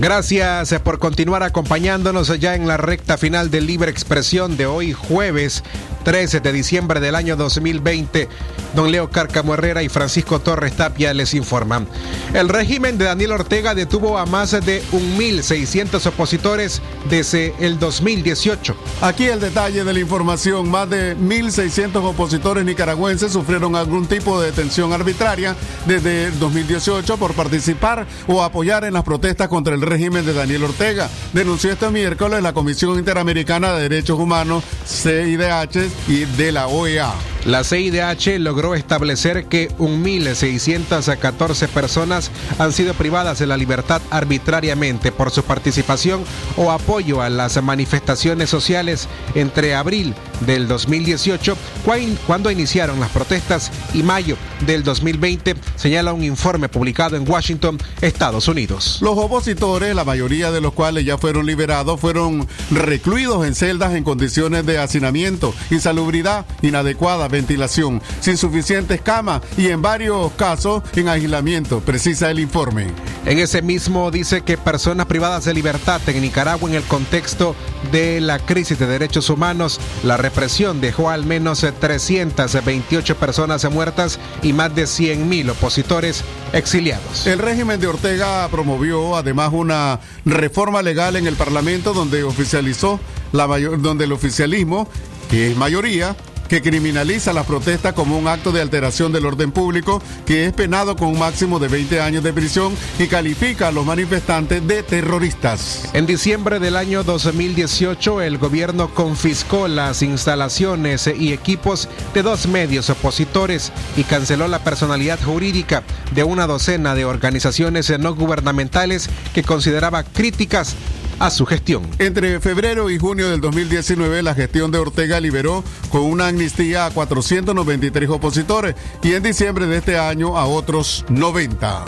Gracias 0.00 0.72
por 0.82 0.98
continuar 0.98 1.42
acompañándonos 1.42 2.40
ya 2.40 2.54
en 2.54 2.66
la 2.66 2.78
recta 2.78 3.18
final 3.18 3.50
de 3.50 3.60
Libre 3.60 3.90
Expresión 3.90 4.56
de 4.56 4.64
hoy 4.64 4.94
jueves 4.94 5.62
13 6.02 6.40
de 6.40 6.52
diciembre 6.52 7.00
del 7.00 7.14
año 7.14 7.36
2020. 7.36 8.28
Don 8.74 8.92
Leo 8.92 9.10
Cárcamo 9.10 9.54
Herrera 9.54 9.82
y 9.82 9.88
Francisco 9.88 10.40
Torres 10.40 10.74
Tapia 10.74 11.12
les 11.12 11.34
informan. 11.34 11.86
El 12.34 12.48
régimen 12.48 12.98
de 12.98 13.06
Daniel 13.06 13.32
Ortega 13.32 13.74
detuvo 13.74 14.18
a 14.18 14.26
más 14.26 14.52
de 14.52 14.82
1.600 14.92 16.06
opositores 16.06 16.80
desde 17.08 17.54
el 17.58 17.78
2018. 17.78 18.76
Aquí 19.02 19.24
el 19.24 19.40
detalle 19.40 19.84
de 19.84 19.92
la 19.92 19.98
información. 19.98 20.68
Más 20.70 20.88
de 20.88 21.16
1.600 21.16 21.96
opositores 22.04 22.64
nicaragüenses 22.64 23.32
sufrieron 23.32 23.74
algún 23.76 24.06
tipo 24.06 24.40
de 24.40 24.50
detención 24.50 24.92
arbitraria 24.92 25.56
desde 25.86 26.26
el 26.26 26.38
2018 26.38 27.16
por 27.16 27.34
participar 27.34 28.06
o 28.26 28.42
apoyar 28.42 28.84
en 28.84 28.94
las 28.94 29.02
protestas 29.02 29.48
contra 29.48 29.74
el 29.74 29.82
régimen 29.82 30.24
de 30.24 30.32
Daniel 30.32 30.64
Ortega. 30.64 31.08
Denunció 31.32 31.72
este 31.72 31.90
miércoles 31.90 32.42
la 32.42 32.52
Comisión 32.52 32.98
Interamericana 32.98 33.74
de 33.74 33.88
Derechos 33.88 34.18
Humanos, 34.18 34.62
CIDH, 34.86 35.89
y 36.08 36.24
de 36.24 36.52
la 36.52 36.66
OEA. 36.68 37.12
La 37.46 37.64
CIDH 37.64 38.38
logró 38.38 38.74
establecer 38.74 39.46
que 39.46 39.70
1.614 39.78 41.68
personas 41.68 42.30
han 42.58 42.72
sido 42.72 42.92
privadas 42.94 43.38
de 43.38 43.46
la 43.46 43.56
libertad 43.56 44.02
arbitrariamente 44.10 45.10
por 45.12 45.30
su 45.30 45.42
participación 45.42 46.22
o 46.56 46.70
apoyo 46.70 47.22
a 47.22 47.30
las 47.30 47.62
manifestaciones 47.62 48.50
sociales 48.50 49.08
entre 49.34 49.74
abril 49.74 50.14
del 50.46 50.68
2018, 50.68 51.56
cuan- 51.84 52.18
cuando 52.26 52.50
iniciaron 52.50 53.00
las 53.00 53.10
protestas, 53.10 53.70
y 53.94 54.02
mayo 54.02 54.36
del 54.66 54.82
2020, 54.84 55.54
señala 55.76 56.12
un 56.12 56.24
informe 56.24 56.68
publicado 56.68 57.16
en 57.16 57.28
Washington, 57.28 57.78
Estados 58.00 58.48
Unidos. 58.48 58.98
Los 59.00 59.16
opositores, 59.18 59.94
la 59.94 60.04
mayoría 60.04 60.50
de 60.50 60.60
los 60.60 60.72
cuales 60.72 61.04
ya 61.04 61.18
fueron 61.18 61.46
liberados, 61.46 62.00
fueron 62.00 62.46
recluidos 62.70 63.46
en 63.46 63.54
celdas 63.54 63.94
en 63.94 64.04
condiciones 64.04 64.64
de 64.66 64.78
hacinamiento, 64.78 65.54
insalubridad, 65.80 66.44
inadecuada 66.60 67.26
ventilación, 67.26 68.02
sin 68.20 68.36
suficientes 68.36 69.00
camas 69.00 69.40
y 69.56 69.68
en 69.68 69.80
varios 69.80 70.30
casos 70.32 70.82
en 70.94 71.08
aislamiento, 71.08 71.80
precisa 71.80 72.30
el 72.30 72.38
informe. 72.38 72.88
En 73.24 73.38
ese 73.38 73.62
mismo 73.62 74.10
dice 74.10 74.42
que 74.42 74.58
personas 74.58 75.06
privadas 75.06 75.46
de 75.46 75.54
libertad 75.54 76.02
en 76.06 76.20
Nicaragua 76.20 76.68
en 76.68 76.76
el 76.76 76.82
contexto 76.82 77.56
de 77.90 78.20
la 78.20 78.38
crisis 78.38 78.78
de 78.78 78.86
derechos 78.86 79.30
humanos, 79.30 79.80
la 80.04 80.18
represión 80.18 80.82
dejó 80.82 81.08
al 81.08 81.24
menos 81.24 81.64
328 81.80 83.16
personas 83.16 83.64
muertas 83.70 84.18
y 84.42 84.52
más 84.52 84.74
de 84.74 84.84
100.000 84.84 85.50
opositores 85.50 86.24
exiliados. 86.52 87.26
El 87.26 87.38
régimen 87.38 87.80
de 87.80 87.86
Ortega 87.86 88.46
promovió 88.50 89.16
además 89.16 89.50
una 89.52 89.98
reforma 90.26 90.82
legal 90.82 91.16
en 91.16 91.26
el 91.26 91.36
Parlamento 91.36 91.94
donde 91.94 92.22
oficializó 92.24 93.00
la 93.32 93.46
mayor- 93.46 93.80
donde 93.80 94.04
el 94.04 94.12
oficialismo, 94.12 94.88
que 95.30 95.50
es 95.50 95.56
mayoría, 95.56 96.16
que 96.48 96.60
criminaliza 96.60 97.32
las 97.32 97.46
protestas 97.46 97.92
como 97.92 98.18
un 98.18 98.26
acto 98.26 98.50
de 98.50 98.60
alteración 98.60 99.12
del 99.12 99.24
orden 99.24 99.52
público, 99.52 100.02
que 100.26 100.46
es 100.46 100.52
penado 100.52 100.96
con 100.96 101.06
un 101.06 101.18
máximo 101.20 101.60
de 101.60 101.68
20 101.68 102.00
años 102.00 102.24
de 102.24 102.32
prisión 102.32 102.74
y 102.98 103.06
califica 103.06 103.68
a 103.68 103.72
los 103.72 103.86
manifestantes 103.86 104.66
de 104.66 104.82
terroristas. 104.82 105.88
En 105.92 106.06
diciembre 106.06 106.58
del 106.58 106.74
año 106.74 107.04
2018, 107.04 108.22
el 108.22 108.38
gobierno 108.38 108.92
confiscó 108.92 109.68
las 109.68 110.02
instalaciones 110.02 111.06
y 111.06 111.32
equipos 111.32 111.88
de 112.14 112.22
dos 112.24 112.48
medios 112.48 112.90
opositores 112.90 113.72
y 113.96 114.02
canceló 114.02 114.48
la 114.48 114.64
personalidad 114.64 115.20
jurídica 115.22 115.84
de 116.10 116.24
una 116.24 116.48
docena 116.48 116.96
de 116.96 117.04
organizaciones 117.04 117.96
no 118.00 118.16
gubernamentales 118.16 119.08
que 119.32 119.44
consideraba 119.44 120.02
críticas 120.02 120.74
a 121.20 121.30
su 121.30 121.46
gestión. 121.46 121.82
Entre 121.98 122.40
febrero 122.40 122.90
y 122.90 122.98
junio 122.98 123.30
del 123.30 123.40
2019, 123.40 124.22
la 124.22 124.34
gestión 124.34 124.72
de 124.72 124.78
Ortega 124.78 125.20
liberó 125.20 125.62
con 125.90 126.02
una 126.02 126.26
amnistía 126.26 126.86
a 126.86 126.90
493 126.90 128.08
opositores 128.08 128.74
y 129.02 129.12
en 129.12 129.22
diciembre 129.22 129.66
de 129.66 129.76
este 129.76 129.98
año 129.98 130.36
a 130.36 130.46
otros 130.46 131.04
90. 131.08 131.84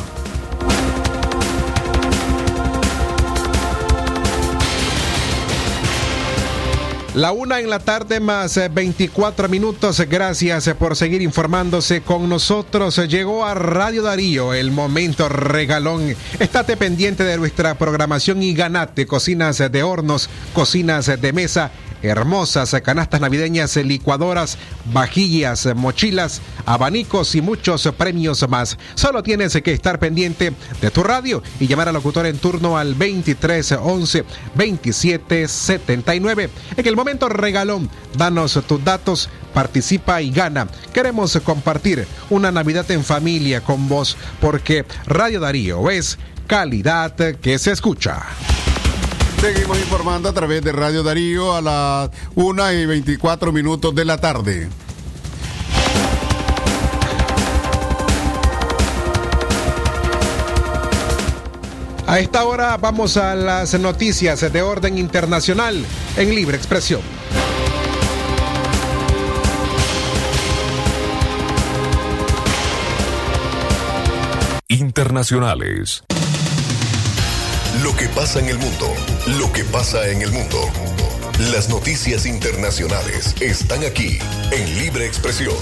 La 7.15 7.31
una 7.33 7.61
en 7.61 7.69
la 7.69 7.79
tarde 7.79 8.21
más 8.21 8.57
eh, 8.57 8.71
24 8.73 9.47
minutos. 9.51 10.01
Gracias 10.09 10.67
eh, 10.67 10.75
por 10.75 10.97
seguir 10.97 11.21
informándose 11.21 12.01
con 12.01 12.27
nosotros. 12.27 12.97
Llegó 13.07 13.45
a 13.45 13.53
Radio 13.53 14.03
Darío 14.03 14.55
el 14.55 14.71
momento 14.71 15.29
regalón. 15.29 16.17
Estate 16.39 16.79
pendiente 16.79 17.23
de 17.23 17.37
nuestra 17.37 17.75
programación 17.75 18.43
y 18.43 18.55
ganate 18.55 19.07
cocinas 19.07 19.59
de 19.59 19.83
hornos, 19.83 20.31
cocinas 20.55 21.21
de 21.21 21.33
mesa. 21.35 21.71
Hermosas 22.03 22.75
canastas 22.83 23.21
navideñas, 23.21 23.77
licuadoras, 23.77 24.59
vajillas, 24.93 25.69
mochilas, 25.75 26.41
abanicos 26.67 27.35
y 27.35 27.43
muchos 27.43 27.89
premios 27.97 28.49
más. 28.49 28.77
Solo 28.95 29.23
tienes 29.23 29.53
que 29.63 29.73
estar 29.73 29.99
pendiente 29.99 30.53
de 30.81 30.91
tu 30.91 31.03
radio 31.03 31.43
y 31.61 31.67
llamar 31.67 31.89
al 31.89 31.95
locutor 31.95 32.27
en 32.27 32.39
turno 32.39 32.77
al 32.77 32.95
23 32.95 33.73
11 33.73 34.25
27 34.55 35.49
79. 35.49 36.51
En 36.77 36.87
el 36.87 36.97
momento 36.97 37.29
regalón, 37.29 37.89
danos 38.17 38.59
tus 38.67 38.85
datos, 38.85 39.29
participa 39.55 40.21
y 40.23 40.31
gana. 40.31 40.67
Queremos 40.93 41.39
compartir 41.45 42.07
una 42.31 42.51
Navidad 42.51 42.91
en 42.91 43.05
familia 43.05 43.61
con 43.61 43.89
vos 43.89 44.17
porque 44.41 44.85
Radio 45.07 45.41
Darío 45.41 45.91
es 45.91 46.19
calidad 46.47 47.15
que 47.37 47.59
se 47.59 47.71
escucha. 47.71 48.23
Seguimos 49.43 49.77
informando 49.77 50.29
a 50.29 50.33
través 50.33 50.63
de 50.63 50.71
Radio 50.71 51.03
Darío 51.03 51.57
a 51.57 51.61
las 51.61 52.11
1 52.37 52.73
y 52.75 52.87
24 52.87 53.51
minutos 53.51 53.93
de 53.93 54.05
la 54.05 54.17
tarde. 54.19 54.69
A 62.07 62.21
esta 62.21 62.45
hora 62.45 62.77
vamos 62.77 63.17
a 63.17 63.35
las 63.35 63.77
noticias 63.81 64.53
de 64.53 64.63
orden 64.63 64.97
internacional 64.97 65.85
en 66.17 66.35
libre 66.37 66.57
expresión. 66.57 67.01
Internacionales. 74.69 76.05
Lo 77.83 77.97
que 77.97 78.09
pasa 78.11 78.39
en 78.39 78.49
el 78.49 78.59
mundo 78.59 78.95
lo 79.27 79.53
que 79.53 79.63
pasa 79.63 80.09
en 80.09 80.21
el 80.21 80.33
mundo. 80.33 80.59
Las 81.53 81.69
noticias 81.69 82.27
internacionales 82.27 83.37
están 83.41 83.85
aquí 83.85 84.19
en 84.51 84.79
Libre 84.81 85.07
Expresión. 85.07 85.55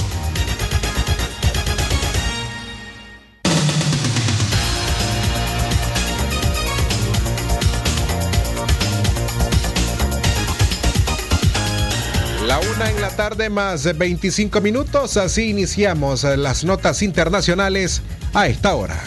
La 12.47 12.59
una 12.61 12.91
en 12.91 13.01
la 13.03 13.11
tarde 13.11 13.51
más 13.51 13.83
de 13.83 13.93
25 13.93 14.63
minutos, 14.63 15.19
así 15.19 15.51
iniciamos 15.51 16.25
las 16.25 16.65
notas 16.65 17.03
internacionales 17.03 18.01
a 18.33 18.47
esta 18.47 18.75
hora. 18.75 18.99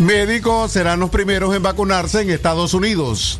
Médicos 0.00 0.72
serán 0.72 0.98
los 0.98 1.10
primeros 1.10 1.54
en 1.54 1.62
vacunarse 1.62 2.22
en 2.22 2.30
Estados 2.30 2.74
Unidos. 2.74 3.38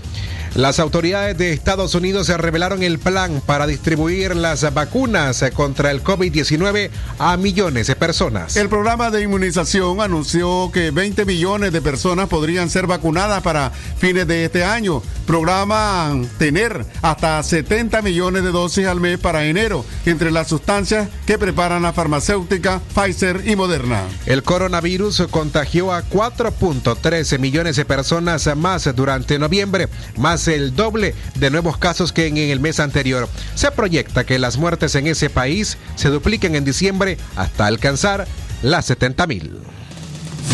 Las 0.55 0.79
autoridades 0.79 1.37
de 1.37 1.53
Estados 1.53 1.97
Unidos 1.97 2.29
revelaron 2.29 2.85
el 2.85 3.01
plan 3.01 3.43
para 3.45 3.67
distribuir 3.67 4.37
las 4.37 4.73
vacunas 4.73 5.45
contra 5.53 5.91
el 5.91 6.05
COVID-19 6.05 6.91
a 7.19 7.37
millones 7.37 7.89
de 7.89 7.97
personas. 7.97 8.57
El 8.57 8.69
programa 8.69 9.11
de 9.11 9.23
inmunización 9.23 10.01
anunció 10.01 10.71
que 10.73 10.93
20 10.93 11.25
millones 11.25 11.73
de 11.73 11.83
personas 11.83 12.29
podrían 12.29 12.71
ser 12.71 12.87
vacunadas 12.87 13.43
para 13.43 13.73
fines 13.99 14.29
de 14.29 14.45
este 14.45 14.63
año. 14.65 15.03
Programan 15.27 16.29
tener 16.39 16.87
hasta 17.03 17.43
70 17.43 18.01
millones 18.03 18.45
de 18.45 18.53
dosis 18.53 18.87
al 18.87 19.01
mes 19.01 19.19
para 19.19 19.47
enero, 19.47 19.85
entre 20.07 20.31
las 20.31 20.47
sustancias 20.47 21.09
que 21.27 21.37
preparan 21.37 21.83
la 21.83 21.93
farmacéutica 21.93 22.81
Pfizer 22.95 23.43
y 23.45 23.57
Moderna. 23.57 24.05
El 24.25 24.45
coronavirus 24.45 25.25
contagió 25.33 25.93
a 25.93 26.05
4.13 26.05 27.41
millones 27.41 27.75
de 27.75 27.85
personas 27.85 28.49
más 28.55 28.89
durante 28.95 29.37
noviembre, 29.41 29.89
más 30.17 30.44
el 30.49 30.75
doble 30.75 31.15
de 31.35 31.51
nuevos 31.51 31.79
casos 31.79 32.13
que 32.13 32.27
en 32.27 32.37
el 32.37 32.61
mes 32.61 32.81
anterior. 32.81 33.29
Se 33.55 33.71
proyecta 33.71 34.25
que 34.25 34.39
las 34.39 34.57
muertes 34.57 34.95
en 34.95 35.07
ese 35.07 35.31
país 35.31 35.79
se 35.97 36.09
dupliquen 36.09 36.55
en 36.55 36.65
diciembre 36.65 37.19
hasta 37.37 37.67
alcanzar 37.67 38.27
las 38.63 38.87
70 38.87 39.27
mil. 39.27 39.61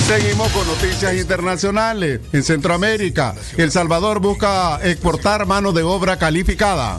Seguimos 0.06 0.50
con 0.52 0.66
noticias 0.66 1.14
internacionales. 1.14 2.20
En 2.32 2.42
Centroamérica, 2.42 3.34
El 3.56 3.70
Salvador 3.70 4.20
busca 4.20 4.80
exportar 4.82 5.46
mano 5.46 5.72
de 5.72 5.82
obra 5.82 6.18
calificada. 6.18 6.98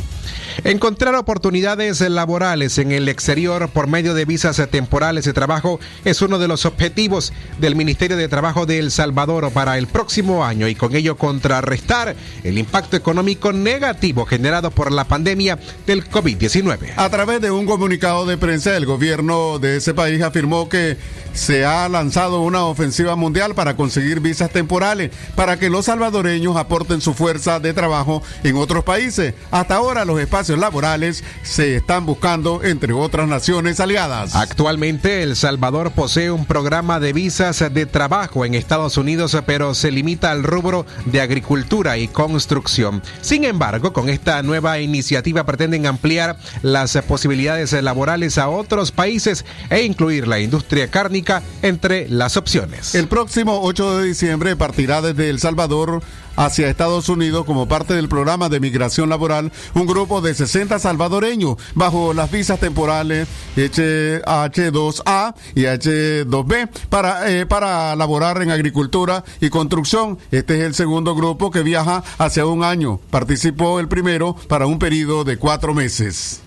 Encontrar 0.64 1.16
oportunidades 1.16 2.02
laborales 2.02 2.78
en 2.78 2.92
el 2.92 3.10
exterior 3.10 3.70
por 3.70 3.88
medio 3.88 4.14
de 4.14 4.26
visas 4.26 4.62
temporales 4.70 5.26
de 5.26 5.34
trabajo 5.34 5.80
es 6.06 6.22
uno 6.22 6.40
de 6.40 6.48
los 6.48 6.66
objetivos 6.66 7.34
del 7.60 7.76
Ministerio 7.76 8.18
de 8.18 8.28
Trabajo 8.28 8.66
de 8.66 8.80
El 8.80 8.92
Salvador 8.92 9.52
para 9.52 9.78
el 9.78 9.88
próximo 9.88 10.46
año 10.46 10.68
y 10.68 10.76
con 10.76 10.96
ello 10.96 11.18
contrarrestar 11.18 12.16
el 12.44 12.58
impacto 12.58 12.98
económico 12.98 13.54
negativo 13.54 14.26
generado 14.26 14.72
por 14.72 14.92
la 14.92 15.06
pandemia 15.06 15.58
del 15.88 16.10
COVID-19. 16.10 16.94
A 16.96 17.10
través 17.10 17.42
de 17.42 17.52
un 17.52 17.66
comunicado 17.66 18.26
de 18.26 18.38
prensa, 18.38 18.76
el 18.76 18.86
gobierno 18.86 19.60
de 19.60 19.78
ese 19.78 19.94
país 19.94 20.22
afirmó 20.22 20.70
que 20.70 20.98
se 21.34 21.66
ha 21.66 21.88
lanzado 21.88 22.42
una 22.42 22.66
ofensiva 22.66 23.16
mundial 23.16 23.56
para 23.56 23.76
conseguir 23.76 24.20
visas 24.20 24.52
temporales 24.52 25.12
para 25.36 25.58
que 25.58 25.70
los 25.70 25.86
salvadoreños 25.86 26.58
aporten 26.58 27.00
su 27.00 27.14
fuerza 27.14 27.60
de 27.60 27.74
trabajo 27.74 28.22
en 28.44 28.58
otros 28.58 28.84
países. 28.84 29.34
Hasta 29.50 29.76
ahora 29.76 30.06
los 30.06 30.20
espacios 30.20 30.41
laborales 30.50 31.24
se 31.44 31.78
están 31.78 32.06
buscando 32.06 32.64
entre 32.64 32.94
otras 32.94 33.28
naciones 33.28 33.80
aliadas. 33.80 34.36
Actualmente 34.36 35.24
El 35.24 35.36
Salvador 35.36 35.92
posee 35.92 36.32
un 36.32 36.46
programa 36.46 37.00
de 37.00 37.14
visas 37.14 37.64
de 37.72 37.86
trabajo 37.86 38.46
en 38.46 38.56
Estados 38.56 38.98
Unidos, 38.98 39.38
pero 39.46 39.74
se 39.74 39.92
limita 39.92 40.32
al 40.32 40.44
rubro 40.44 40.86
de 41.06 41.22
agricultura 41.22 41.98
y 41.98 42.08
construcción. 42.08 43.02
Sin 43.22 43.44
embargo, 43.44 43.94
con 43.94 44.10
esta 44.10 44.42
nueva 44.44 44.80
iniciativa 44.80 45.46
pretenden 45.46 45.86
ampliar 45.86 46.38
las 46.62 46.98
posibilidades 47.08 47.74
laborales 47.74 48.38
a 48.38 48.50
otros 48.50 48.92
países 48.92 49.46
e 49.70 49.84
incluir 49.84 50.28
la 50.28 50.40
industria 50.40 50.90
cárnica 50.90 51.42
entre 51.62 52.10
las 52.10 52.38
opciones. 52.38 52.96
El 52.96 53.08
próximo 53.08 53.62
8 53.64 54.00
de 54.00 54.08
diciembre 54.08 54.56
partirá 54.56 55.02
desde 55.02 55.30
El 55.30 55.40
Salvador 55.40 56.02
hacia 56.36 56.70
Estados 56.70 57.10
Unidos 57.10 57.46
como 57.46 57.68
parte 57.68 57.94
del 57.94 58.10
programa 58.10 58.50
de 58.50 58.60
migración 58.60 59.10
laboral 59.10 59.52
un 59.74 59.86
grupo 59.86 60.22
de 60.22 60.34
60 60.34 60.80
salvadoreños 60.80 61.58
bajo 61.76 62.14
las 62.14 62.32
visas 62.32 62.60
temporales 62.60 63.28
H2A 63.56 65.36
y 65.56 65.64
H2B 65.64 66.70
para, 66.90 67.32
eh, 67.32 67.46
para 67.46 67.96
laborar 67.96 68.42
en 68.42 68.52
agricultura 68.52 69.24
y 69.40 69.50
construcción. 69.50 70.18
Este 70.32 70.60
es 70.60 70.64
el 70.64 70.74
segundo 70.74 71.16
grupo 71.16 71.52
que 71.52 71.64
viaja 71.64 72.04
hacia 72.18 72.46
un 72.46 72.64
año. 72.64 73.00
Participó 73.10 73.80
el 73.80 73.88
primero 73.88 74.36
para 74.48 74.66
un 74.66 74.80
periodo 74.80 75.24
de 75.24 75.38
cuatro 75.38 75.74
meses. 75.74 76.42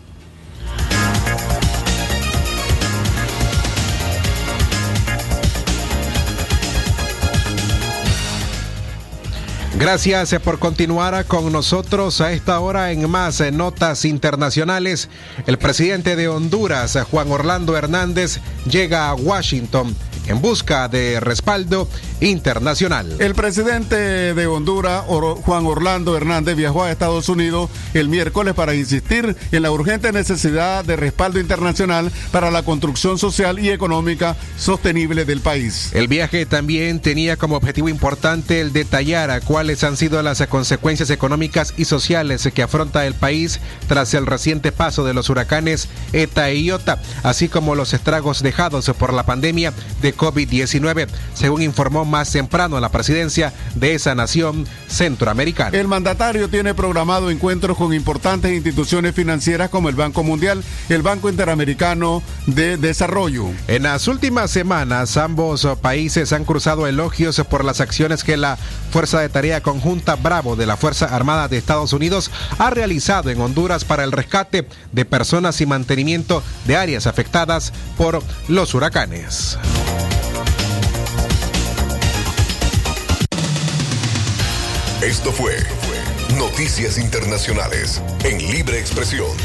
Gracias 9.79 10.33
eh, 10.33 10.39
por 10.39 10.61
continuar 10.61 11.25
con 11.27 11.51
nosotros 11.51 12.21
a 12.21 12.33
esta 12.33 12.61
hora 12.61 12.93
en 12.93 13.11
más 13.11 13.41
eh, 13.41 13.51
notas 13.51 14.05
internacionales. 14.05 15.09
El 15.47 15.59
presidente 15.59 16.15
de 16.15 16.29
Honduras, 16.29 16.95
eh, 16.95 17.03
Juan 17.03 17.31
Orlando 17.33 17.77
Hernández, 17.77 18.39
llega 18.71 19.09
a 19.09 19.15
Washington 19.15 19.97
en 20.29 20.41
busca 20.41 20.87
de 20.87 21.19
respaldo 21.19 21.89
internacional. 22.25 23.17
El 23.19 23.35
presidente 23.35 24.35
de 24.35 24.47
Honduras, 24.47 25.05
Juan 25.07 25.67
Orlando 25.67 26.17
Hernández, 26.17 26.57
viajó 26.57 26.85
a 26.85 26.91
Estados 26.91 27.29
Unidos 27.29 27.71
el 27.93 28.09
miércoles 28.09 28.55
para 28.55 28.75
insistir 28.75 29.37
en 29.53 29.63
la 29.63 29.71
urgente 29.71 30.13
necesidad 30.13 30.85
de 30.85 30.97
respaldo 30.97 31.39
internacional 31.39 32.11
para 32.33 32.51
la 32.51 32.63
construcción 32.63 33.19
social 33.19 33.59
y 33.59 33.71
económica 33.71 34.37
sostenible 34.57 35.25
del 35.25 35.41
país. 35.41 35.91
El 35.93 36.09
viaje 36.09 36.47
también 36.47 37.01
tenía 37.01 37.37
como 37.37 37.57
objetivo 37.57 37.89
importante 37.89 38.61
el 38.61 38.73
detallar 38.73 39.31
a 39.31 39.41
cuáles 39.41 39.85
han 39.85 39.97
sido 39.97 40.23
las 40.23 40.45
consecuencias 40.47 41.11
económicas 41.11 41.75
y 41.77 41.85
sociales 41.85 42.49
que 42.55 42.63
afronta 42.63 43.07
el 43.07 43.15
país 43.15 43.61
tras 43.89 44.15
el 44.15 44.27
reciente 44.27 44.73
paso 44.73 45.05
de 45.05 45.15
los 45.15 45.31
huracanes 45.31 45.89
ETA 46.13 46.51
y 46.53 46.67
IOTA, 46.67 47.01
así 47.23 47.49
como 47.49 47.75
los 47.75 47.93
estragos 47.95 48.43
dejados 48.43 48.91
por 48.99 49.13
la 49.13 49.25
pandemia 49.25 49.73
de 50.01 50.17
COVID-19, 50.17 51.09
según 51.35 51.63
informó 51.63 52.05
más 52.15 52.31
temprano 52.31 52.79
la 52.79 52.91
presidencia 52.91 53.53
de 53.75 53.97
esa 53.97 54.15
nación 54.15 54.69
centroamericana. 54.87 55.77
El 55.77 55.89
mandatario 55.89 56.49
tiene 56.49 56.73
programado 56.73 57.29
encuentros 57.29 57.77
con 57.77 57.93
importantes 57.93 58.53
instituciones 58.53 59.17
financieras 59.17 59.69
como 59.69 59.89
el 59.89 59.97
Banco 59.97 60.23
Mundial, 60.23 60.63
el 60.91 61.03
Banco 61.03 61.29
Interamericano 61.29 62.23
de 62.47 62.77
Desarrollo. 62.77 63.47
En 63.67 63.83
las 63.83 64.07
últimas 64.07 64.53
semanas, 64.53 65.17
ambos 65.17 65.67
países 65.83 66.33
han 66.33 66.45
cruzado 66.45 66.87
elogios 66.87 67.43
por 67.51 67.65
las 67.65 67.81
acciones 67.81 68.23
que 68.23 68.37
la 68.37 68.59
Fuerza 68.93 69.19
de 69.19 69.29
Tarea 69.29 69.61
Conjunta 69.61 70.15
Bravo 70.15 70.55
de 70.55 70.67
la 70.67 70.77
Fuerza 70.77 71.07
Armada 71.07 71.49
de 71.49 71.57
Estados 71.57 71.93
Unidos 71.93 72.31
ha 72.59 72.71
realizado 72.71 73.31
en 73.31 73.41
Honduras 73.41 73.85
para 73.85 74.05
el 74.05 74.13
rescate 74.13 74.69
de 74.93 75.05
personas 75.05 75.61
y 75.61 75.67
mantenimiento 75.67 76.45
de 76.65 76.77
áreas 76.77 77.09
afectadas 77.09 77.73
por 77.99 78.23
los 78.47 78.73
huracanes. 78.73 79.59
Esto 85.05 85.33
fue 85.33 85.55
Noticias 86.39 86.97
Internacionales 86.97 88.01
en 88.25 88.39
Libre 88.51 88.79
Expresión. 88.79 89.37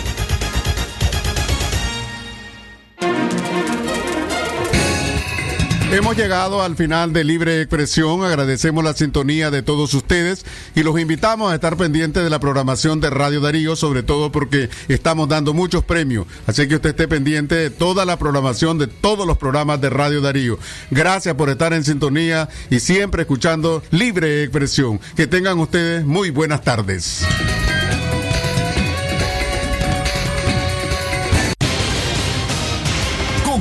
Hemos 5.92 6.16
llegado 6.16 6.62
al 6.62 6.76
final 6.76 7.14
de 7.14 7.24
Libre 7.24 7.62
Expresión. 7.62 8.24
Agradecemos 8.24 8.84
la 8.84 8.94
sintonía 8.94 9.50
de 9.50 9.64
todos 9.64 9.92
ustedes 9.96 10.46
y 10.76 10.84
los 10.84 11.00
invitamos 11.00 11.52
a 11.52 11.56
estar 11.56 11.78
pendientes 11.78 12.24
de 12.24 12.30
la 12.30 12.40
programación 12.40 13.02
de 13.02 13.10
Radio 13.10 13.42
Darío, 13.42 13.76
sobre 13.76 14.04
todo 14.04 14.32
porque 14.32 14.70
estamos 14.88 15.28
dando 15.28 15.56
muchos 15.56 15.84
premios. 15.84 16.28
Así 16.46 16.68
que 16.68 16.76
usted 16.76 16.92
esté 16.92 17.08
pendiente 17.08 17.56
de 17.56 17.70
toda 17.72 18.06
la 18.06 18.20
programación 18.20 18.78
de 18.78 18.86
todos 18.86 19.26
los 19.26 19.40
programas 19.40 19.82
de 19.82 19.90
Radio 19.90 20.22
Darío. 20.22 20.60
Gracias 20.92 21.34
por 21.34 21.50
estar 21.50 21.74
en 21.74 21.84
sintonía 21.84 22.50
y 22.70 22.82
siempre 22.82 23.24
escuchando 23.24 23.82
Libre 23.90 24.44
Expresión. 24.44 25.00
Que 25.16 25.26
tengan 25.26 25.58
ustedes 25.58 26.06
muy 26.06 26.30
buenas 26.30 26.62
tardes. 26.62 27.26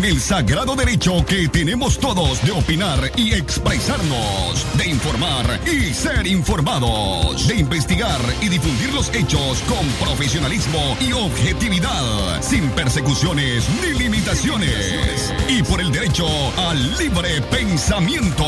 El 0.05 0.20
sagrado 0.20 0.76
derecho 0.76 1.24
que 1.24 1.49
tenemos 1.49 1.99
todos 1.99 2.42
de 2.42 2.53
opinar 2.53 3.11
y 3.16 3.32
expresarnos, 3.32 4.66
de 4.76 4.88
informar 4.88 5.61
y 5.66 5.94
ser 5.94 6.26
informados, 6.26 7.49
de 7.49 7.57
investigar 7.57 8.20
y 8.40 8.49
difundir 8.49 8.92
los 8.92 9.12
hechos 9.14 9.61
con 9.62 9.86
profesionalismo 10.07 10.96
y 11.01 11.12
objetividad, 11.12 12.42
sin 12.42 12.68
persecuciones 12.70 13.68
ni 13.80 13.99
limitaciones, 13.99 15.34
y 15.49 15.62
por 15.62 15.80
el 15.80 15.90
derecho 15.90 16.26
al 16.59 16.99
libre 16.99 17.40
pensamiento. 17.51 18.44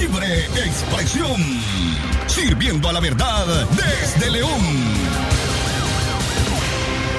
Libre 0.00 0.46
expresión, 0.64 1.40
sirviendo 2.26 2.88
a 2.88 2.92
la 2.92 3.00
verdad 3.00 3.68
desde 3.70 4.30
León. 4.30 5.21